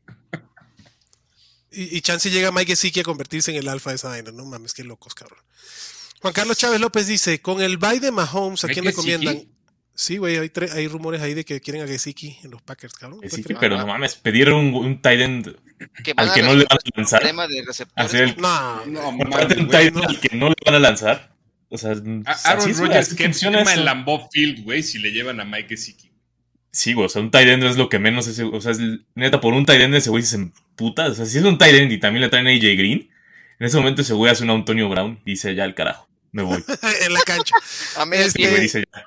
Y, 1.71 1.97
y 1.97 2.01
chance 2.01 2.29
llega 2.31 2.51
Mike 2.51 2.71
Gesicki 2.71 3.01
a 3.01 3.03
convertirse 3.03 3.51
en 3.51 3.57
el 3.57 3.67
alfa 3.67 3.91
de 3.91 3.97
esa 3.97 4.09
vaina. 4.09 4.31
No 4.31 4.45
mames, 4.45 4.73
qué 4.73 4.83
locos, 4.83 5.13
cabrón. 5.13 5.39
Juan 6.21 6.33
Carlos 6.33 6.57
Chávez 6.57 6.79
López 6.81 7.07
dice: 7.07 7.41
Con 7.41 7.61
el 7.61 7.77
bye 7.77 7.99
de 7.99 8.11
Mahomes, 8.11 8.63
¿a 8.63 8.67
¿Mike 8.67 8.73
quién 8.81 8.85
recomiendan? 8.91 9.33
Gesicki? 9.35 9.53
Sí, 9.93 10.17
güey, 10.17 10.37
hay, 10.37 10.51
hay 10.73 10.87
rumores 10.87 11.21
ahí 11.21 11.33
de 11.33 11.43
que 11.43 11.59
quieren 11.59 11.83
a 11.83 11.87
Gesicki 11.87 12.37
en 12.43 12.51
los 12.51 12.61
Packers, 12.61 12.93
cabrón. 12.93 13.19
¿Puedes 13.19 13.45
pero 13.59 13.77
no 13.77 13.85
mames, 13.85 14.15
pedir 14.15 14.49
un, 14.49 14.73
un 14.73 15.01
tight 15.01 15.19
end 15.19 15.55
al 16.15 16.33
que 16.33 16.41
no 16.41 16.55
le 16.55 16.65
van 16.65 16.77
a 16.77 16.97
lanzar. 16.97 17.21
de 17.49 17.63
receptores. 17.65 18.05
Hacer 18.05 18.23
el-? 18.23 18.37
No, 18.37 18.85
No, 18.85 19.11
mames, 19.11 19.57
un 19.57 19.67
güey. 19.67 19.67
tight 19.69 19.87
end 19.95 20.05
al 20.05 20.19
que 20.19 20.35
no 20.37 20.49
le 20.49 20.55
van 20.65 20.75
a 20.75 20.79
lanzar. 20.79 21.35
O 21.69 21.77
sea, 21.77 21.91
A- 21.91 22.49
Aaron 22.51 22.77
Rodgers 22.77 23.13
que 23.13 23.25
funciona 23.25 23.61
en 23.61 23.85
Lambeau 23.85 24.27
Field, 24.31 24.63
güey, 24.63 24.81
si 24.83 24.97
le 24.99 25.11
llevan 25.11 25.39
a 25.39 25.45
Mike 25.45 25.69
Gesicki. 25.69 26.11
Sí, 26.71 26.93
güey, 26.93 27.05
o 27.07 27.09
sea, 27.09 27.21
un 27.21 27.31
tight 27.31 27.47
end 27.47 27.63
es 27.63 27.77
lo 27.77 27.89
que 27.89 27.99
menos 27.99 28.27
ese, 28.27 28.43
o 28.43 28.61
sea, 28.61 28.71
es, 28.71 28.79
neta, 29.15 29.39
por 29.41 29.53
un 29.53 29.65
tight 29.65 29.81
end 29.81 29.95
ese 29.95 30.09
güey 30.09 30.23
se 30.23 30.35
emputa, 30.35 31.07
o 31.07 31.13
sea, 31.15 31.25
si 31.25 31.37
es 31.37 31.43
un 31.43 31.57
tight 31.57 31.75
end 31.75 31.91
y 31.91 31.99
también 31.99 32.21
le 32.21 32.29
traen 32.29 32.47
a 32.47 32.51
AJ 32.51 32.61
Green, 32.77 33.09
en 33.59 33.65
ese 33.67 33.77
momento 33.77 34.01
ese 34.03 34.13
güey 34.13 34.31
hace 34.31 34.43
un 34.43 34.51
Antonio 34.51 34.87
Brown 34.89 35.19
y 35.25 35.31
dice, 35.31 35.53
ya 35.55 35.65
el 35.65 35.73
carajo, 35.75 36.07
me 36.31 36.43
voy. 36.43 36.63
en 37.05 37.13
la 37.13 37.21
cancha. 37.21 37.55
A 37.97 38.05
media 38.05 38.25
Este, 38.25 38.41
Y 38.41 38.43
pie. 38.43 38.49
güey 38.51 38.61
dice, 38.63 38.83
ya, 38.93 39.03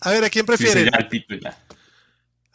A 0.00 0.10
ver, 0.10 0.24
¿a 0.24 0.30
quién 0.30 0.46
prefieren? 0.46 0.84
ya 0.92 0.98
el 0.98 1.08
pito 1.08 1.34
y 1.34 1.40
ya. 1.40 1.58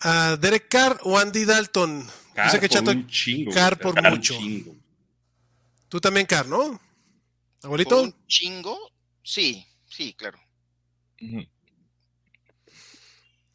¿A 0.01 0.35
Derek 0.37 0.67
Carr 0.69 0.99
o 1.03 1.17
Andy 1.17 1.45
Dalton? 1.45 2.05
Yo 2.05 2.33
Carr 2.35 2.51
sé 2.51 2.59
que 2.59 2.67
por 2.67 2.77
Chato, 2.77 2.91
un 2.91 3.07
chingo. 3.07 3.51
Carr 3.53 3.75
güey, 3.77 3.93
por 3.93 4.01
Carr 4.01 4.11
mucho. 4.15 4.33
un 4.37 4.39
chingo. 4.41 4.75
tú 5.89 5.99
también 6.01 6.25
Carr, 6.25 6.47
¿no? 6.47 6.57
¿Por 6.57 6.79
¿Abuelito? 7.67 8.01
un 8.03 8.15
chingo? 8.27 8.90
Sí, 9.23 9.65
sí, 9.89 10.13
claro. 10.13 10.39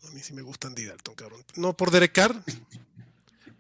A 0.05 0.11
mí 0.13 0.21
sí 0.21 0.33
me 0.35 0.43
gusta 0.43 0.69
Andy 0.69 0.85
Dalton, 0.85 1.15
cabrón. 1.15 1.45
No 1.57 1.77
por 1.77 1.91
Derek 1.91 2.13
Carr, 2.13 2.35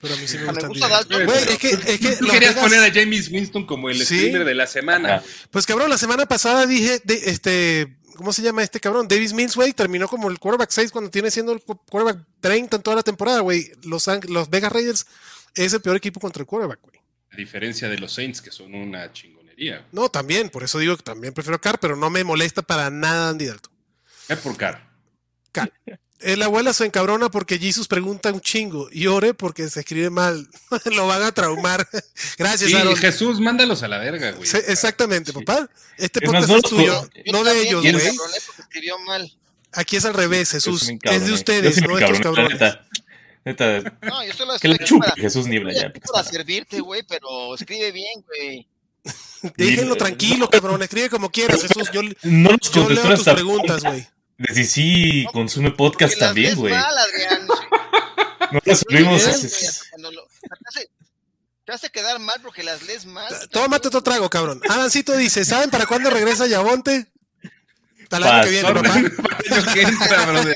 pero 0.00 0.14
a 0.14 0.16
mí 0.16 0.28
sí 0.28 0.36
me 0.38 0.44
Ah, 0.44 0.46
gusta 0.52 0.62
me 0.62 0.68
gusta 0.68 0.88
Dalton. 0.88 1.24
Güey, 1.26 1.38
es 1.38 1.59
que, 1.59 1.68
es 1.70 2.00
que 2.00 2.16
Tú 2.16 2.26
querías 2.28 2.54
Vegas- 2.54 2.64
poner 2.70 2.84
a 2.84 2.92
James 2.94 3.28
Winston 3.30 3.66
como 3.66 3.90
el 3.90 3.98
Sí. 3.98 4.04
streamer 4.04 4.44
de 4.44 4.54
la 4.54 4.66
semana. 4.66 5.16
Ah. 5.16 5.22
Pues 5.50 5.66
cabrón, 5.66 5.90
la 5.90 5.98
semana 5.98 6.26
pasada 6.26 6.66
dije, 6.66 7.00
de, 7.02 7.14
este, 7.30 7.96
¿cómo 8.14 8.32
se 8.32 8.42
llama 8.42 8.62
este 8.62 8.78
cabrón? 8.78 9.09
Davis 9.09 9.32
Mills, 9.32 9.57
güey, 9.57 9.72
terminó 9.72 10.07
como 10.07 10.28
el 10.30 10.38
quarterback 10.38 10.70
6 10.70 10.92
cuando 10.92 11.11
tiene 11.11 11.30
siendo 11.32 11.52
el 11.52 11.61
quarterback 11.62 12.24
30 12.40 12.76
en 12.76 12.82
toda 12.82 12.96
la 12.96 13.02
temporada, 13.02 13.40
güey. 13.40 13.72
Los, 13.82 14.07
los 14.28 14.48
Vegas 14.48 14.72
Raiders 14.72 15.07
es 15.57 15.72
el 15.72 15.80
peor 15.80 15.96
equipo 15.96 16.20
contra 16.20 16.42
el 16.42 16.46
quarterback, 16.46 16.80
güey. 16.82 17.00
A 17.32 17.36
diferencia 17.36 17.88
de 17.88 17.98
los 17.98 18.12
Saints, 18.12 18.40
que 18.40 18.52
son 18.52 18.72
una 18.74 19.12
No, 19.92 20.09
también, 20.11 20.50
por 20.50 20.62
eso 20.62 20.78
digo 20.78 20.96
que 20.96 21.02
también 21.02 21.32
prefiero 21.32 21.61
Carr, 21.61 21.78
pero 21.80 21.96
no 21.96 22.11
me 22.11 22.24
molesta 22.24 22.62
para 22.62 22.90
nada 22.90 23.30
Andy 23.30 23.46
Dalton. 23.46 23.72
Es 24.28 24.38
por 24.38 24.57
Carr. 24.57 24.82
Eh, 26.20 26.36
la 26.36 26.46
abuela 26.46 26.72
se 26.72 26.86
encabrona 26.86 27.30
porque 27.30 27.59
Jesus 27.59 27.86
pregunta 27.88 28.32
un 28.32 28.40
chingo 28.40 28.88
y 28.90 29.07
ore 29.07 29.34
porque 29.34 29.68
se 29.68 29.80
escribe 29.80 30.09
mal. 30.11 30.48
Lo 30.86 31.07
van 31.07 31.22
a 31.22 31.32
traumar. 31.32 31.86
Gracias, 32.38 32.70
Sí, 32.70 32.76
Aaron. 32.76 32.96
Jesús, 32.96 33.38
mándalos 33.38 33.82
a 33.82 33.88
la 33.88 33.98
verga, 33.98 34.32
güey. 34.32 34.48
Sí, 34.48 34.57
exactamente, 34.66 35.32
Sí. 35.32 35.38
papá. 35.42 35.68
Este 35.98 36.20
Es 36.22 36.30
podcast 36.30 36.48
no 36.48 36.57
es 36.57 36.62
tuyo, 36.62 37.09
Yo 37.24 37.32
no 37.32 37.44
de 37.44 37.61
ellos, 37.62 37.82
güey. 37.82 37.96
escribió 38.59 38.98
mal. 39.00 39.30
Aquí 39.72 39.96
es 39.96 40.04
al 40.07 40.14
revés, 40.14 40.50
Jesús. 40.52 40.88
Es 41.02 41.26
de 41.26 41.32
ustedes, 41.32 41.76
sí 41.76 41.80
no 41.82 41.96
de 41.96 42.04
estos 42.04 42.20
cabrones. 42.20 42.52
Neta, 42.52 42.86
neta, 43.44 43.98
No, 44.02 44.24
yo 44.24 44.32
solo 44.32 44.59
que 44.59 44.68
la 44.68 44.78
chupe 44.78 45.07
Jesús 45.16 45.46
Niebla 45.46 45.74
ya. 45.74 45.92
para 46.12 46.24
servirte, 46.24 46.80
güey, 46.80 47.02
pero 47.07 47.54
escribe 47.54 47.92
bien, 47.92 48.24
güey. 48.26 48.66
Déjenlo 49.57 49.94
Ni- 49.94 49.98
tranquilo, 49.98 50.48
cabrón. 50.48 50.82
Escribe 50.82 51.11
como 51.11 51.30
quieras, 51.30 51.62
Jesús. 51.62 51.90
Yo, 51.92 52.02
No 52.22 52.50
nos 52.50 52.70
yo 52.72 52.88
leo 52.88 53.14
tus 53.14 53.24
preguntas, 53.24 53.82
güey. 53.82 54.07
De 54.38 54.54
si 54.54 54.64
sí 54.66 55.26
consume 55.32 55.70
podcast 55.70 56.16
las 56.18 56.28
también, 56.28 56.57
güey. 56.57 56.74
No 58.52 58.61
cuando 58.61 60.12
lo- 60.12 60.28
te, 61.64 61.72
hace, 61.72 61.90
quedar 61.90 62.20
mal 62.20 62.40
porque 62.42 62.62
las 62.62 62.82
lees 62.82 63.07
mal. 63.07 63.26
Tómate 63.50 63.88
otro 63.88 64.02
trago, 64.02 64.30
cabrón. 64.30 64.61
Adancito 64.68 65.16
dice, 65.16 65.44
¿saben 65.44 65.68
para 65.68 65.86
cuándo 65.86 66.11
regresa 66.11 66.46
Yabonte? 66.46 67.07
Para 68.09 68.24
el 68.26 68.32
año 68.32 68.44
que 68.44 68.50
viene, 68.50 69.96
papá. 69.98 70.54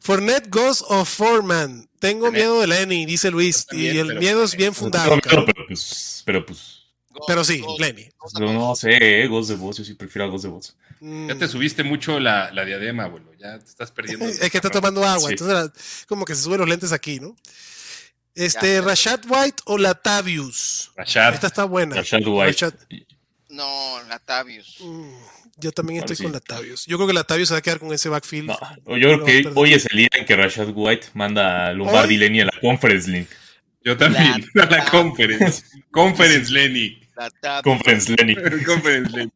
Fournette 0.00 0.48
Ghost 0.48 0.82
of 0.88 1.08
Foreman. 1.08 1.88
Tengo 1.98 2.30
miedo 2.32 2.60
de 2.60 2.66
Lenny, 2.66 3.04
dice 3.04 3.30
Luis. 3.30 3.66
Y 3.72 3.98
el 3.98 4.18
miedo 4.18 4.42
es 4.44 4.56
bien 4.56 4.74
fundado, 4.74 5.18
pero 6.24 6.46
pues, 6.46 6.77
pero 7.26 7.44
sí, 7.44 7.62
Lenny. 7.78 8.08
no, 8.38 8.52
no 8.52 8.74
sé, 8.76 8.96
eh, 9.22 9.26
Ghost 9.28 9.50
de 9.50 9.56
voz, 9.56 9.78
yo 9.78 9.84
sí 9.84 9.94
prefiero 9.94 10.26
a 10.26 10.28
Ghost 10.28 10.44
de 10.44 10.50
voz. 10.50 10.76
Ya 11.00 11.34
te 11.36 11.46
subiste 11.48 11.84
mucho 11.84 12.18
la, 12.18 12.50
la 12.52 12.64
diadema, 12.64 13.04
abuelo. 13.04 13.32
Ya 13.38 13.58
te 13.58 13.64
estás 13.66 13.90
perdiendo. 13.92 14.24
Es 14.28 14.50
que 14.50 14.58
está 14.58 14.70
tomando 14.70 15.04
agua, 15.04 15.28
Sí. 15.28 15.34
entonces 15.34 15.54
la- 15.56 15.72
como 16.08 16.24
que 16.24 16.34
se 16.34 16.42
suben 16.42 16.60
los 16.60 16.68
lentes 16.68 16.92
aquí, 16.92 17.20
¿no? 17.20 17.36
Este, 18.34 18.74
Ya. 18.76 18.80
Rashad 18.82 19.20
White 19.28 19.62
o 19.66 19.78
Latavius. 19.78 20.92
Rashad. 20.96 21.34
Esta 21.34 21.46
está 21.48 21.64
buena. 21.64 21.96
Rashad 21.96 22.20
White. 22.26 22.52
Rashad- 22.52 22.74
No, 23.48 24.02
Latavius. 24.08 24.76
Mm, 24.80 25.10
yo 25.56 25.72
también 25.72 26.00
estoy 26.00 26.16
sí. 26.16 26.22
con 26.22 26.32
Latavius. 26.32 26.84
Yo 26.86 26.96
creo 26.98 27.08
que 27.08 27.14
Latavius 27.14 27.48
se 27.48 27.54
va 27.54 27.58
a 27.58 27.62
quedar 27.62 27.78
con 27.80 27.92
ese 27.92 28.08
backfield. 28.08 28.50
No, 28.86 28.96
yo 28.96 29.20
creo 29.20 29.24
que 29.24 29.50
hoy 29.54 29.72
es 29.74 29.86
el 29.90 29.96
día 29.98 30.08
en 30.12 30.24
que 30.26 30.36
Rashad 30.36 30.68
White 30.74 31.08
manda 31.14 31.68
a 31.68 31.72
Lombardi 31.72 32.14
Hoy- 32.14 32.18
Lenny 32.20 32.40
a 32.42 32.44
la 32.46 32.60
Conference 32.60 33.10
Link. 33.10 33.28
Yo 33.82 33.96
también. 33.96 34.46
La- 34.54 34.64
A 34.64 34.70
la 34.70 34.84
conference. 34.90 35.62
Conference, 35.90 36.52
Lenny. 36.52 37.00
Conference 37.64 38.10
Lenny. 38.16 38.34
conference, 38.64 39.10
Lenny. 39.16 39.32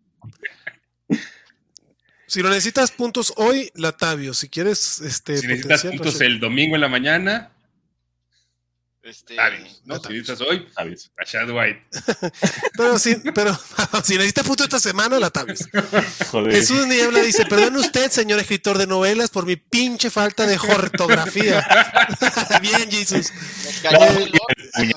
Si 2.27 2.41
lo 2.41 2.49
necesitas 2.49 2.91
puntos 2.93 3.33
hoy, 3.37 3.71
Latavius. 3.75 4.39
Si 4.39 4.49
quieres, 4.49 5.01
este. 5.01 5.37
Si 5.39 5.47
necesitas 5.47 5.85
puntos 5.85 6.21
el 6.23 6.41
domingo 6.41 6.75
en 6.77 6.81
la 6.81 6.89
mañana, 6.89 7.51
Este, 9.03 9.35
Tavius. 9.35 9.83
no, 9.85 9.97
No, 9.97 10.01
si 10.03 10.09
necesitas 10.15 10.41
hoy, 10.41 10.67
¿sabes? 10.75 11.11
Rashad 11.17 11.51
White. 11.51 11.83
Pero, 12.77 12.99
sí, 12.99 13.17
pero 13.35 13.53
si 14.05 14.15
necesitas 14.15 14.47
puntos 14.47 14.65
esta 14.67 14.79
semana, 14.81 15.19
Latavius. 15.19 15.69
Joder. 16.31 16.53
Jesús 16.55 16.87
Niebla 16.87 17.21
dice: 17.21 17.45
Perdón 17.45 17.77
usted, 17.77 18.11
señor 18.11 18.39
escritor 18.41 18.79
de 18.79 18.87
novelas, 18.87 19.29
por 19.29 19.45
mi 19.45 19.57
pinche 19.57 20.09
falta 20.09 20.47
de 20.47 20.57
ortografía. 20.57 21.67
Bien, 22.63 22.91
Jesus. 22.91 23.31
me 24.79 24.89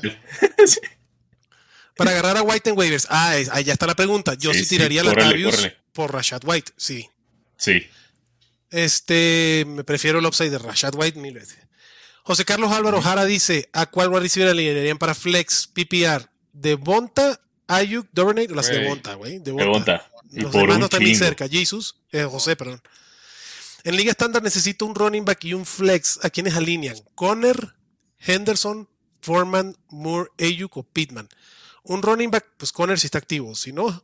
Para 1.95 2.11
agarrar 2.11 2.37
a 2.37 2.41
White 2.41 2.69
en 2.71 2.77
waivers. 2.77 3.07
Ah, 3.09 3.31
ahí 3.51 3.63
ya 3.63 3.73
está 3.73 3.87
la 3.87 3.95
pregunta. 3.95 4.33
Yo 4.35 4.51
sí, 4.53 4.59
Sí, 4.59 4.65
sí, 4.65 4.75
tiraría 4.75 5.01
a 5.01 5.05
córrele, 5.05 5.21
Latavius 5.25 5.55
córrele. 5.55 5.77
por 5.93 6.13
Rashad 6.13 6.41
White, 6.45 6.73
sí. 6.77 7.09
Sí. 7.57 7.87
Este, 8.69 9.63
me 9.67 9.83
prefiero 9.83 10.19
el 10.19 10.25
upside 10.25 10.49
de 10.51 10.57
Rashad 10.57 10.93
White 10.95 11.19
mil 11.19 11.33
veces. 11.33 11.57
José 12.23 12.43
Carlos 12.43 12.71
Álvaro 12.71 13.01
Jara 13.01 13.25
dice: 13.25 13.69
¿A 13.73 13.85
cuál 13.85 14.09
wide 14.09 14.21
receiver 14.21 14.49
alinearían 14.49 14.97
para 14.97 15.13
flex 15.15 15.67
PPR? 15.67 16.27
¿De 16.51 16.75
Bonta, 16.75 17.39
Ayuk, 17.67 18.07
Duvernay 18.11 18.47
o 18.47 18.55
las 18.55 18.67
de. 18.69 18.87
Bonta, 18.87 19.13
güey? 19.13 19.39
De. 19.39 19.51
Y 20.31 20.41
Los 20.41 20.51
por 20.51 20.61
demás 20.61 20.79
no 20.79 20.85
están 20.85 21.01
chingo. 21.01 21.17
cerca. 21.19 21.47
Jesus, 21.47 21.95
eh, 22.11 22.23
José, 22.23 22.55
perdón. 22.55 22.81
En 23.83 23.95
Liga 23.95 24.09
Estándar 24.11 24.41
necesito 24.41 24.85
un 24.85 24.95
running 24.95 25.23
back 25.23 25.45
y 25.45 25.53
un 25.53 25.65
flex. 25.65 26.19
¿A 26.23 26.29
quiénes 26.31 26.55
alinean? 26.55 26.97
Conner, 27.13 27.75
Henderson, 28.19 28.89
Foreman, 29.21 29.77
Moore, 29.89 30.31
Ayuk 30.39 30.75
o 30.77 30.83
Pittman. 30.83 31.29
Un 31.85 32.01
running 32.01 32.31
back, 32.31 32.45
pues 32.57 32.71
Conner 32.71 32.99
si 32.99 33.07
está 33.07 33.17
activo. 33.19 33.53
Si 33.55 33.71
no. 33.71 34.03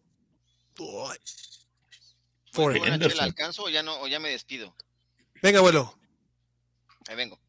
Bueno, 2.53 2.85
Henderson. 2.85 3.19
¿el 3.19 3.25
alcanzo 3.25 3.63
o 3.63 3.69
ya, 3.69 3.81
no, 3.81 3.99
o 4.01 4.07
ya 4.07 4.19
me 4.19 4.29
despido? 4.29 4.75
Venga, 5.41 5.59
abuelo. 5.59 5.97
Ahí 7.07 7.15
vengo. 7.15 7.39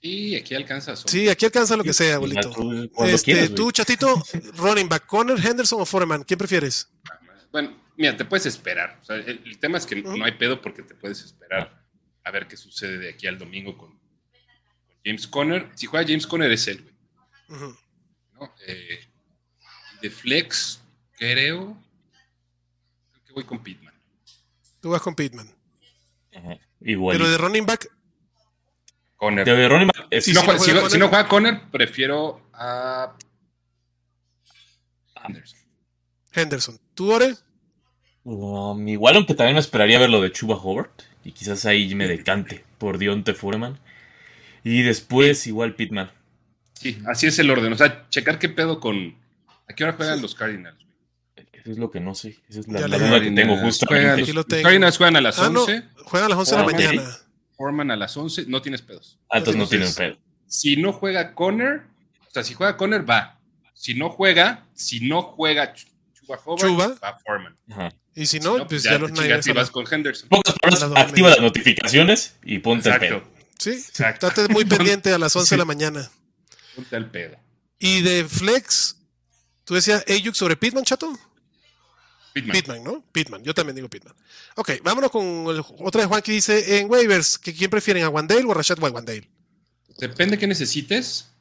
Sí, 0.00 0.36
aquí 0.36 0.54
alcanzas. 0.54 1.04
Sí, 1.06 1.28
aquí 1.28 1.44
alcanza 1.44 1.76
lo 1.76 1.82
que 1.82 1.92
sea, 1.92 2.16
abuelito. 2.16 2.50
Tú, 2.50 2.90
cuando 2.94 3.14
Este, 3.14 3.32
quieras, 3.32 3.54
tú, 3.54 3.72
chatito, 3.72 4.22
running 4.54 4.88
back, 4.88 5.06
Conner, 5.06 5.44
Henderson 5.44 5.80
o 5.80 5.84
Foreman. 5.86 6.22
¿Quién 6.22 6.38
prefieres? 6.38 6.88
Bueno, 7.50 7.76
mira, 7.96 8.16
te 8.16 8.24
puedes 8.24 8.46
esperar. 8.46 8.98
O 9.02 9.04
sea, 9.04 9.16
el, 9.16 9.42
el 9.44 9.58
tema 9.58 9.76
es 9.78 9.86
que 9.86 9.96
no 9.96 10.24
hay 10.24 10.32
pedo 10.32 10.62
porque 10.62 10.82
te 10.82 10.94
puedes 10.94 11.20
esperar 11.22 11.84
a 12.22 12.30
ver 12.30 12.46
qué 12.46 12.56
sucede 12.56 12.98
de 12.98 13.10
aquí 13.10 13.26
al 13.26 13.38
domingo 13.38 13.76
con, 13.76 13.90
con 13.90 14.00
James 15.04 15.26
Conner. 15.26 15.70
Si 15.74 15.86
juega 15.86 16.06
James 16.06 16.26
Conner 16.26 16.52
es 16.52 16.68
él, 16.68 16.82
güey. 17.48 17.74
¿No? 18.40 18.52
Eh, 18.66 19.00
de 20.02 20.10
flex, 20.10 20.80
creo, 21.16 21.76
creo 23.12 23.24
que 23.26 23.32
voy 23.32 23.44
con 23.44 23.62
Pittman. 23.62 23.94
Tú 24.80 24.90
vas 24.90 25.02
con 25.02 25.14
Pittman. 25.14 25.52
Ajá. 26.34 26.58
Igual. 26.80 27.16
Pero 27.16 27.28
de 27.30 27.38
running 27.38 27.66
back, 27.66 27.88
Conner. 29.16 29.44
De 29.44 29.68
Ronnie 29.68 29.86
Mac- 29.86 30.06
es- 30.10 30.24
si, 30.26 30.32
no 30.32 30.42
juega, 30.42 30.60
si 30.60 30.66
juega 30.66 30.82
no- 30.82 30.86
si 30.88 30.92
Conner. 30.92 31.00
no 31.00 31.08
juega 31.08 31.28
Conner, 31.28 31.62
prefiero 31.72 32.40
a 32.52 33.16
Anderson. 35.16 35.58
Henderson. 36.32 36.78
¿Tú, 36.94 37.12
Ore? 37.12 37.34
Um, 38.22 38.86
igual, 38.86 39.16
aunque 39.16 39.34
también 39.34 39.54
me 39.54 39.60
esperaría 39.60 39.98
ver 39.98 40.10
lo 40.10 40.20
de 40.20 40.30
Chuba 40.30 40.54
Hobart. 40.56 41.02
Y 41.24 41.32
quizás 41.32 41.66
ahí 41.66 41.92
me 41.94 42.06
decante 42.06 42.64
por 42.78 42.98
Dionte 42.98 43.34
Foreman. 43.34 43.80
Y 44.62 44.82
después, 44.82 45.46
igual 45.48 45.74
Pitman. 45.74 46.12
Sí, 46.78 46.98
así 47.06 47.26
es 47.26 47.38
el 47.38 47.50
orden. 47.50 47.72
O 47.72 47.76
sea, 47.76 48.08
checar 48.10 48.38
qué 48.38 48.48
pedo 48.48 48.80
con. 48.80 49.16
¿A 49.68 49.74
qué 49.74 49.84
hora 49.84 49.92
juegan 49.94 50.22
los 50.22 50.34
Cardinals? 50.34 50.78
Eso 51.36 51.72
es 51.72 51.78
lo 51.78 51.90
que 51.90 52.00
no 52.00 52.14
sé. 52.14 52.36
Esa 52.48 52.60
es 52.60 52.68
la, 52.68 52.80
duda 52.86 53.20
que 53.20 53.30
tengo 53.32 53.56
justo. 53.58 53.86
juegan 53.86 54.20
los- 54.20 54.28
lo 54.34 54.44
tengo. 54.44 54.62
los 54.62 54.62
Cardinals 54.64 54.96
juegan 54.96 55.16
a 55.16 55.20
las 55.20 55.38
Ah, 55.38 55.50
no, 55.50 55.60
11. 55.62 55.82
juegan 56.04 56.26
a 56.26 56.28
las 56.30 56.38
11 56.38 56.52
de 56.56 56.60
la 56.60 56.64
mañana. 56.66 57.18
Forman 57.56 57.90
a 57.90 57.96
las 57.96 58.16
11. 58.16 58.44
No 58.46 58.62
tienes 58.62 58.80
pedos. 58.82 59.18
Ah, 59.28 59.38
entonces 59.38 59.58
no 59.60 59.68
tienen 59.68 59.92
pedo. 59.92 60.16
Si 60.46 60.76
no 60.76 60.92
juega 60.92 61.34
Conner, 61.34 61.82
o 62.26 62.30
sea, 62.30 62.42
si 62.44 62.54
juega 62.54 62.76
Conner, 62.76 63.08
va. 63.08 63.38
Si 63.74 63.94
no 63.94 64.08
juega, 64.08 64.64
si 64.74 65.00
no 65.00 65.22
juega 65.22 65.74
Ch- 65.74 65.88
Chuba 66.14 66.38
Chuba. 66.56 66.96
va 67.04 67.18
Foreman. 67.18 67.56
Ajá. 67.70 67.92
Y 68.14 68.20
si 68.26 68.38
Si 68.38 68.40
no, 68.40 68.58
no, 68.58 68.66
pues 68.66 68.82
ya, 68.84 68.92
ya, 68.92 68.98
los 68.98 69.12
Niners. 69.12 69.54
vas 69.54 69.70
con 69.70 69.84
Henderson. 69.90 70.24
En 70.24 70.28
pocas 70.30 70.54
palabras, 70.60 70.82
A 70.82 70.88
las 70.88 71.08
activa 71.08 71.28
las 71.30 71.40
notificaciones 71.40 72.36
y 72.44 72.58
ponte 72.60 72.88
el 72.88 72.98
pedo. 72.98 73.22
Sí, 73.58 73.70
Exacto. 73.70 74.28
estate 74.28 74.52
muy 74.52 74.64
pendiente 74.64 75.12
a 75.12 75.18
las 75.18 75.34
11 75.36 75.54
de 75.54 75.58
la 75.58 75.64
mañana. 75.64 76.08
Ponte 76.78 76.94
al 76.94 77.10
pedo. 77.10 77.36
Y 77.80 78.02
de 78.02 78.24
Flex, 78.24 78.96
tú 79.64 79.74
decías 79.74 80.04
Ayuk 80.08 80.34
sobre 80.36 80.56
Pitman, 80.56 80.84
chato. 80.84 81.12
Pittman. 82.32 82.56
Pitman, 82.56 82.84
¿no? 82.84 83.04
Pitman, 83.10 83.42
yo 83.42 83.52
también 83.52 83.74
digo 83.74 83.88
Pitman. 83.88 84.14
Ok, 84.54 84.74
vámonos 84.84 85.10
con 85.10 85.24
el- 85.48 85.64
otra 85.80 86.02
de 86.02 86.06
Juan 86.06 86.22
que 86.22 86.30
dice 86.30 86.78
en 86.78 86.88
waivers, 86.88 87.36
que 87.36 87.52
¿quién 87.52 87.68
prefieren, 87.68 88.04
a 88.04 88.08
Wandale 88.10 88.44
o 88.44 88.52
a 88.52 88.54
Rashad? 88.54 88.78
Wandale. 88.78 89.28
Depende 89.98 90.38
qué 90.38 90.46
necesites, 90.46 91.32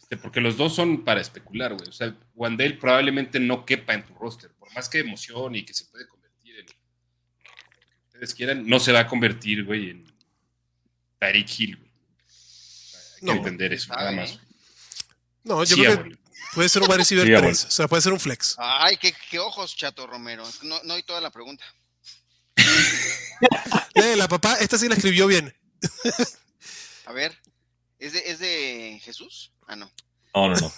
este, 0.00 0.16
porque 0.16 0.40
los 0.40 0.56
dos 0.56 0.76
son 0.76 1.02
para 1.04 1.20
especular, 1.20 1.74
güey. 1.74 1.88
O 1.88 1.92
sea, 1.92 2.16
Wandale 2.36 2.74
probablemente 2.74 3.40
no 3.40 3.64
quepa 3.66 3.94
en 3.94 4.06
tu 4.06 4.14
roster, 4.14 4.52
por 4.52 4.72
más 4.74 4.88
que 4.88 5.00
emocione 5.00 5.58
y 5.58 5.64
que 5.64 5.74
se 5.74 5.86
puede 5.86 6.06
convertir 6.06 6.54
en 6.60 6.66
lo 6.66 6.72
que 6.72 8.06
ustedes 8.12 8.34
quieran, 8.34 8.64
no 8.68 8.78
se 8.78 8.92
va 8.92 9.00
a 9.00 9.06
convertir, 9.08 9.64
güey, 9.64 9.90
en 9.90 10.04
Tariq 11.18 11.48
Hill, 11.58 11.76
güey. 11.78 11.90
Hay 13.14 13.20
que 13.20 13.26
No. 13.26 13.32
entender 13.32 13.72
eso, 13.72 13.92
nada 13.92 14.12
más. 14.12 14.38
¿Eh? 15.48 15.54
No, 15.56 15.64
yo 15.64 15.76
Sí, 15.76 15.82
creo 15.82 16.04
que 16.04 16.18
puede 16.54 16.68
ser 16.68 16.82
un 16.82 16.88
wide 16.88 16.98
receiver 16.98 17.24
Sí, 17.26 17.30
3, 17.32 17.38
abuelo. 17.38 17.58
o 17.68 17.70
sea, 17.70 17.88
puede 17.88 18.02
ser 18.02 18.12
un 18.12 18.20
flex. 18.20 18.54
Ay, 18.58 18.96
qué, 18.96 19.14
qué 19.30 19.38
ojos, 19.38 19.76
Chato 19.76 20.06
Romero. 20.06 20.44
No, 20.62 20.80
no 20.84 20.94
oí 20.94 21.02
toda 21.02 21.20
la 21.20 21.30
pregunta. 21.30 21.64
la 24.16 24.28
papá, 24.28 24.54
esta 24.60 24.78
sí 24.78 24.88
la 24.88 24.94
escribió 24.94 25.26
bien. 25.26 25.54
A 27.06 27.12
ver, 27.12 27.36
¿es 27.98 28.12
de, 28.12 28.30
es 28.30 28.38
de 28.38 29.00
Jesús? 29.02 29.52
Ah, 29.66 29.76
no. 29.76 29.90
No, 30.34 30.48
no, 30.48 30.56
no. 30.60 30.72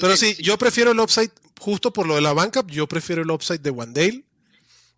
Pero 0.00 0.16
sí, 0.16 0.36
yo 0.40 0.58
prefiero 0.58 0.90
el 0.90 1.00
upside, 1.00 1.30
justo 1.58 1.92
por 1.92 2.06
lo 2.06 2.14
de 2.16 2.20
la 2.20 2.32
banca, 2.32 2.62
yo 2.66 2.86
prefiero 2.86 3.22
el 3.22 3.30
upside 3.30 3.60
de 3.60 3.70
Wandale. 3.70 4.24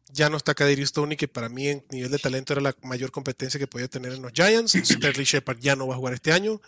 Ya 0.08 0.30
no 0.30 0.36
está 0.36 0.54
Kadiri 0.54 0.86
Stoney, 0.86 1.16
que 1.16 1.28
para 1.28 1.48
mí 1.48 1.68
en 1.68 1.84
nivel 1.90 2.10
de 2.10 2.18
talento 2.18 2.52
era 2.54 2.62
la 2.62 2.74
mayor 2.82 3.10
competencia 3.10 3.60
que 3.60 3.66
podía 3.66 3.88
tener 3.88 4.12
en 4.12 4.22
los 4.22 4.32
Giants. 4.32 4.72
Sterling 4.84 5.24
Shepard 5.24 5.58
ya 5.58 5.76
no 5.76 5.86
va 5.86 5.94
a 5.94 5.98
jugar 5.98 6.14
este 6.14 6.32
año. 6.32 6.60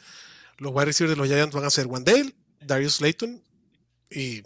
Los 0.59 0.73
wide 0.73 0.87
receivers 0.87 1.17
de 1.17 1.17
los 1.17 1.29
Giants 1.29 1.55
van 1.55 1.65
a 1.65 1.71
ser 1.71 1.87
Wandale, 1.87 2.35
Darius 2.61 2.95
Slayton 2.97 3.43
y 4.11 4.43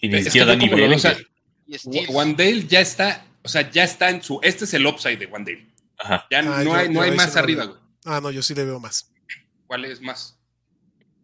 Y 0.00 0.08
ni. 0.08 0.18
Y 0.18 1.78
Steele. 1.78 2.06
Wandale 2.08 2.66
ya 2.66 2.80
está, 2.80 3.26
o 3.42 3.48
sea, 3.48 3.70
ya 3.70 3.84
está 3.84 4.08
en 4.10 4.22
su. 4.22 4.40
Este 4.42 4.64
es 4.64 4.72
el 4.74 4.86
upside 4.86 5.18
de 5.18 5.26
Wandale. 5.26 5.66
Ajá. 5.98 6.26
Ya 6.30 6.38
Ah, 6.38 6.42
no 6.42 6.62
yo- 6.64 6.74
hay, 6.74 6.88
no 6.88 7.02
hay 7.02 7.10
más 7.12 7.36
arriba, 7.36 7.64
güey. 7.64 7.78
Ah, 8.04 8.20
no, 8.22 8.30
yo 8.30 8.42
sí 8.42 8.54
le 8.54 8.64
veo 8.64 8.80
más. 8.80 9.10
¿Cuál 9.66 9.84
es 9.84 10.00
más? 10.00 10.38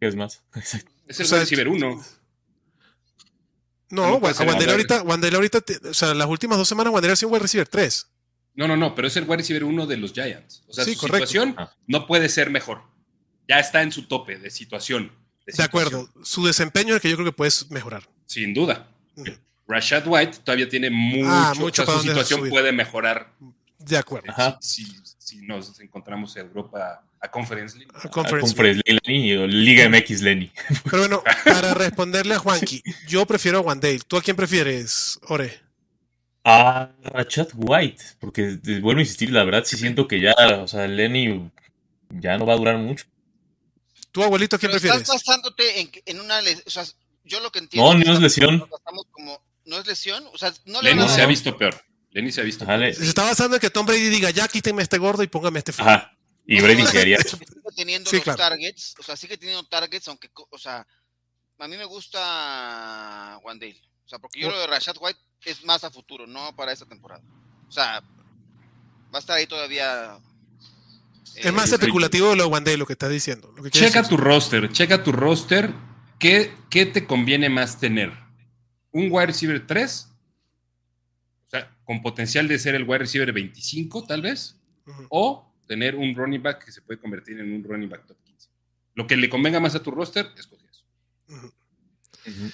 ¿Qué 0.00 0.08
es 0.08 0.16
más? 0.16 0.42
Exacto. 0.54 0.90
Es 1.08 1.20
el 1.20 1.26
O 1.26 1.28
sea, 1.28 1.36
wide 1.38 1.44
receiver 1.44 1.68
1. 1.68 2.04
No, 3.90 4.18
No 4.20 4.34
ser 4.34 4.46
Wandale 4.48 4.72
ahorita, 4.72 5.02
Wandale 5.02 5.36
ahorita, 5.36 5.62
o 5.90 5.94
sea, 5.94 6.14
las 6.14 6.26
últimas 6.28 6.58
dos 6.58 6.68
semanas 6.68 6.92
Wandale 6.92 7.12
ha 7.12 7.16
sido 7.16 7.28
un 7.28 7.34
wide 7.34 7.42
receiver 7.42 7.68
3. 7.68 8.06
No, 8.56 8.66
no, 8.68 8.76
no, 8.76 8.94
pero 8.94 9.08
es 9.08 9.16
el 9.16 9.24
wide 9.24 9.38
receiver 9.38 9.64
1 9.64 9.86
de 9.86 9.96
los 9.96 10.12
Giants. 10.12 10.62
O 10.66 10.72
sea, 10.72 10.84
Sí, 10.84 10.94
su 10.94 11.00
correcto. 11.00 11.26
situación 11.26 11.54
Ah. 11.58 11.72
no 11.86 12.06
puede 12.06 12.28
ser 12.28 12.50
mejor. 12.50 12.82
Ya 13.48 13.58
está 13.58 13.82
en 13.82 13.92
su 13.92 14.06
tope 14.06 14.38
de 14.38 14.50
situación. 14.50 15.10
De 15.46 15.52
situación, 15.52 15.66
acuerdo. 15.66 16.08
Su 16.22 16.44
desempeño 16.46 16.90
es 16.90 16.94
el 16.96 17.00
que 17.02 17.10
yo 17.10 17.16
creo 17.16 17.26
que 17.26 17.32
puedes 17.32 17.70
mejorar. 17.70 18.02
Sin 18.26 18.54
duda. 18.54 18.86
Rashad 19.68 20.04
White 20.06 20.38
todavía 20.44 20.68
tiene 20.68 20.90
mucho, 20.90 21.28
Ah, 21.30 21.52
o 21.58 21.70
sea, 21.72 21.86
su 21.86 22.00
situación 22.00 22.48
puede 22.48 22.72
mejorar 22.72 23.32
De 23.78 23.96
acuerdo. 23.96 24.30
Ajá. 24.30 24.58
si, 24.60 24.84
si- 25.18 25.38
nos 25.42 25.78
encontramos 25.80 26.36
en 26.36 26.46
Europa 26.46 27.02
a 27.20 27.30
Conference 27.30 27.76
League. 27.76 27.90
A 27.94 28.06
Ah, 28.06 28.10
Conference. 28.10 28.46
Conference 28.54 28.82
Lenny 28.86 29.34
o 29.36 29.46
Liga 29.46 29.88
MX 29.88 30.20
Lenny. 30.22 30.50
Pero 30.84 30.98
bueno, 30.98 31.22
para 31.44 31.74
responderle 31.74 32.34
a 32.34 32.38
Juanqui, 32.38 32.82
yo 33.08 33.26
prefiero 33.26 33.58
a 33.58 33.62
Wandale. 33.62 34.00
¿Tú 34.06 34.16
a 34.16 34.22
quién 34.22 34.36
prefieres, 34.36 35.18
Ore? 35.28 35.60
A 36.44 36.90
Rashad 37.04 37.48
White, 37.54 38.02
porque 38.20 38.58
eh, 38.64 38.80
vuelvo 38.80 38.98
a 38.98 39.02
insistir, 39.02 39.30
la 39.32 39.44
verdad 39.44 39.64
sí 39.64 39.76
siento 39.76 40.06
que 40.06 40.20
ya, 40.20 40.34
o 40.60 40.68
sea, 40.68 40.86
Lenny 40.86 41.50
ya 42.10 42.36
no 42.38 42.44
va 42.46 42.52
a 42.52 42.56
durar 42.56 42.76
mucho. 42.78 43.06
¿Tú, 44.14 44.22
abuelito, 44.22 44.56
quién 44.60 44.70
Pero 44.70 44.80
prefieres? 44.80 45.02
estás 45.02 45.24
basándote 45.24 45.80
en, 45.80 45.90
en 46.06 46.20
una 46.20 46.38
o 46.66 46.70
sea, 46.70 46.84
yo 47.24 47.40
lo 47.40 47.50
que 47.50 47.58
entiendo 47.58 47.92
No, 47.94 47.98
no 47.98 48.12
es 48.12 48.20
lesión. 48.20 48.64
como 49.10 49.42
no 49.64 49.76
es 49.78 49.86
lesión, 49.88 50.24
o 50.32 50.38
sea, 50.38 50.54
no 50.66 50.80
le 50.82 50.94
Lenny 50.94 51.08
se 51.08 51.20
ha 51.20 51.26
visto 51.26 51.56
peor. 51.58 51.74
Lenny 52.12 52.30
se 52.30 52.40
ha 52.40 52.44
visto 52.44 52.62
Ajá, 52.62 52.78
peor. 52.78 52.94
Se 52.94 53.04
está 53.08 53.24
basando 53.24 53.56
en 53.56 53.60
que 53.60 53.70
Tom 53.70 53.84
Brady 53.86 54.08
diga, 54.10 54.30
ya 54.30 54.46
quítenme 54.46 54.82
este 54.84 54.98
gordo 54.98 55.24
y 55.24 55.26
póngame 55.26 55.58
este 55.58 55.72
flaco. 55.72 55.90
Ajá. 55.90 56.16
Y 56.46 56.60
Brady 56.60 56.86
se 56.86 57.00
haría. 57.00 57.18
sigue 57.18 57.44
teniendo 57.74 58.08
Sí, 58.08 58.16
los 58.16 58.22
claro. 58.24 58.38
targets, 58.38 58.94
o 59.00 59.02
sea, 59.02 59.16
sigue 59.16 59.36
teniendo 59.36 59.64
targets, 59.64 60.06
aunque, 60.06 60.30
o 60.50 60.58
sea, 60.58 60.86
a 61.58 61.66
mí 61.68 61.76
me 61.76 61.84
gusta 61.86 63.40
Wandale, 63.42 63.80
o 64.04 64.08
sea, 64.08 64.20
porque 64.20 64.38
yo 64.40 64.48
lo 64.50 64.60
de 64.60 64.66
Rashad 64.68 64.96
White 65.00 65.18
es 65.44 65.64
más 65.64 65.82
a 65.82 65.90
futuro, 65.90 66.26
no 66.26 66.54
para 66.54 66.70
esta 66.72 66.86
temporada. 66.86 67.22
O 67.68 67.72
sea, 67.72 68.00
va 68.00 69.16
a 69.16 69.18
estar 69.18 69.36
ahí 69.36 69.46
todavía. 69.48 70.18
Es 71.36 71.52
más 71.52 71.70
eh, 71.72 71.74
especulativo 71.76 72.30
de 72.30 72.36
lo 72.36 72.42
de 72.44 72.48
Wandale, 72.48 72.76
lo 72.76 72.86
que 72.86 72.92
estás 72.94 73.10
diciendo. 73.10 73.52
Lo 73.56 73.62
que 73.62 73.70
quiere 73.70 73.86
Checa 73.88 74.02
decir. 74.02 74.16
tu 74.16 74.22
roster, 74.22 74.70
checa 74.72 75.02
tu 75.02 75.12
roster. 75.12 75.72
¿Qué, 76.18 76.54
qué 76.70 76.86
te 76.86 77.06
conviene 77.06 77.48
más 77.48 77.78
tener? 77.80 78.12
¿Un 78.92 79.08
wide 79.10 79.26
receiver 79.26 79.66
3? 79.66 80.08
O 81.46 81.48
sea, 81.50 81.76
con 81.84 82.02
potencial 82.02 82.46
de 82.48 82.58
ser 82.58 82.74
el 82.74 82.84
wide 82.84 82.98
receiver 82.98 83.32
25, 83.32 84.04
tal 84.06 84.22
vez. 84.22 84.56
O 85.10 85.50
tener 85.66 85.96
un 85.96 86.14
running 86.14 86.42
back 86.42 86.64
que 86.64 86.72
se 86.72 86.82
puede 86.82 87.00
convertir 87.00 87.40
en 87.40 87.52
un 87.52 87.64
running 87.64 87.88
back 87.88 88.06
top 88.06 88.16
15. 88.24 88.48
Lo 88.94 89.06
que 89.06 89.16
le 89.16 89.28
convenga 89.28 89.58
más 89.60 89.74
a 89.74 89.82
tu 89.82 89.90
roster, 89.90 90.30
escoge 90.36 90.64
eso. 90.70 90.84
Ujú. 91.28 91.46
Ujú. 92.26 92.50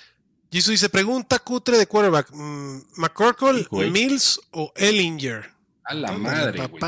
Jisoo 0.51 0.73
dice, 0.73 0.89
pregunta 0.89 1.39
cutre 1.39 1.79
de 1.79 1.87
quarterback. 1.87 2.31
mm, 2.33 2.79
¿McCorkle. 2.97 3.67
Mills 3.91 4.41
o 4.53 4.73
Ellinger? 4.75 5.51
A 5.85 5.95
la 5.95 6.13
madre, 6.13 6.67
güey. 6.67 6.83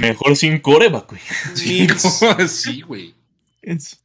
Mejor 0.00 0.36
sin 0.36 0.60
coreback, 0.60 1.08
güey. 1.10 1.20
Sí, 1.54 1.80
Mills. 1.86 2.20
sí, 2.52 2.80
güey. 2.86 3.14
Es- 3.62 4.00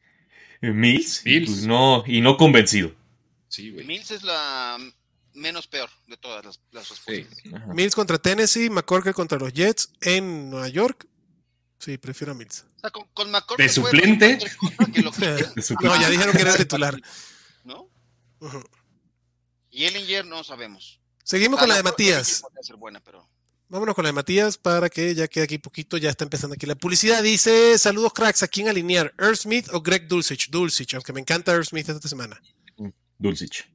eh, 0.61 0.71
Mills. 0.71 1.21
y 1.25 1.29
Mills. 1.31 1.49
pues 1.51 1.65
no, 1.65 2.03
y 2.07 2.21
no 2.21 2.37
convencido. 2.37 2.93
Sí, 3.49 3.71
güey. 3.71 3.85
Mills 3.85 4.11
es 4.11 4.23
la 4.23 4.77
menos 5.33 5.67
peor 5.67 5.89
de 6.07 6.15
todas 6.17 6.45
las, 6.45 6.59
las 6.71 6.87
respuestas. 6.89 7.37
Ajá. 7.53 7.73
Mills 7.73 7.95
contra 7.95 8.17
Tennessee, 8.17 8.69
McCorkle 8.69 9.13
contra 9.13 9.37
los 9.39 9.51
Jets 9.51 9.91
en 10.01 10.49
Nueva 10.49 10.69
York. 10.69 11.07
Sí, 11.79 11.97
prefiero 11.97 12.31
a 12.31 12.35
Mills. 12.35 12.65
O 12.77 12.79
sea, 12.79 12.89
con, 12.91 13.05
con 13.13 13.29
McCorkle 13.29 13.65
¿De 13.65 13.69
suplente? 13.69 14.37
que 14.93 15.01
lo 15.01 15.11
De 15.11 15.45
No, 15.81 15.99
ya 15.99 16.09
dijeron 16.09 16.33
que 16.33 16.41
era 16.41 16.55
titular. 16.55 16.97
¿no? 17.65 17.89
Ujú. 18.39 18.63
Y 19.71 19.85
Ellinger 19.85 20.25
no 20.25 20.43
sabemos. 20.43 20.99
Seguimos 21.23 21.59
con 21.59 21.67
la 21.67 21.75
de 21.75 21.83
Matías. 21.83 22.43
buena, 22.77 22.99
pero 23.01 23.27
Vámonos 23.69 23.95
con 23.95 24.03
la 24.03 24.09
de 24.09 24.13
Matías 24.13 24.57
para 24.57 24.89
que 24.89 25.15
ya 25.15 25.27
quede 25.27 25.45
aquí 25.45 25.57
poquito, 25.57 25.97
ya 25.97 26.09
está 26.11 26.23
empezando 26.23 26.53
aquí 26.53 26.65
la 26.65 26.75
publicidad. 26.75 27.23
Dice, 27.23 27.77
saludos 27.79 28.13
cracks, 28.13 28.43
¿a 28.43 28.47
quién 28.47 28.67
alinear? 28.67 29.13
¿Earl 29.17 29.35
Smith 29.35 29.67
o 29.73 29.81
Greg 29.81 30.07
Dulcich? 30.07 30.49
Dulcich, 30.51 30.93
aunque 30.93 31.11
me 31.11 31.21
encanta 31.21 31.51
Earl 31.53 31.65
Smith 31.65 31.89
esta 31.89 32.07
semana. 32.07 32.39
Dulcich. 33.17 33.65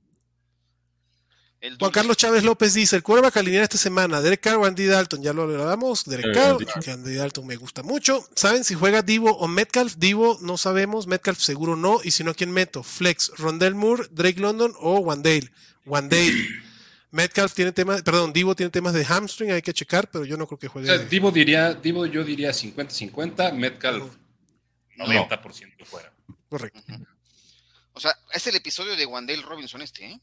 el 1.60 1.76
Juan 1.78 1.90
Carlos 1.90 2.16
Chávez 2.16 2.44
López 2.44 2.74
dice, 2.74 2.94
el 2.94 3.02
quarterback 3.02 3.36
a 3.36 3.40
alinear 3.40 3.64
esta 3.64 3.78
semana, 3.78 4.20
Derek 4.20 4.40
Carr 4.40 4.58
o 4.58 4.64
Andy 4.66 4.86
Dalton, 4.86 5.22
ya 5.22 5.32
lo 5.32 5.42
hablamos, 5.42 6.04
Derek 6.04 6.26
Eh, 6.26 6.32
Carr, 6.32 6.56
que 6.84 6.90
Andy 6.92 7.14
Dalton 7.14 7.46
me 7.46 7.56
gusta 7.56 7.82
mucho. 7.82 8.24
¿Saben 8.36 8.62
si 8.62 8.74
juega 8.74 9.02
Divo 9.02 9.32
o 9.38 9.48
Metcalf? 9.48 9.96
Divo 9.96 10.38
no 10.42 10.56
sabemos, 10.58 11.08
Metcalf 11.08 11.40
seguro 11.40 11.74
no, 11.74 11.98
y 12.04 12.12
si 12.12 12.22
no, 12.22 12.34
¿quién 12.34 12.52
meto? 12.52 12.84
Flex, 12.84 13.32
Rondell 13.36 13.74
Moore, 13.74 14.04
Drake 14.12 14.38
London 14.38 14.72
o 14.78 15.00
Wandale. 15.00 15.50
Wandale. 15.84 16.67
Metcalf 17.10 17.54
tiene 17.54 17.72
temas, 17.72 18.02
perdón, 18.02 18.32
Divo 18.32 18.54
tiene 18.54 18.70
temas 18.70 18.92
de 18.92 19.04
hamstring, 19.04 19.50
hay 19.52 19.62
que 19.62 19.72
checar, 19.72 20.10
pero 20.10 20.24
yo 20.24 20.36
no 20.36 20.46
creo 20.46 20.58
que 20.58 20.66
O 20.66 20.70
juegue. 20.70 20.88
sea, 20.88 20.98
Divo 20.98 21.30
diría, 21.30 21.72
Divo 21.74 22.04
yo 22.06 22.22
diría 22.24 22.50
50-50, 22.50 23.52
Metcalf 23.54 24.04
90% 24.96 25.84
fuera. 25.84 26.12
Correcto. 26.48 26.80
O 27.92 28.00
sea, 28.00 28.12
es 28.32 28.46
el 28.46 28.56
episodio 28.56 28.96
de 28.96 29.06
Wandale 29.06 29.42
Robinson 29.42 29.82
este, 29.82 30.06
¿eh? 30.10 30.20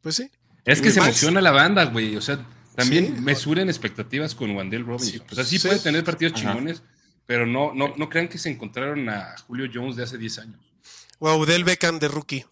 Pues 0.00 0.16
sí. 0.16 0.30
Es 0.64 0.80
que 0.80 0.90
se 0.90 1.00
emociona 1.00 1.40
la 1.40 1.50
banda, 1.50 1.84
güey. 1.84 2.16
O 2.16 2.20
sea, 2.20 2.38
también 2.74 3.14
Sí. 3.16 3.20
mesuren 3.20 3.68
expectativas 3.68 4.34
con 4.34 4.50
Wandel 4.52 4.84
Robinson. 4.84 5.10
Sí, 5.12 5.22
o 5.30 5.34
sea, 5.34 5.44
sí, 5.44 5.58
sí. 5.58 5.68
puede 5.68 5.80
tener 5.80 6.04
partidos 6.04 6.32
Ajá. 6.34 6.42
chingones, 6.52 6.82
pero 7.26 7.46
no, 7.46 7.72
no, 7.74 7.94
no 7.96 8.08
crean 8.08 8.28
que 8.28 8.38
se 8.38 8.50
encontraron 8.50 9.08
a 9.08 9.36
Julio 9.46 9.68
Jones 9.72 9.96
de 9.96 10.02
hace 10.04 10.18
10 10.18 10.38
años. 10.38 10.60
O 11.18 11.28
a 11.28 11.36
Odell 11.36 11.64
Beckham 11.64 11.98
de 11.98 12.08
rookie. 12.08 12.44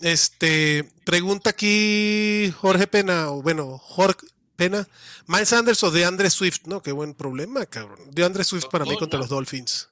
Este, 0.00 0.90
pregunta 1.04 1.50
aquí 1.50 2.52
Jorge 2.58 2.86
Pena, 2.86 3.30
o 3.30 3.42
bueno, 3.42 3.78
Jorge 3.78 4.26
Pena, 4.56 4.86
Miles 5.26 5.48
Sanders 5.48 5.82
o 5.82 5.90
de 5.90 6.04
Andre 6.04 6.30
Swift, 6.30 6.66
¿no? 6.66 6.82
Qué 6.82 6.92
buen 6.92 7.14
problema, 7.14 7.64
cabrón. 7.66 8.10
De 8.10 8.24
Andre 8.24 8.44
Swift 8.44 8.64
Los 8.64 8.70
para 8.72 8.84
mí 8.84 8.96
contra 8.98 9.18
¿no? 9.18 9.22
los 9.22 9.30
Dolphins. 9.30 9.88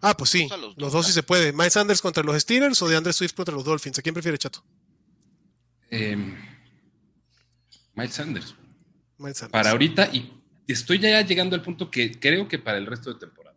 Ah, 0.00 0.16
pues 0.16 0.30
sí. 0.30 0.48
Los 0.48 0.60
Los 0.60 0.76
dos, 0.76 0.92
dos 0.92 1.06
sí 1.06 1.12
se 1.12 1.22
puede. 1.22 1.52
Miles 1.52 1.74
Sanders 1.74 2.00
contra 2.00 2.22
los 2.22 2.40
Steelers 2.40 2.80
o 2.82 2.88
de 2.88 2.96
Andre 2.96 3.12
Swift 3.12 3.34
contra 3.34 3.54
los 3.54 3.64
Dolphins. 3.64 3.98
¿A 3.98 4.02
quién 4.02 4.14
prefiere, 4.14 4.38
chato? 4.38 4.64
Em, 5.90 6.36
Miles 7.94 8.14
Sanders. 8.14 8.54
Miles 9.18 9.36
Sanders. 9.36 9.52
Para 9.52 9.70
ahorita, 9.70 10.06
y 10.12 10.32
estoy 10.66 10.98
ya 10.98 11.20
llegando 11.20 11.54
al 11.54 11.62
punto 11.62 11.90
que 11.90 12.18
creo 12.18 12.48
que 12.48 12.58
para 12.58 12.78
el 12.78 12.86
resto 12.86 13.12
de 13.12 13.18
temporada. 13.18 13.56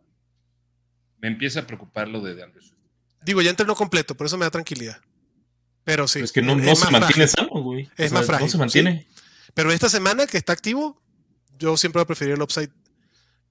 Me 1.18 1.28
empieza 1.28 1.60
a 1.60 1.66
preocupar 1.66 2.08
lo 2.08 2.20
de 2.20 2.34
DeAndre 2.34 2.60
Swift. 2.60 2.74
Digo, 3.22 3.40
ya 3.40 3.48
entrenó 3.48 3.74
completo, 3.74 4.14
por 4.14 4.26
eso 4.26 4.36
me 4.36 4.44
da 4.44 4.50
tranquilidad. 4.50 5.00
Pero 5.84 6.08
sí. 6.08 6.20
Es 6.20 6.32
que 6.32 6.42
no, 6.42 6.52
es 6.58 6.78
se 6.78 6.84
más 6.86 6.92
mantiene 6.92 7.26
frágil. 7.28 7.28
sano, 7.28 7.62
güey. 7.62 7.90
Es 7.96 8.12
más 8.12 8.26
frágil, 8.26 8.46
No 8.46 8.50
se 8.50 8.58
mantiene. 8.58 9.06
Pero 9.54 9.70
esta 9.70 9.88
semana 9.88 10.26
que 10.26 10.36
está 10.38 10.52
activo, 10.52 11.00
yo 11.58 11.76
siempre 11.76 11.98
voy 12.00 12.04
a 12.04 12.06
preferir 12.06 12.34
el 12.34 12.42
upside 12.42 12.70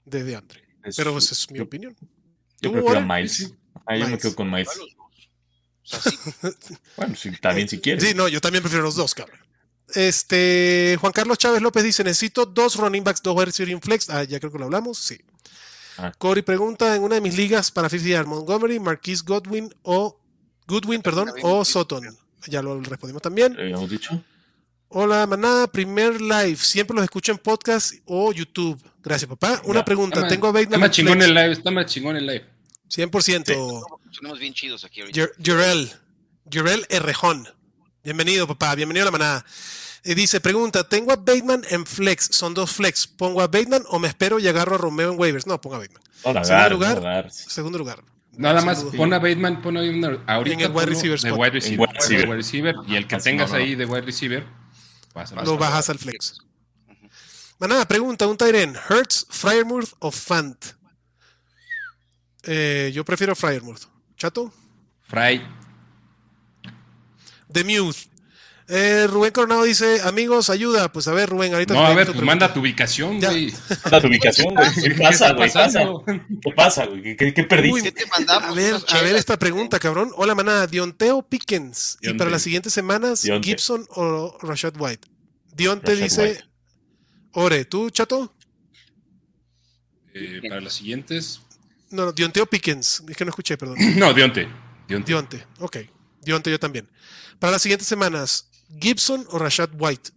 de 0.05 0.23
DeAndre. 0.23 0.63
Es- 0.83 0.95
Pero 0.95 1.17
esa 1.17 1.33
es 1.33 1.49
mi 1.51 1.59
yo- 1.59 1.63
opinión. 1.65 1.95
Yo 1.99 2.69
¿Tú, 2.69 2.71
prefiero 2.73 2.97
a 2.99 3.03
Ore? 3.03 3.15
Miles. 3.21 3.53
Ah, 3.85 3.95
yo 3.97 4.07
me 4.07 4.17
quedo 4.17 4.35
con 4.35 4.49
Miles. 4.49 4.69
O 4.69 4.89
sea, 5.83 5.99
sí, 6.01 6.17
Bueno, 6.97 7.15
sí, 7.15 7.31
también 7.41 7.67
si 7.69 7.79
quieres. 7.79 8.03
Sí, 8.03 8.13
no, 8.15 8.27
yo 8.27 8.41
también 8.41 8.61
prefiero 8.63 8.83
los 8.83 8.95
dos, 8.95 9.13
cabrón. 9.13 9.37
Este, 9.93 10.97
Juan 10.99 11.13
Carlos 11.13 11.37
Chávez 11.37 11.61
López 11.61 11.83
dice, 11.83 12.03
necesito 12.03 12.45
dos 12.45 12.75
running 12.77 13.03
backs, 13.03 13.21
dos 13.21 13.35
wide 13.35 13.45
receiver 13.45 13.71
in 13.71 13.81
flex. 13.81 14.09
Ah, 14.09 14.23
ya 14.23 14.39
creo 14.39 14.51
que 14.51 14.57
lo 14.57 14.65
hablamos, 14.65 14.97
sí. 14.97 15.19
Ah. 15.97 16.11
Corey 16.17 16.41
pregunta, 16.41 16.95
en 16.95 17.03
una 17.03 17.15
de 17.15 17.21
mis 17.21 17.35
ligas 17.37 17.69
para 17.69 17.89
50 17.89 18.09
yard, 18.09 18.25
Montgomery, 18.27 18.79
Marquise 18.79 19.23
Godwin 19.25 19.73
o 19.83 20.19
Goodwin, 20.67 21.01
perdón, 21.01 21.31
o 21.43 21.63
Sutton. 21.63 22.17
Ya 22.47 22.61
lo 22.61 22.79
respondimos 22.81 23.21
también. 23.21 23.57
Habíamos 23.59 23.89
dicho. 23.89 24.21
Hola, 24.89 25.25
manada, 25.25 25.67
primer 25.67 26.21
live. 26.21 26.55
Siempre 26.57 26.93
los 26.95 27.03
escucho 27.03 27.31
en 27.31 27.39
podcast 27.39 27.93
o 28.05 28.31
YouTube. 28.31 28.79
Gracias, 29.01 29.27
papá. 29.27 29.61
Una 29.65 29.79
Ya. 29.79 29.85
pregunta. 29.85 30.15
Está 30.17 30.21
más- 30.25 30.29
Tengo 30.31 30.47
a 30.47 30.49
Está 30.49 30.59
Bateman 30.59 30.79
más 30.81 30.87
en 30.87 30.91
chingón 30.93 31.21
el 31.21 31.33
live, 31.33 31.51
está 31.51 31.71
más 31.71 31.85
chingón 31.87 32.15
el 32.17 32.27
live. 32.27 32.45
100%. 32.89 33.85
sonemos 34.11 34.37
bien 34.39 34.53
chidos 34.53 34.83
aquí 34.83 35.01
ahorita. 35.01 35.27
Yerel, 35.39 35.91
Yerel 36.49 36.85
Errejón. 36.89 37.47
Bienvenido, 38.03 38.45
papá. 38.47 38.75
Bienvenido 38.75 39.03
a 39.03 39.05
la 39.05 39.11
manada. 39.11 39.45
Eh, 40.03 40.13
dice, 40.13 40.39
pregunta, 40.41 40.87
tengo 40.87 41.11
a 41.11 41.15
Bateman 41.15 41.63
en 41.69 41.85
flex. 41.87 42.27
Son 42.31 42.53
dos 42.53 42.71
flex. 42.73 43.07
¿Pongo 43.07 43.41
a 43.41 43.47
Bateman 43.47 43.83
o 43.87 43.97
me 43.97 44.07
espero 44.09 44.37
y 44.37 44.47
agarro 44.47 44.75
a 44.75 44.77
Romeo 44.77 45.11
en 45.13 45.19
waivers? 45.19 45.47
No, 45.47 45.59
ponga 45.59 45.77
a 45.77 45.79
Bateman. 45.79 46.03
No 46.25 46.43
Segundo 46.45 46.69
lugar. 46.69 47.01
no. 47.25 47.29
Segundo 47.31 47.77
lugar. 47.79 48.03
Nada 48.35 48.61
más 48.61 48.83
duda. 48.83 48.97
pon 48.97 49.13
a 49.13 49.19
Bateman, 49.19 49.61
pon 49.61 49.77
a 49.77 49.81
Bateman 49.81 50.23
ahorita 50.27 50.53
En 50.55 50.61
el 50.61 50.71
wide 50.71 50.85
receiver 50.87 51.19
de 51.19 51.31
wide 51.31 51.51
receiver, 51.51 51.87
wide 51.87 51.93
receiver. 51.99 52.21
de 52.21 52.27
wide 52.27 52.37
receiver, 52.37 52.75
y 52.87 52.95
el 52.95 53.07
que 53.07 53.17
tengas 53.17 53.51
no, 53.51 53.57
no. 53.57 53.63
ahí 53.63 53.75
de 53.75 53.85
wide 53.85 54.01
receiver. 54.01 54.45
Lo 55.45 55.57
bajas 55.57 55.89
al 55.89 55.99
flex. 55.99 56.39
Manada, 57.59 57.87
pregunta, 57.87 58.27
un 58.27 58.35
Tyren, 58.35 58.75
¿Hertz, 58.89 59.27
Fryermuth 59.29 59.93
o 59.99 60.11
Fant? 60.11 60.65
Eh, 62.43 62.91
yo 62.93 63.05
prefiero 63.05 63.35
Fryermuth. 63.35 63.83
¿Chato? 64.17 64.51
Fry, 65.03 65.41
The 67.51 67.63
Muse. 67.63 68.09
Eh, 68.69 69.07
Rubén 69.09 69.31
Coronado 69.31 69.63
dice, 69.63 70.01
amigos, 70.03 70.49
ayuda. 70.49 70.91
Pues 70.91 71.07
a 71.07 71.13
ver, 71.13 71.29
Rubén, 71.29 71.53
ahorita 71.53 71.73
no, 71.73 71.85
a 71.85 71.93
ver, 71.93 72.07
tu 72.07 72.13
pues 72.13 72.25
manda 72.25 72.53
tu 72.53 72.61
ubicación, 72.61 73.19
güey. 73.19 73.53
Manda 73.83 74.01
tu 74.01 74.07
ubicación, 74.07 74.53
güey. 74.53 74.69
¿Qué 74.81 74.95
pasa, 74.95 75.33
güey? 75.33 75.49
¿Qué 75.49 75.53
pasa? 75.53 75.65
pasando? 75.65 76.03
¿Qué 76.05 76.51
pasa, 76.55 76.85
güey? 76.85 77.15
¿Qué, 77.17 77.33
qué, 77.33 77.43
perdiste? 77.43 77.73
Uy, 77.73 77.81
¿Qué 77.81 77.91
te 77.91 78.05
mandamos? 78.05 78.49
A 78.49 78.53
ver, 78.53 78.75
a 78.87 79.01
ver 79.01 79.15
esta 79.15 79.37
pregunta, 79.37 79.79
cabrón. 79.79 80.11
Hola, 80.15 80.33
manada. 80.33 80.67
Dionteo 80.67 81.21
Pickens. 81.23 81.97
Y 82.01 82.13
para 82.13 82.29
las 82.29 82.41
siguientes 82.41 82.73
semanas, 82.73 83.21
Dionte. 83.21 83.49
Gibson 83.49 83.85
o 83.89 84.37
Rashad 84.41 84.73
White. 84.79 85.07
Dionte 85.53 85.91
Rashad 85.91 86.03
dice, 86.03 86.21
White. 86.23 86.43
Ore, 87.33 87.65
¿tú, 87.65 87.89
chato? 87.89 88.33
Eh, 90.13 90.41
para 90.47 90.61
las 90.61 90.73
siguientes. 90.73 91.41
No, 91.89 92.05
no, 92.05 92.11
Dionteo 92.11 92.45
Pickens. 92.45 93.03
Es 93.07 93.17
que 93.17 93.25
no 93.25 93.29
escuché, 93.29 93.57
perdón. 93.57 93.77
No, 93.97 94.13
Dionte. 94.13 94.47
Dionte. 94.87 95.11
Dionte, 95.11 95.47
ok. 95.59 95.77
Dionte 96.21 96.49
yo 96.49 96.59
también. 96.59 96.89
Para 97.39 97.51
las 97.51 97.61
siguientes 97.61 97.87
semanas, 97.87 98.49
Gibson 98.79 99.25
o 99.29 99.39
Rashad 99.39 99.69
White. 99.77 100.11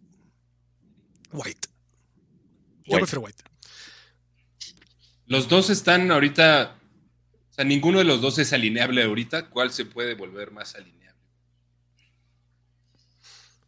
White. 1.32 1.68
Yo 2.84 2.94
White. 2.94 2.98
prefiero 2.98 3.20
White. 3.22 3.44
Los 5.26 5.48
dos 5.48 5.70
están 5.70 6.11
ahorita. 6.11 6.78
O 7.50 7.54
sea, 7.54 7.64
ninguno 7.64 7.98
de 7.98 8.04
los 8.04 8.20
dos 8.20 8.38
es 8.38 8.52
alineable 8.52 9.02
ahorita. 9.02 9.50
¿Cuál 9.50 9.72
se 9.72 9.84
puede 9.84 10.14
volver 10.14 10.50
más 10.50 10.74
alineable? 10.74 11.20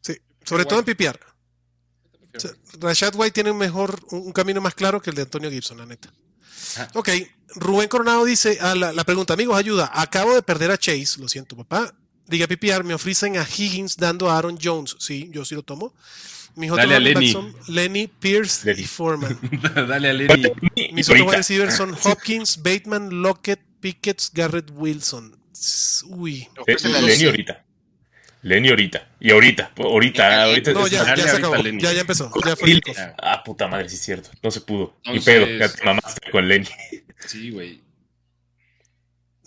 Sí, 0.01 0.17
sobre 0.45 0.65
todo 0.65 0.79
en 0.81 0.85
PPR. 0.85 1.19
O 2.37 2.41
sea, 2.41 2.51
Rashad 2.79 3.15
White 3.17 3.33
tiene 3.33 3.51
un 3.51 3.59
mejor, 3.59 4.01
un 4.11 4.27
un 4.27 4.33
camino 4.33 4.61
más 4.61 4.75
claro 4.75 5.01
que 5.03 5.11
el 5.11 5.17
de 5.17 5.23
Antonio 5.23 5.51
Gibson, 5.51 5.79
la 5.79 5.87
neta. 5.87 6.13
Ah. 6.77 6.89
Ok, 6.95 7.09
Rubén 7.57 7.89
Coronado 7.89 8.25
dice, 8.25 8.59
a 8.61 8.75
la, 8.75 8.93
la 8.93 9.05
pregunta, 9.05 9.35
amigos, 9.35 9.57
ayuda, 9.57 9.91
acabo 9.95 10.35
de 10.35 10.43
perder 10.43 10.71
a 10.71 10.79
Chase, 10.79 11.19
lo 11.19 11.29
siento, 11.29 11.57
papá. 11.57 11.95
Diga 12.29 12.47
PPR, 12.47 12.85
me 12.85 12.95
ofrecen 12.95 13.37
a 13.39 13.43
Higgins 13.45 13.97
dando 13.97 14.31
a 14.31 14.37
Aaron 14.39 14.59
Jones. 14.63 14.97
Sí, 14.99 15.29
yo 15.33 15.45
sí 15.45 15.55
lo 15.55 15.63
tomo. 15.63 15.95
Mis 16.55 16.71
otros 16.71 16.87
Lenny. 17.01 17.33
son 17.33 17.55
Lenny, 17.69 18.07
Pierce 18.09 18.65
Lenny. 18.67 18.83
y 18.83 18.85
Foreman. 18.85 19.39
Dale 19.75 20.09
a 20.11 20.13
Lenny. 20.13 20.53
Mis 20.93 21.09
otros 21.09 21.35
receivers 21.35 21.77
son 21.77 21.97
Hopkins, 22.05 22.63
Bateman, 22.63 23.23
Lockett, 23.23 23.61
Pickett, 23.81 24.23
Garrett 24.33 24.71
Wilson. 24.73 25.37
Uy. 26.09 26.49
A 26.57 26.63
Lenny 26.89 27.07
Lenny. 27.07 27.25
ahorita. 27.27 27.65
Lenny 28.43 28.69
ahorita. 28.69 29.09
Y 29.21 29.31
ahorita. 29.31 29.73
Ahorita. 29.77 30.45
ahorita 30.45 30.73
No, 30.73 30.87
ya, 30.87 31.05
Dale 31.05 31.23
ya 31.23 31.29
se 31.29 31.37
acabó. 31.39 31.55
a 31.55 31.59
Lenny. 31.59 31.81
Ya, 31.83 31.93
ya 31.93 32.01
empezó. 32.03 32.31
Ya 32.45 32.57
fue. 32.57 32.81
Ah, 33.19 33.43
puta 33.45 33.67
madre, 33.69 33.89
sí 33.89 33.97
es 33.97 34.03
cierto. 34.03 34.31
No 34.43 34.51
se 34.51 34.61
pudo. 34.61 34.97
Ni 35.07 35.21
pedo. 35.21 35.47
Ya 35.47 35.69
te 35.73 35.85
mamaste 35.85 36.31
con 36.31 36.47
Lenny. 36.47 36.69
Sí, 37.27 37.51
güey. 37.51 37.83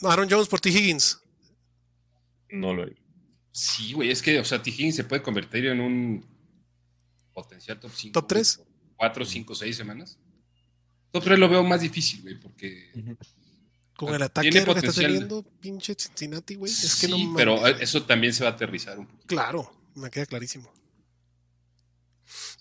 No, 0.01 0.09
Aaron 0.09 0.27
Jones 0.29 0.47
por 0.47 0.59
T. 0.59 0.69
Higgins. 0.69 1.20
No 2.51 2.73
lo 2.73 2.85
Sí, 3.51 3.93
güey. 3.93 4.11
Es 4.11 4.21
que, 4.21 4.39
o 4.39 4.45
sea, 4.45 4.61
T. 4.61 4.69
Higgins 4.69 4.95
se 4.95 5.03
puede 5.03 5.21
convertir 5.21 5.65
en 5.67 5.81
un 5.81 6.25
potencial 7.33 7.79
top 7.79 7.91
5. 7.93 8.13
¿Top 8.13 8.27
tres? 8.27 8.61
4, 8.95 9.25
5, 9.25 9.55
6 9.55 9.75
semanas. 9.75 10.17
Top 11.11 11.23
3 11.23 11.37
lo 11.39 11.49
veo 11.49 11.63
más 11.63 11.81
difícil, 11.81 12.21
güey, 12.21 12.39
porque. 12.39 12.91
Con 13.97 14.15
el 14.15 14.21
Ah, 14.21 14.25
ataque 14.25 14.49
tiene 14.49 14.65
que 14.73 14.79
está 14.87 14.93
teniendo 15.01 15.43
pinche 15.59 15.93
Cincinnati, 15.95 16.55
güey. 16.55 16.71
Es 16.71 16.95
que 16.95 17.07
sí, 17.07 17.11
no 17.11 17.17
mames. 17.17 17.33
pero 17.35 17.67
eso 17.67 18.03
también 18.03 18.33
se 18.33 18.43
va 18.43 18.51
a 18.51 18.53
aterrizar 18.53 18.97
un 18.97 19.05
poco. 19.07 19.25
Claro, 19.27 19.71
me 19.95 20.09
queda 20.09 20.25
clarísimo. 20.25 20.71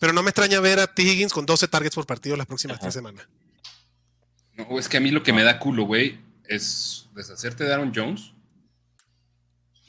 Pero 0.01 0.13
no 0.13 0.23
me 0.23 0.31
extraña 0.31 0.59
ver 0.61 0.81
a 0.81 0.93
T. 0.93 1.03
Higgins 1.03 1.33
con 1.33 1.47
12 1.47 1.69
targets 1.69 1.95
por 1.95 2.07
partido 2.07 2.37
las 2.37 2.47
próximas 2.47 2.75
Ajá. 2.77 2.83
tres 2.83 2.95
semanas. 2.95 3.27
No, 4.55 4.79
es 4.79 4.89
que 4.89 4.97
a 4.97 5.01
mí 5.01 5.11
lo 5.11 5.23
que 5.23 5.33
me 5.33 5.43
da 5.45 5.59
culo, 5.59 5.85
güey, 5.85 6.19
es 6.45 7.09
deshacerte 7.15 7.65
de 7.65 7.73
Aaron 7.73 7.93
Jones 7.95 8.33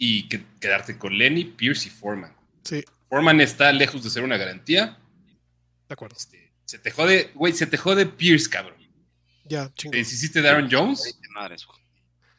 y 0.03 0.27
que- 0.27 0.43
quedarte 0.59 0.97
con 0.97 1.15
Lenny, 1.15 1.45
Pierce 1.45 1.87
y 1.87 1.91
Foreman. 1.91 2.35
Sí, 2.63 2.83
Foreman 3.07 3.39
está 3.39 3.71
lejos 3.71 4.03
de 4.03 4.09
ser 4.09 4.23
una 4.23 4.35
garantía. 4.37 4.97
de 5.87 5.93
acuerdo. 5.93 6.15
Este, 6.17 6.51
se 6.65 6.79
te 6.79 6.89
jode, 6.89 7.31
güey, 7.35 7.53
se 7.53 7.67
te 7.67 7.77
jode 7.77 8.05
Pierce, 8.07 8.49
cabrón. 8.49 8.77
Ya, 9.45 9.67
Te 9.67 9.73
chingón. 9.75 9.99
deshiciste 9.99 10.41
de 10.41 10.49
Aaron 10.49 10.69
Jones. 10.71 11.17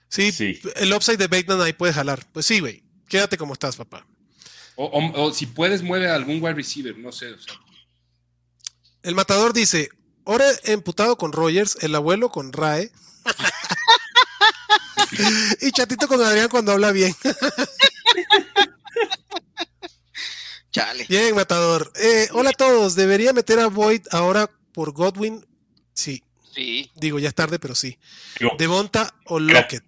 Sí, 0.08 0.32
Sí. 0.32 0.60
el 0.76 0.92
upside 0.92 1.18
de 1.18 1.26
Bateman 1.28 1.60
ahí 1.60 1.72
puede 1.74 1.92
jalar. 1.92 2.26
Pues 2.32 2.46
sí, 2.46 2.58
güey. 2.60 2.82
Quédate 3.08 3.36
como 3.38 3.52
estás, 3.52 3.76
papá. 3.76 4.06
O, 4.74 4.86
o- 4.86 5.22
o 5.24 5.32
si 5.32 5.46
puedes, 5.46 5.82
mueve 5.82 6.08
a 6.10 6.14
algún 6.16 6.42
wide 6.42 6.54
receiver, 6.54 6.96
no 6.98 7.12
sé. 7.12 7.32
o 7.32 7.38
sea, 7.38 7.54
El 9.02 9.14
matador 9.14 9.52
dice: 9.52 9.90
Ore 10.24 10.46
emputado 10.64 11.16
con 11.18 11.32
Rogers, 11.32 11.76
el 11.82 11.94
abuelo 11.94 12.30
con 12.30 12.52
Rae. 12.52 12.90
y 15.60 15.70
chatito 15.72 16.08
con 16.08 16.20
Adrián 16.22 16.48
cuando 16.48 16.72
habla 16.72 16.92
bien. 16.92 17.14
Chale. 20.70 21.04
Bien, 21.08 21.34
matador. 21.34 21.92
Eh, 21.96 22.28
hola 22.32 22.50
a 22.50 22.54
todos. 22.54 22.94
¿Debería 22.94 23.32
meter 23.32 23.58
a 23.60 23.66
Void 23.66 24.02
ahora 24.10 24.50
por 24.72 24.92
Godwin? 24.92 25.44
Sí. 25.92 26.22
Sí. 26.54 26.90
Digo, 26.96 27.18
ya 27.18 27.28
es 27.28 27.34
tarde, 27.34 27.58
pero 27.58 27.74
sí. 27.74 27.98
Digo, 28.38 28.52
Devonta 28.58 29.14
o 29.26 29.38
Lockett. 29.38 29.84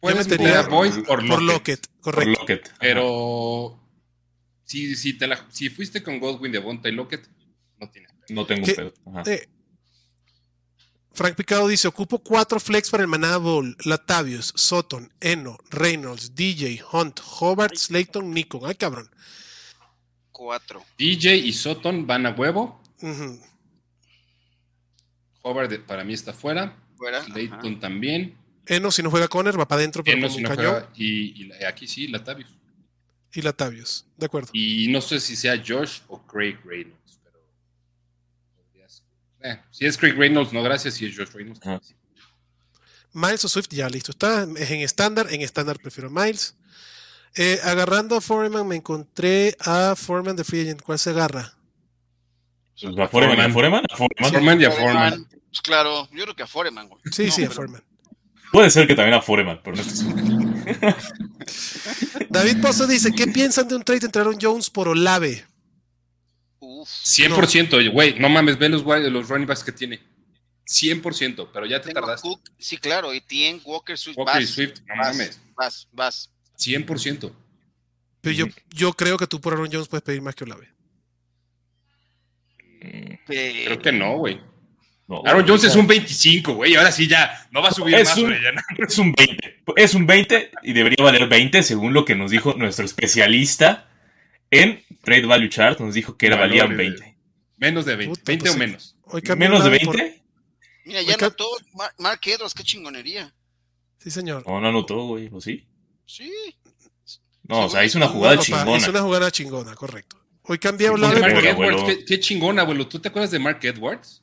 puedes 0.00 0.18
metería 0.26 0.46
meter 0.46 0.64
a 0.64 0.68
Boyd 0.68 0.92
por 1.04 1.04
Por 1.26 1.42
Lockett. 1.42 1.42
Lockett, 1.42 1.86
por 1.88 2.14
correcto. 2.14 2.40
Lockett. 2.40 2.72
Pero 2.80 3.80
si, 4.64 4.94
si, 4.96 5.18
te 5.18 5.26
la- 5.26 5.46
si 5.50 5.68
fuiste 5.70 6.02
con 6.02 6.20
Godwin, 6.20 6.52
Devonta 6.52 6.88
y 6.88 6.92
Lockett, 6.92 7.28
no 7.78 7.90
tienes. 7.90 8.12
No 8.28 8.46
tengo 8.46 8.66
pedo. 8.66 8.94
Ajá. 9.06 9.22
Eh, 9.30 9.48
Frank 11.14 11.34
Picado 11.34 11.68
dice: 11.68 11.88
Ocupo 11.88 12.18
cuatro 12.18 12.58
flex 12.58 12.90
para 12.90 13.02
el 13.02 13.08
Manada 13.08 13.36
Bowl. 13.38 13.76
Latavius, 13.84 14.52
Sutton, 14.56 15.12
Eno, 15.20 15.58
Reynolds, 15.70 16.34
DJ, 16.34 16.82
Hunt, 16.92 17.20
Hobart, 17.40 17.76
Slayton, 17.76 18.32
Nikon. 18.32 18.62
Ay, 18.64 18.74
cabrón. 18.74 19.10
Cuatro. 20.30 20.84
DJ 20.98 21.36
y 21.36 21.52
Sutton 21.52 22.06
van 22.06 22.26
a 22.26 22.30
huevo. 22.30 22.82
Hobart 25.42 25.84
para 25.86 26.04
mí 26.04 26.14
está 26.14 26.32
fuera. 26.32 26.76
Fuera. 26.96 27.26
Layton 27.28 27.72
ajá. 27.72 27.80
también. 27.80 28.36
Eno, 28.66 28.90
si 28.90 29.02
no 29.02 29.10
juega 29.10 29.28
Conner, 29.28 29.58
va 29.58 29.66
para 29.66 29.80
adentro, 29.80 30.04
pero 30.04 30.16
Eno 30.18 30.28
si 30.30 30.36
un 30.36 30.42
no 30.44 30.48
cañón. 30.50 30.72
juega, 30.72 30.88
y, 30.94 31.46
y 31.46 31.64
aquí 31.64 31.86
sí, 31.86 32.06
Latavius. 32.08 32.48
Y 33.34 33.42
Latavius. 33.42 34.06
De 34.16 34.26
acuerdo. 34.26 34.50
Y 34.52 34.88
no 34.88 35.00
sé 35.00 35.18
si 35.18 35.36
sea 35.36 35.56
Josh 35.56 36.00
o 36.08 36.22
Craig 36.26 36.58
Reynolds, 36.64 37.01
eh, 39.42 39.60
si 39.70 39.86
es 39.86 39.96
Craig 39.96 40.14
Reynolds, 40.14 40.52
no 40.52 40.62
gracias. 40.62 40.94
Si 40.94 41.06
es 41.06 41.16
Josh 41.16 41.30
Reynolds, 41.32 41.60
sí. 41.82 41.94
Miles 43.12 43.44
o 43.44 43.48
Swift, 43.48 43.68
ya 43.70 43.88
listo. 43.88 44.12
Está 44.12 44.44
es 44.56 44.70
en 44.70 44.80
estándar. 44.80 45.26
En 45.30 45.42
estándar 45.42 45.78
prefiero 45.78 46.10
Miles. 46.10 46.56
Eh, 47.34 47.58
agarrando 47.64 48.16
a 48.16 48.20
Foreman, 48.20 48.66
me 48.68 48.76
encontré 48.76 49.56
a 49.60 49.94
Foreman 49.96 50.36
de 50.36 50.44
Free 50.44 50.62
Agent. 50.62 50.82
¿Cuál 50.82 50.98
se 50.98 51.10
agarra? 51.10 51.54
Pues, 52.80 52.98
¿A 52.98 53.08
Foreman? 53.08 53.40
¿A 53.40 53.50
Foreman? 53.50 53.84
¿A 53.90 53.96
Foreman? 53.96 54.32
Foreman 54.32 54.60
y 54.60 54.64
a 54.64 54.70
Foreman. 54.70 55.26
Pues 55.48 55.60
claro, 55.62 56.08
yo 56.12 56.24
creo 56.24 56.36
que 56.36 56.42
a 56.42 56.46
Foreman, 56.46 56.88
güey. 56.88 57.00
Sí, 57.10 57.26
No, 57.26 57.32
sí, 57.32 57.44
a 57.44 57.50
Foreman. 57.50 57.82
Puede 58.50 58.70
ser 58.70 58.86
que 58.86 58.94
también 58.94 59.14
a 59.14 59.22
Foreman, 59.22 59.60
pero 59.64 59.76
no 59.76 59.82
estoy 59.82 59.96
seguro. 59.96 60.32
David 62.30 62.60
Pozo 62.60 62.86
dice: 62.86 63.12
¿Qué 63.12 63.26
piensan 63.26 63.68
de 63.68 63.76
un 63.76 63.82
trade 63.82 64.06
entre 64.06 64.20
Aaron 64.20 64.38
Jones 64.40 64.68
por 64.68 64.88
Olave? 64.88 65.44
Uf. 66.82 66.88
100%, 66.88 67.90
güey. 67.92 68.18
No 68.18 68.28
mames, 68.28 68.58
ve 68.58 68.68
los, 68.68 68.82
los 68.84 69.28
running 69.28 69.46
backs 69.46 69.62
que 69.64 69.72
tiene. 69.72 70.00
100%, 70.66 71.48
pero 71.52 71.66
ya 71.66 71.80
te 71.80 71.88
Tengo 71.88 72.00
tardaste. 72.00 72.28
Cook, 72.28 72.40
sí, 72.58 72.76
claro, 72.78 73.12
Etienne, 73.12 73.60
Walker, 73.64 73.98
Swift, 73.98 74.16
Walker 74.16 74.40
y 74.40 74.44
vas, 74.44 74.50
Swift, 74.54 74.74
no 74.86 74.94
vas, 74.96 75.16
mames. 75.16 75.40
vas, 75.56 75.88
vas. 75.92 76.30
100%. 76.58 77.32
Pero 78.20 78.34
yo, 78.36 78.46
yo 78.70 78.92
creo 78.92 79.18
que 79.18 79.26
tú 79.26 79.40
por 79.40 79.52
Aaron 79.54 79.68
Jones 79.72 79.88
puedes 79.88 80.04
pedir 80.04 80.22
más 80.22 80.34
que 80.34 80.44
Olave. 80.44 80.68
Pero- 82.80 83.64
Creo 83.66 83.78
que 83.80 83.92
no, 83.92 84.16
güey. 84.18 84.40
no, 85.08 85.22
Aaron 85.24 85.42
Jones 85.42 85.60
o 85.60 85.62
sea, 85.62 85.70
es 85.70 85.76
un 85.76 85.86
25, 85.86 86.54
güey. 86.54 86.74
Ahora 86.74 86.90
sí 86.92 87.06
ya. 87.06 87.46
No 87.50 87.62
va 87.62 87.68
a 87.68 87.72
subir 87.72 87.94
Es 87.94 88.08
más, 88.10 88.18
un- 88.18 88.30
ya 88.32 88.52
no. 88.52 88.60
Es 88.88 88.98
un 88.98 89.12
20. 89.12 89.62
Es 89.76 89.94
un 89.94 90.06
20 90.06 90.50
y 90.62 90.72
debería 90.72 91.04
valer 91.04 91.28
20 91.28 91.62
según 91.62 91.92
lo 91.92 92.04
que 92.04 92.14
nos 92.16 92.30
dijo 92.30 92.54
nuestro 92.54 92.84
especialista 92.84 93.88
en 94.52 94.84
Trade 95.02 95.26
Value 95.26 95.48
Chart. 95.48 95.80
Nos 95.80 95.94
dijo 95.94 96.16
que 96.16 96.26
era 96.26 96.36
Valores 96.36 96.60
valían 96.62 96.76
de- 96.78 96.84
20. 96.90 97.16
Menos 97.56 97.84
de 97.84 97.96
20. 97.96 98.10
Puta, 98.10 98.22
20 98.26 98.42
pues 98.44 98.54
o 98.54 98.58
menos. 98.58 98.96
Hoy 99.04 99.22
¿Menos 99.36 99.64
de 99.64 99.68
Olave 99.70 99.84
por- 99.84 99.96
20? 99.96 100.22
Mira, 100.84 101.02
ya 101.02 101.14
Oiga- 101.14 101.26
notó 101.28 101.48
Mar- 101.74 101.94
Mark 101.98 102.20
Edwards, 102.24 102.54
qué 102.54 102.62
chingonería. 102.64 103.32
Sí, 103.98 104.10
señor. 104.10 104.44
No, 104.46 104.60
no 104.60 104.68
anotó, 104.68 105.06
güey. 105.06 105.28
¿O 105.32 105.40
sí? 105.40 105.66
Sí. 106.06 106.30
No, 107.44 107.66
o 107.66 107.68
sea, 107.70 107.84
hizo 107.84 107.98
una 107.98 108.08
jugada 108.08 108.34
No, 108.36 108.40
papá, 108.42 108.58
chingona. 108.60 108.76
Es 108.78 108.88
una 108.88 109.00
jugada 109.02 109.30
chingona, 109.30 109.74
correcto. 109.74 110.16
Hoy 110.44 110.58
cambié 110.58 110.88
a 110.88 110.92
Olave 110.92 111.20
Oye, 111.22 111.34
Mark 111.34 111.44
Edwards, 111.46 111.82
qué, 111.84 112.04
qué 112.04 112.20
chingón, 112.20 112.58
abuelo. 112.58 112.88
¿Tú 112.88 112.98
te 113.00 113.08
acuerdas 113.08 113.30
de 113.30 113.38
Mark 113.38 113.60
Edwards? 113.62 114.22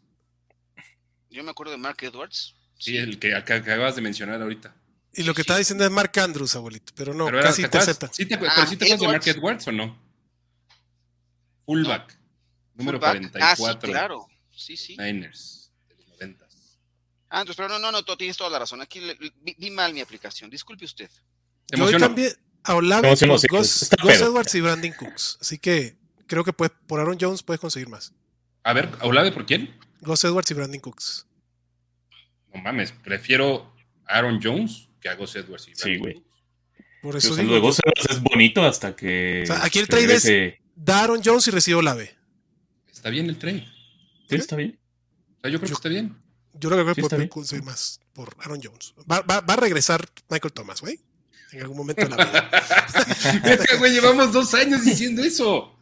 Yo 1.30 1.44
me 1.44 1.52
acuerdo 1.52 1.72
de 1.72 1.78
Mark 1.78 1.98
Edwards. 2.02 2.56
Sí, 2.78 2.98
el 2.98 3.20
que, 3.20 3.30
que 3.46 3.54
acabas 3.54 3.96
de 3.96 4.02
mencionar 4.02 4.42
ahorita. 4.42 4.76
Y 5.14 5.24
lo 5.24 5.34
que 5.34 5.42
Sí. 5.42 5.42
está 5.44 5.58
diciendo 5.58 5.86
es 5.86 5.92
Mark 5.92 6.12
Andrews, 6.20 6.56
abuelito. 6.56 6.92
Pero 6.96 7.14
no, 7.14 7.26
pero 7.26 7.42
casi 7.42 7.62
¿te 7.62 7.68
intercepta. 7.68 8.10
¿Sí 8.12 8.26
te, 8.26 8.36
Ah, 8.36 8.40
pero 8.40 8.68
sí 8.68 8.76
te 8.78 8.86
acuerdas 8.86 9.00
de 9.02 9.08
Mark. 9.08 9.28
Edwards 9.28 9.68
o 9.68 9.72
no? 9.72 10.09
Fullback. 11.74 12.17
Número 12.76 12.97
Fullback. 12.99 13.32
44. 13.32 13.43
Ah, 13.43 13.55
sí, 13.82 13.88
claro. 13.91 14.28
Sí, 14.55 14.78
sí. 14.78 14.97
Niners. 14.97 15.72
De 15.88 15.95
los 15.95 16.07
90. 16.07 16.45
Ah, 17.30 17.41
entonces, 17.41 17.55
pero 17.57 17.70
no, 17.70 17.78
no, 17.80 17.91
no, 17.91 18.03
tú 18.03 18.15
tienes 18.15 18.36
toda 18.38 18.49
la 18.49 18.59
razón. 18.59 18.82
Aquí 18.82 18.99
le- 18.99 19.15
vi, 19.41 19.55
vi 19.57 19.70
mal 19.70 19.93
mi 19.93 20.01
aplicación. 20.01 20.49
Disculpe 20.49 20.86
usted. 20.86 21.09
¿Te 21.67 21.78
Yo 21.78 21.86
hoy 21.86 21.93
cambié 21.97 22.34
a 22.63 22.74
Olave 22.76 23.15
sí, 23.15 23.28
Gus. 23.47 23.89
Edwards 24.03 24.55
y 24.55 24.61
Brandon 24.61 24.91
Cooks. 24.93 25.38
Así 25.41 25.59
que 25.59 25.95
creo 26.26 26.43
que 26.43 26.53
puedes, 26.53 26.76
por 26.88 26.99
Aaron 26.99 27.17
Jones 27.22 27.43
puedes 27.43 27.59
conseguir 27.61 27.88
más. 27.88 28.13
A 28.63 28.74
ver, 28.74 28.89
¿Olave 29.01 29.32
por 29.32 29.45
quién? 29.45 29.78
Gus 30.01 30.24
Edwards 30.24 30.49
y 30.49 30.53
Brandon 30.55 30.80
Cooks. 30.80 31.28
No 32.53 32.61
mames, 32.61 32.91
prefiero 32.91 33.72
a 34.07 34.17
Aaron 34.17 34.39
Jones 34.41 34.89
que 34.99 35.09
a 35.09 35.13
Gus 35.15 35.36
Edwards. 35.36 35.67
y 35.67 35.76
Sí, 35.76 35.82
Brandon 35.84 35.99
güey. 36.01 36.13
Cooks. 36.15 36.30
Por 37.01 37.22
Sí, 37.22 37.28
eso 37.28 37.36
digo, 37.38 37.49
lo 37.49 37.55
de 37.55 37.61
Gus 37.61 37.80
Edwards 37.80 38.09
es 38.17 38.22
bonito 38.24 38.63
hasta 38.63 38.95
que. 38.95 39.41
O 39.43 39.45
sea, 39.45 39.63
aquí 39.63 39.80
el 39.80 39.88
trade 39.88 40.07
regrese- 40.07 40.59
da 40.82 41.04
Aaron 41.04 41.22
Jones 41.24 41.48
y 41.48 41.52
recibe 41.52 41.76
Olave. 41.78 42.16
Está 42.92 43.10
bien 43.10 43.28
el 43.30 43.38
trade. 43.38 43.68
Sí, 44.30 44.36
está 44.36 44.56
bien. 44.56 44.80
O 45.38 45.42
sea, 45.42 45.52
yo 45.52 45.60
creo 45.60 45.62
Yo- 45.62 45.68
que 45.68 45.74
está 45.74 45.90
bien. 45.90 46.22
Yo 46.54 46.70
creo 46.70 46.86
que 46.86 46.96
Sí, 46.96 47.02
puede 47.08 47.30
conseguir 47.30 47.64
más 47.64 48.00
por 48.14 48.36
Aaron 48.40 48.60
Jones. 48.62 48.94
Va, 49.10 49.22
va- 49.22 49.42
va 49.42 49.54
a 49.54 49.58
regresar 49.58 50.06
Michael 50.30 50.52
Thomas, 50.54 50.82
güey. 50.82 51.00
En 51.52 51.62
algún 51.62 51.78
momento 51.78 52.02
de 52.04 52.10
la 52.10 52.26
vida. 52.26 52.50
Es 53.46 53.66
que, 53.68 53.78
güey, 53.78 53.92
llevamos 53.94 54.32
dos 54.34 54.54
años 54.54 54.84
diciendo 54.84 55.24
eso. 55.24 55.76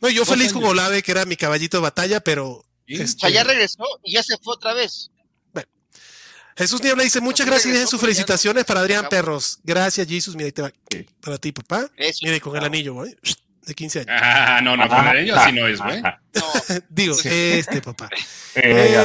No, 0.00 0.08
yo 0.08 0.20
Dos 0.20 0.28
feliz 0.30 0.52
con 0.52 0.62
años. 0.62 0.72
Olave, 0.72 1.02
que 1.02 1.12
era 1.12 1.24
mi 1.24 1.36
caballito 1.36 1.76
de 1.78 1.82
batalla, 1.82 2.20
pero 2.20 2.64
¿Sí? 2.86 2.96
O 2.98 3.02
este, 3.02 3.20
sea, 3.20 3.30
ya 3.30 3.44
regresó 3.44 3.84
y 4.04 4.12
ya 4.14 4.22
se 4.22 4.36
fue 4.38 4.54
otra 4.54 4.72
vez. 4.74 5.10
Jesús 6.56 6.82
Niebla 6.82 7.04
dice, 7.04 7.20
muchas 7.22 7.46
gracias 7.46 7.66
y 7.66 7.68
dejen 7.68 7.78
regresó, 7.86 7.90
sus 7.92 8.00
felicitaciones 8.00 8.62
no- 8.62 8.66
para 8.66 8.80
Adrián. 8.80 9.06
Perros. 9.08 9.60
Gracias, 9.62 10.06
Jesus. 10.06 10.34
Mira, 10.36 10.46
ahí 10.46 10.52
te 10.52 10.62
va. 10.62 10.72
Para 11.20 11.38
ti, 11.38 11.52
papá. 11.52 11.90
Eso. 11.96 12.18
Mira, 12.22 12.36
y 12.36 12.40
con 12.40 12.54
el 12.56 12.64
anillo, 12.64 12.94
güey. 12.94 13.16
De 13.66 13.74
15 13.74 14.00
años. 14.00 14.10
Ah, 14.22 14.60
no, 14.62 14.76
no, 14.76 14.88
con 14.88 15.06
el 15.08 15.24
niño 15.24 15.36
así 15.36 15.52
no 15.52 15.66
es, 15.66 15.80
güey. 15.80 16.00
No, 16.02 16.12
Digo, 16.88 17.14
este 17.24 17.80
papá. 17.82 18.08
Eh, 18.56 18.62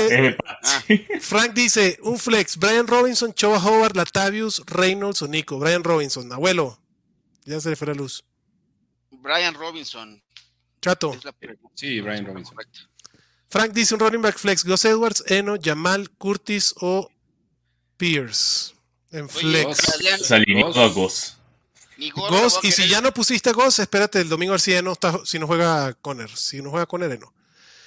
Eh, 0.10 0.28
eh, 0.30 0.38
Ah. 0.64 0.82
Frank 1.22 1.54
dice, 1.54 2.00
un 2.02 2.18
flex, 2.18 2.58
Brian 2.58 2.88
Robinson, 2.88 3.32
Choa 3.34 3.60
Howard, 3.64 3.96
Latavius, 3.96 4.64
Reynolds 4.66 5.22
o 5.22 5.28
Nico. 5.28 5.60
Brian 5.60 5.84
Robinson, 5.84 6.32
abuelo. 6.34 6.80
Ya 7.44 7.60
se 7.60 7.70
le 7.70 7.76
fue 7.76 7.88
la 7.88 7.94
luz. 7.94 8.24
Brian 9.12 9.54
Robinson. 9.54 10.20
Chato. 10.82 11.16
Sí, 11.76 12.02
Brian 12.02 12.26
Robinson. 12.26 12.56
Correcto. 12.56 12.80
Frank 13.50 13.72
dice 13.74 13.94
un 13.94 14.00
running 14.00 14.22
back 14.22 14.38
flex, 14.38 14.66
Gus 14.66 14.84
Edwards, 14.86 15.24
Eno, 15.28 15.56
Jamal, 15.62 16.10
Curtis 16.18 16.74
o 16.80 17.10
Pierce. 17.98 18.74
En 19.12 19.26
Oye, 19.26 19.30
flex. 19.30 19.78
Se 20.24 20.36
alineó 20.36 20.72
A 21.98 22.12
Goss. 22.14 22.30
Goss, 22.32 22.60
y 22.64 22.72
si 22.72 22.88
ya 22.88 23.02
no 23.02 23.14
pusiste 23.14 23.50
a 23.50 23.54
Goss, 23.54 23.80
espérate 23.80 24.20
el 24.22 24.30
domingo 24.30 24.52
a 24.52 24.56
ver 24.56 24.62
si 24.62 24.72
ya 24.72 24.82
no 24.82 24.94
está, 24.94 25.20
si 25.26 25.40
no 25.40 25.48
juega 25.48 25.94
Conner. 25.96 26.30
Si 26.36 26.62
no 26.62 26.70
juega 26.72 26.86
Conner, 26.86 27.20
no. 27.20 27.34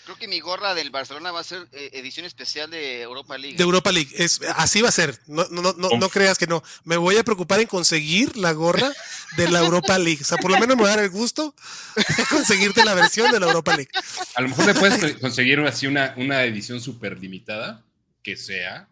Creo 0.05 0.17
que 0.17 0.27
mi 0.27 0.41
gorra 0.41 0.75
del 0.75 0.89
Barcelona 0.89 1.33
va 1.33 1.41
a 1.41 1.45
ser 1.45 1.69
eh, 1.73 1.91
edición 1.93 2.25
especial 2.25 2.71
de 2.71 3.03
Europa 3.03 3.37
League. 3.37 3.59
De 3.59 3.63
Europa 3.63 3.93
League. 3.93 4.11
Es, 4.17 4.41
así 4.57 4.81
va 4.81 4.89
a 4.89 4.93
ser. 4.93 5.21
No, 5.27 5.47
no, 5.51 5.61
no, 5.61 5.75
no, 5.77 5.91
no 5.99 6.09
creas 6.09 6.39
que 6.39 6.47
no. 6.47 6.63
Me 6.85 6.97
voy 6.97 7.19
a 7.19 7.25
preocupar 7.25 7.61
en 7.61 7.67
conseguir 7.67 8.35
la 8.39 8.53
gorra 8.53 8.91
de 9.37 9.51
la 9.51 9.59
Europa 9.59 9.99
League. 9.99 10.23
O 10.23 10.25
sea, 10.25 10.39
por 10.39 10.51
lo 10.51 10.59
menos 10.59 10.79
me 10.79 10.85
va 10.85 10.93
a 10.93 10.97
dar 10.97 11.05
el 11.05 11.11
gusto 11.11 11.55
de 11.95 12.25
conseguirte 12.31 12.87
la 12.87 12.95
versión 12.95 13.31
de 13.31 13.39
la 13.39 13.49
Europa 13.49 13.77
League. 13.77 13.91
A 14.35 14.41
lo 14.41 14.49
mejor 14.49 14.65
le 14.65 14.75
puedes 14.75 14.99
co- 15.15 15.21
conseguir 15.21 15.61
así 15.61 15.87
una, 15.87 16.15
una 16.17 16.43
edición 16.45 16.81
súper 16.81 17.19
limitada 17.19 17.85
que 18.23 18.35
sea. 18.39 18.89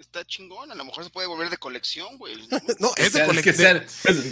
Está 0.00 0.24
chingón. 0.24 0.72
A 0.72 0.74
lo 0.74 0.84
mejor 0.84 1.04
se 1.04 1.10
puede 1.10 1.28
volver 1.28 1.50
de 1.50 1.58
colección, 1.58 2.16
güey. 2.18 2.34
No, 2.80 2.92
Que 2.94 3.02
es 3.06 3.12
de 3.12 3.20
que, 3.20 3.26
colección. 3.26 3.56
sea, 3.56 3.86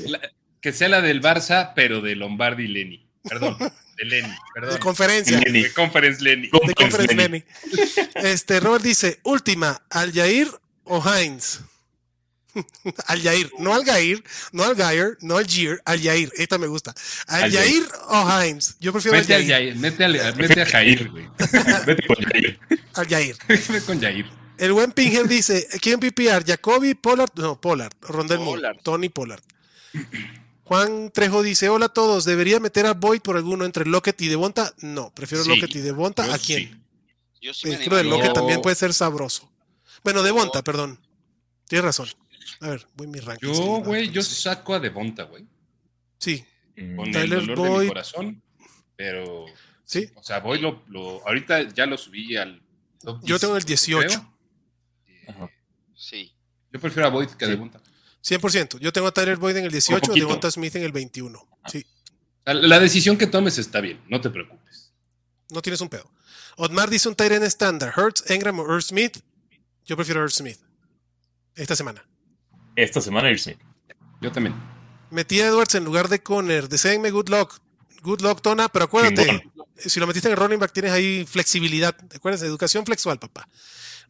la, 0.06 0.20
que 0.60 0.72
sea 0.72 0.88
la 0.88 1.00
del 1.02 1.20
Barça, 1.22 1.72
pero 1.76 2.00
de 2.00 2.16
Lombardi 2.16 2.64
y 2.64 2.68
Lenny. 2.68 3.06
Perdón, 3.22 3.56
de 3.58 4.04
Lenny, 4.04 4.34
perdón. 4.54 4.74
De 4.74 4.80
conferencia. 4.80 5.38
Lenny. 5.38 5.62
De 5.64 5.72
Conference 5.74 6.22
Lenny. 6.22 6.48
De 6.66 6.74
Conference 6.74 7.14
Lenny. 7.14 7.44
Lenny. 7.70 7.98
Este, 8.14 8.58
Robert 8.60 8.82
dice, 8.82 9.20
última, 9.24 9.82
Aljair 9.90 10.48
o 10.84 11.02
Heinz. 11.06 11.60
Aljair, 13.06 13.50
no 13.58 13.74
Algair, 13.74 14.24
no 14.52 14.64
Algair, 14.64 15.18
no 15.20 15.36
Algier, 15.36 15.80
Aljair. 15.84 16.32
Esta 16.38 16.56
me 16.58 16.66
gusta. 16.66 16.94
Aljair 17.26 17.86
o 18.08 18.40
Heinz. 18.40 18.76
Yo 18.80 18.92
prefiero 18.92 19.18
Mete, 19.18 19.34
al 19.34 19.42
Aljair. 19.42 19.64
Jair, 19.74 19.76
mete, 19.76 20.04
al- 20.04 20.36
mete 20.36 20.62
a 20.62 20.66
Jair, 20.66 21.08
güey. 21.10 21.28
Vete 21.86 22.06
con 22.06 22.16
Jair. 22.24 22.58
Aljair. 22.94 23.36
Vete 23.46 23.80
con 23.82 24.00
Jair. 24.00 24.26
El 24.59 24.72
buen 24.72 24.92
Pingham 24.92 25.26
dice, 25.28 25.66
¿quién 25.80 26.00
PPR? 26.00 26.44
Jacoby, 26.44 26.94
Pollard, 26.94 27.30
no, 27.36 27.61
Pollard, 27.61 27.92
Rondell 28.00 28.38
Moore, 28.40 28.61
Pollard. 28.61 28.82
Tony 28.82 29.09
Pollard. 29.09 29.42
Juan 30.64 31.11
Trejo 31.12 31.42
dice, 31.42 31.68
hola 31.68 31.86
a 31.86 31.88
todos, 31.88 32.24
¿debería 32.24 32.61
meter 32.61 32.84
a 32.86 32.92
Boyd 32.94 33.20
por 33.22 33.36
alguno 33.36 33.64
entre 33.64 33.86
Lockett 33.86 34.20
y 34.20 34.28
Devonta? 34.28 34.74
No, 34.80 35.11
prefiero 35.14 35.44
Sí. 35.44 35.50
Lockett 35.50 35.74
y 35.76 35.78
Devonta. 35.80 36.32
¿A 36.34 36.38
quién? 36.38 36.68
sí. 36.70 36.74
Yo 37.40 37.54
sí 37.54 37.68
Eh, 37.68 37.78
me 37.78 37.84
creo 37.84 37.98
que. 37.98 38.04
Lockett 38.04 38.32
también 38.34 38.61
puede 38.61 38.74
ser 38.76 38.92
sabroso. 38.92 39.50
Bueno, 40.04 40.22
Devonta, 40.22 40.62
perdón. 40.62 40.98
Tienes 41.68 41.84
razón. 41.84 42.09
A 42.61 42.68
ver, 42.70 42.86
voy 42.96 43.06
a 43.06 43.11
mi 43.11 43.20
ranking. 43.20 43.52
Yo, 43.52 43.62
güey, 43.80 44.11
yo 44.11 44.22
saco 44.22 44.74
a 44.74 44.80
Devonta, 44.80 45.22
güey. 45.24 45.44
Sí, 46.18 46.44
Con 46.96 47.12
Tyler 47.12 47.38
el 47.38 47.46
dolor 47.46 47.62
de 47.62 47.68
Boyd. 47.70 47.82
mi 47.84 47.88
corazón. 47.88 48.42
Pero. 48.96 49.46
Sí. 49.84 50.11
O 50.16 50.22
sea, 50.22 50.40
voy 50.40 50.61
lo, 50.61 50.82
lo. 50.88 51.26
Ahorita 51.26 51.62
ya 51.72 51.86
lo 51.86 51.96
subí 51.96 52.36
al. 52.36 52.61
Yo 53.22 53.38
tengo 53.38 53.56
el 53.56 53.62
18. 53.64 54.06
creo. 54.06 54.38
Ajá. 55.29 55.49
Sí. 55.95 56.35
Yo 56.72 56.81
prefiero 56.81 57.07
a 57.09 57.11
Boyd 57.11 57.29
que 57.31 57.45
a. 57.45 57.49
Devonta. 57.49 57.81
100%. 58.24 58.79
Yo 58.81 58.93
tengo 58.93 59.07
a 59.07 59.12
Tyler 59.12 59.37
Boyd 59.37 59.57
en 59.57 59.64
el 59.66 59.70
18, 59.70 60.01
poquito. 60.09 60.26
Devonta 60.26 60.51
Smith 60.51 60.74
en 60.76 60.83
el 60.83 60.93
21. 60.93 61.49
Sí, 61.66 61.87
La, 62.45 62.55
la 62.55 62.81
decisión 62.81 63.16
que 63.16 63.26
tomes 63.26 63.59
está 63.59 63.81
bien, 63.81 64.01
no 64.09 64.20
te 64.20 64.29
preocupes. 64.31 64.93
no 65.51 65.62
tienes 65.62 65.81
un 65.81 65.89
pedo. 65.89 66.11
Otmar 66.57 66.91
dice 66.91 67.09
un 67.09 67.14
Tyrant 67.14 67.45
estándar. 67.45 67.95
Hurts, 67.97 68.29
Engram 68.31 68.59
o 68.59 68.64
Earth 68.72 68.87
Smith. 68.87 69.18
Yo 69.85 69.97
prefiero 69.97 70.20
Earth 70.20 70.33
Smith. 70.35 70.59
Esta 71.55 71.76
semana. 71.76 72.05
Esta 72.74 73.01
semana 73.01 73.31
Irse. 73.31 73.57
Yo 74.20 74.31
también. 74.33 74.55
Metí 75.11 75.41
a 75.41 75.47
Edwards 75.49 75.74
en 75.76 75.85
lugar 75.85 76.09
de 76.09 76.22
Conner. 76.22 76.68
Deseenme 76.68 77.11
good 77.11 77.29
luck. 77.29 77.61
Good 78.03 78.20
luck, 78.22 78.43
Tona, 78.43 78.68
pero 78.68 78.85
acuérdate, 78.87 79.24
Chingón. 79.26 79.57
Si 79.79 80.01
lo 80.01 80.07
metiste 80.07 80.29
en 80.29 80.33
el 80.33 80.39
running 80.39 80.59
back, 80.59 80.72
tienes 80.72 80.93
ahí 80.93 81.24
flexibilidad. 81.26 81.95
¿Te 81.95 82.16
acuerdas? 82.16 82.43
Educación 82.43 82.85
flexual, 82.85 83.18
papá. 83.18 83.49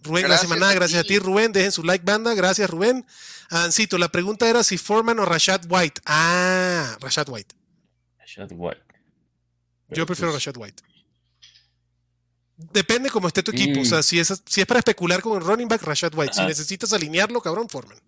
Rubén, 0.02 0.24
gracias, 0.24 0.48
Gracias 0.48 0.48
maná, 0.50 0.70
a 0.70 0.74
gracias 0.74 1.00
a 1.00 1.04
ti. 1.04 1.18
Rubén. 1.18 1.52
Dejen 1.52 1.72
su 1.72 1.82
like, 1.82 2.04
banda. 2.04 2.34
Gracias, 2.34 2.68
Rubén. 2.70 3.04
Ancito, 3.50 3.98
la 3.98 4.08
pregunta 4.08 4.48
era 4.48 4.62
si 4.62 4.78
Foreman 4.78 5.18
o 5.18 5.24
Rashad 5.24 5.62
White. 5.68 6.00
Ah, 6.06 6.96
Rashad 7.00 7.28
White. 7.28 7.54
Rashad 8.18 8.50
White. 8.52 8.82
Yo 9.90 10.06
prefiero 10.06 10.32
pues, 10.32 10.44
Rashad 10.44 10.56
White. 10.56 10.82
Depende 12.56 13.10
cómo 13.10 13.28
esté 13.28 13.42
tu 13.42 13.52
equipo. 13.52 13.78
Mm. 13.80 13.82
O 13.82 13.84
sea, 13.84 14.02
si 14.02 14.18
es, 14.18 14.42
si 14.46 14.60
es 14.60 14.66
para 14.66 14.78
especular 14.78 15.22
con 15.22 15.36
el 15.40 15.46
running 15.46 15.68
back, 15.68 15.82
Rashad 15.82 16.12
White. 16.14 16.34
Si 16.34 16.42
necesitas 16.44 16.92
alinearlo, 16.92 17.40
cabrón, 17.40 17.68
Foreman. 17.68 17.98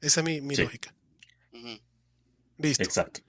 Esa 0.00 0.20
es 0.20 0.24
mi, 0.24 0.40
mi 0.40 0.54
Sí. 0.56 0.62
lógica. 0.62 0.94
Listo. 2.58 2.82
Exacto. 2.82 3.20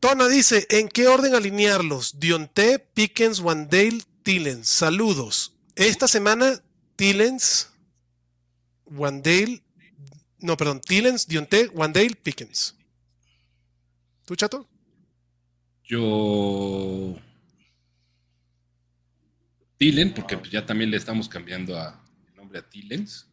Tona 0.00 0.28
dice, 0.28 0.66
¿en 0.70 0.88
qué 0.88 1.06
orden 1.08 1.34
alinearlos? 1.34 2.20
Dionte, 2.20 2.78
Pickens, 2.78 3.40
Wandale, 3.40 4.00
Tillens. 4.22 4.68
Saludos. 4.68 5.54
Esta 5.74 6.06
semana, 6.06 6.62
Tillens, 6.96 7.70
Wandale, 8.86 9.62
no, 10.40 10.56
perdón, 10.56 10.80
Tillens, 10.80 11.26
Dionte, 11.26 11.68
Wandale, 11.68 12.14
Pickens. 12.22 12.76
¿Tú, 14.24 14.36
chato? 14.36 14.68
Yo. 15.84 17.16
Tilen, 19.78 20.12
porque 20.12 20.38
ya 20.50 20.66
también 20.66 20.90
le 20.90 20.96
estamos 20.96 21.28
cambiando 21.28 21.76
a, 21.78 22.04
el 22.28 22.36
nombre 22.36 22.58
a 22.58 22.68
Tilens. 22.68 23.26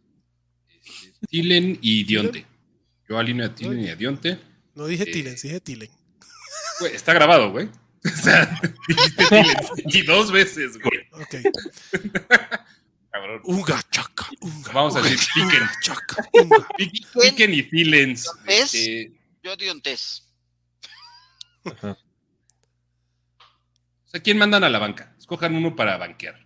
Este, 0.70 1.28
Tilen 1.28 1.78
y 1.82 2.04
Dionte. 2.04 2.46
Yo 3.10 3.18
alineo 3.18 3.48
a 3.48 3.54
Tilen 3.54 3.82
y 3.82 3.90
a 3.90 3.96
Dionte. 3.96 4.40
No 4.74 4.88
dije 4.88 5.04
Eh. 5.04 5.12
Tillens, 5.12 5.42
dije 5.42 5.60
Tillen. 5.60 5.90
Güey, 6.80 6.96
está 6.96 7.14
grabado, 7.14 7.52
güey. 7.52 7.70
O 8.06 8.10
sea, 8.10 8.60
dijiste. 8.88 9.26
Y 10.00 10.04
dos 10.04 10.32
veces, 10.32 10.78
güey. 10.80 11.00
Ok. 11.12 11.36
Cabrón. 13.12 13.42
Unga, 13.46 13.82
chaca, 13.90 14.28
unga. 14.42 14.72
Vamos 14.74 14.96
a 14.96 15.02
decir 15.02 15.28
unga, 15.42 15.52
Picken. 15.52 15.70
chaca, 15.82 16.30
Picken 17.22 17.54
y 17.54 17.64
Tilens. 17.64 18.30
¿Ves? 18.46 18.74
Este, 18.76 19.12
Yo 19.42 19.56
Diontes. 19.56 20.22
Ajá. 21.64 21.98
o 23.40 24.08
sea, 24.10 24.22
¿quién 24.22 24.38
mandan 24.38 24.64
a 24.64 24.70
la 24.70 24.78
banca? 24.80 25.16
Escojan 25.18 25.56
uno 25.56 25.76
para 25.76 25.98
banquear. 25.98 26.46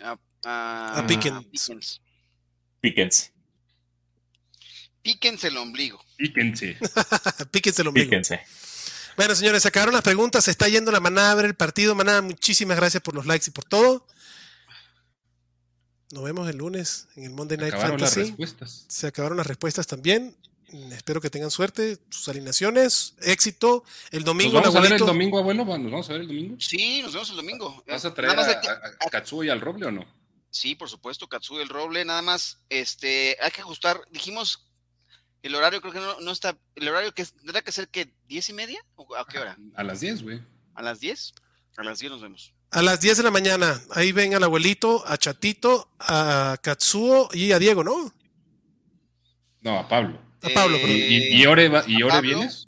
A, 0.00 0.16
a, 0.44 0.98
A 1.00 1.06
Pickens. 1.06 1.44
Pickens. 1.50 2.00
Píquense. 2.80 3.32
Píquense 5.02 5.48
el 5.48 5.56
ombligo. 5.58 6.02
Píquense. 6.16 6.78
Píquense 7.50 7.82
el 7.82 7.88
ombligo. 7.88 8.08
Píquense. 8.08 8.40
Bueno, 9.16 9.34
señores, 9.34 9.62
se 9.62 9.68
acabaron 9.68 9.94
las 9.94 10.02
preguntas. 10.02 10.44
Se 10.44 10.50
está 10.50 10.68
yendo 10.68 10.90
la 10.92 11.00
manada 11.00 11.32
a 11.32 11.34
ver 11.34 11.46
el 11.46 11.54
partido. 11.54 11.94
Manada, 11.94 12.22
muchísimas 12.22 12.76
gracias 12.76 13.02
por 13.02 13.14
los 13.14 13.26
likes 13.26 13.46
y 13.48 13.50
por 13.50 13.64
todo. 13.64 14.06
Nos 16.12 16.22
vemos 16.22 16.48
el 16.48 16.56
lunes 16.56 17.08
en 17.16 17.24
el 17.24 17.30
Monday 17.30 17.58
Night 17.58 17.74
Acabaron 17.74 18.00
las 18.00 18.10
Fantasy. 18.14 18.30
respuestas. 18.30 18.84
Se 18.88 19.06
acabaron 19.06 19.36
las 19.38 19.46
respuestas 19.46 19.86
también. 19.86 20.36
Espero 20.92 21.20
que 21.20 21.30
tengan 21.30 21.50
suerte, 21.50 21.98
sus 22.10 22.28
alineaciones, 22.28 23.14
éxito. 23.22 23.84
El 24.10 24.20
¿Nos 24.20 24.26
domingo, 24.26 24.58
el 24.58 24.62
vamos 24.64 24.76
a 24.76 24.80
ver 24.80 24.86
el 24.86 24.92
abuelito. 24.94 25.06
domingo, 25.06 25.38
abuelo? 25.38 25.64
¿Nos 25.64 25.90
vamos 25.92 26.08
a 26.10 26.12
ver 26.12 26.22
el 26.22 26.28
domingo? 26.28 26.56
Sí, 26.58 27.02
nos 27.02 27.12
vemos 27.12 27.30
el 27.30 27.36
domingo. 27.36 27.84
¿Vas 27.86 28.04
a 28.04 28.12
traer 28.14 28.38
a, 28.38 28.60
que- 28.60 28.68
a- 28.68 28.80
a 29.00 29.10
Katsuo 29.10 29.44
y 29.44 29.48
al 29.48 29.60
Roble 29.60 29.86
o 29.86 29.90
no? 29.92 30.04
Sí, 30.50 30.74
por 30.74 30.88
supuesto, 30.88 31.28
Katsu 31.28 31.60
el 31.60 31.68
Roble, 31.68 32.04
nada 32.04 32.22
más, 32.22 32.58
este, 32.68 33.36
hay 33.40 33.50
que 33.50 33.60
ajustar, 33.60 34.00
dijimos, 34.10 34.65
el 35.42 35.54
horario 35.54 35.80
creo 35.80 35.92
que 35.92 36.00
no, 36.00 36.20
no 36.20 36.30
está, 36.32 36.56
el 36.74 36.88
horario 36.88 37.12
que 37.12 37.24
tendrá 37.24 37.62
que 37.62 37.72
ser 37.72 37.88
que 37.88 38.12
diez 38.28 38.48
y 38.48 38.52
media, 38.52 38.80
o 38.96 39.14
a 39.16 39.26
qué 39.26 39.38
hora, 39.38 39.56
A 39.74 39.84
las 39.84 40.00
10, 40.00 40.22
güey. 40.22 40.40
a 40.74 40.82
las 40.82 41.00
10, 41.00 41.34
a 41.76 41.82
las 41.84 41.98
10 41.98 42.12
nos 42.12 42.22
vemos. 42.22 42.52
A 42.72 42.82
las 42.82 43.00
10 43.00 43.18
de 43.18 43.22
la 43.22 43.30
mañana. 43.30 43.80
Ahí 43.92 44.10
ven 44.12 44.34
al 44.34 44.42
abuelito, 44.42 45.04
a 45.06 45.16
Chatito, 45.16 45.88
a 46.00 46.56
Katsuo 46.60 47.28
y 47.32 47.52
a 47.52 47.58
Diego, 47.58 47.84
¿no? 47.84 48.12
No, 49.60 49.78
a 49.78 49.88
Pablo. 49.88 50.20
A 50.42 50.48
Pablo, 50.50 50.76
Eh, 50.76 50.80
perdón. 50.80 50.96
¿Y, 50.96 51.40
y 51.42 51.46
Ore, 51.46 51.68
va- 51.68 51.84
y 51.86 52.02
Ore 52.02 52.10
Pablo? 52.14 52.28
vienes? 52.28 52.66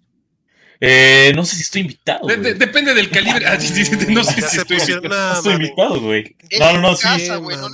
Eh, 0.81 1.33
no 1.35 1.45
sé 1.45 1.57
si 1.57 1.63
estoy 1.63 1.81
invitado. 1.83 2.27
De- 2.27 2.37
güey. 2.37 2.53
de- 2.53 2.55
depende 2.59 2.95
del 2.95 3.11
calibre. 3.11 3.47
Ah, 3.47 3.59
sí, 3.61 3.69
sí, 3.69 3.85
sí, 3.85 3.97
no 4.11 4.23
sé 4.23 4.35
si 4.35 4.41
se 4.43 4.57
estoy 4.59 4.79
pusieron- 4.79 5.05
invitado. 5.05 5.33
No 5.33 5.37
estoy 5.39 5.53
invitado, 5.55 6.01
güey. 6.01 6.37
No, 6.59 6.73
no, 6.75 6.81
no, 6.81 6.97
sí. 6.97 7.03
casa, 7.03 7.37
güey, 7.37 7.57
no 7.57 7.69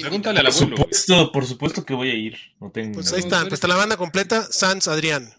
Pregúntale 0.00 0.40
al 0.40 0.46
Por 0.46 0.54
abuelo. 0.54 0.76
supuesto, 0.76 1.32
por 1.32 1.46
supuesto 1.46 1.84
que 1.86 1.94
voy 1.94 2.10
a 2.10 2.14
ir. 2.14 2.36
No 2.60 2.70
tengo. 2.70 2.94
Pues 2.94 3.10
No, 3.10 3.16
ahí 3.16 3.22
no, 3.22 3.26
están. 3.26 3.42
no 3.44 3.48
Pues 3.48 3.58
está 3.58 3.68
la 3.68 3.76
banda 3.76 3.96
completa. 3.96 4.46
Sans, 4.50 4.86
Adrián. 4.88 5.32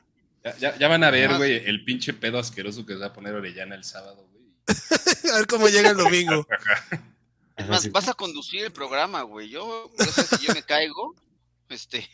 Ya, 0.44 0.58
ya- 0.58 0.78
ya 0.78 0.88
van 0.88 1.04
a 1.04 1.12
ver, 1.12 1.32
Ah. 1.32 1.38
güey, 1.38 1.54
el 1.66 1.84
pinche 1.86 2.14
pedo 2.14 2.40
asqueroso 2.40 2.86
que 2.86 2.94
se 2.94 3.00
va 3.00 3.08
a 3.08 3.14
poner 3.14 3.34
Orellana 3.34 3.76
el 3.76 3.84
sábado, 3.84 4.28
güey. 4.32 4.46
A 5.34 5.38
ver 5.38 5.48
cómo 5.48 5.68
llega 5.68 5.90
el 5.92 5.98
domingo. 5.98 6.46
Es 7.58 7.64
Ajá, 7.64 7.72
más, 7.72 7.84
sí. 7.84 7.90
vas 7.90 8.10
a 8.10 8.14
conducir 8.14 8.66
el 8.66 8.72
programa, 8.74 9.22
güey, 9.22 9.48
yo, 9.48 9.90
ya 9.98 10.06
sabes 10.08 10.30
que 10.40 10.46
yo 10.48 10.54
me 10.54 10.62
caigo, 10.62 11.16
este, 11.70 12.06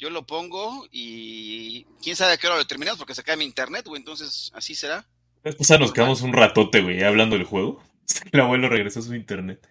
yo 0.00 0.08
lo 0.08 0.26
pongo 0.26 0.88
y 0.90 1.84
quién 2.02 2.16
sabe 2.16 2.32
a 2.32 2.36
qué 2.38 2.46
hora 2.46 2.56
lo 2.56 2.66
terminamos 2.66 2.98
porque 2.98 3.14
se 3.14 3.22
cae 3.22 3.36
mi 3.36 3.44
internet, 3.44 3.86
güey, 3.86 4.00
entonces 4.00 4.50
así 4.54 4.74
será. 4.74 5.06
Vez 5.44 5.54
pasada 5.54 5.80
nos 5.80 5.92
quedamos 5.92 6.22
un 6.22 6.32
ratote, 6.32 6.80
güey, 6.80 7.04
hablando 7.04 7.36
del 7.36 7.44
juego. 7.44 7.82
Hasta 8.08 8.24
que 8.24 8.30
el 8.32 8.40
abuelo 8.40 8.70
regresó 8.70 9.00
a 9.00 9.02
su 9.02 9.14
internet. 9.14 9.68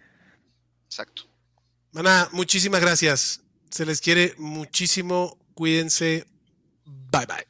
Exacto. 0.85 1.23
Maná, 1.91 2.29
muchísimas 2.31 2.79
gracias. 2.79 3.41
Se 3.71 3.85
les 3.85 4.01
quiere 4.01 4.35
muchísimo. 4.37 5.37
Cuídense. 5.55 6.25
Bye 6.85 7.25
bye. 7.25 7.47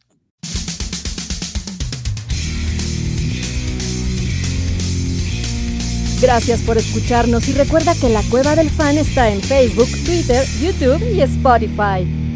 Gracias 6.22 6.62
por 6.62 6.78
escucharnos 6.78 7.48
y 7.48 7.54
recuerda 7.54 7.94
que 7.96 8.10
la 8.10 8.24
Cueva 8.24 8.56
del 8.56 8.70
Fan 8.70 8.98
está 8.98 9.30
en 9.30 9.42
Facebook, 9.42 9.90
Twitter, 10.06 10.46
YouTube 10.62 11.02
y 11.14 11.22
Spotify. 11.22 12.29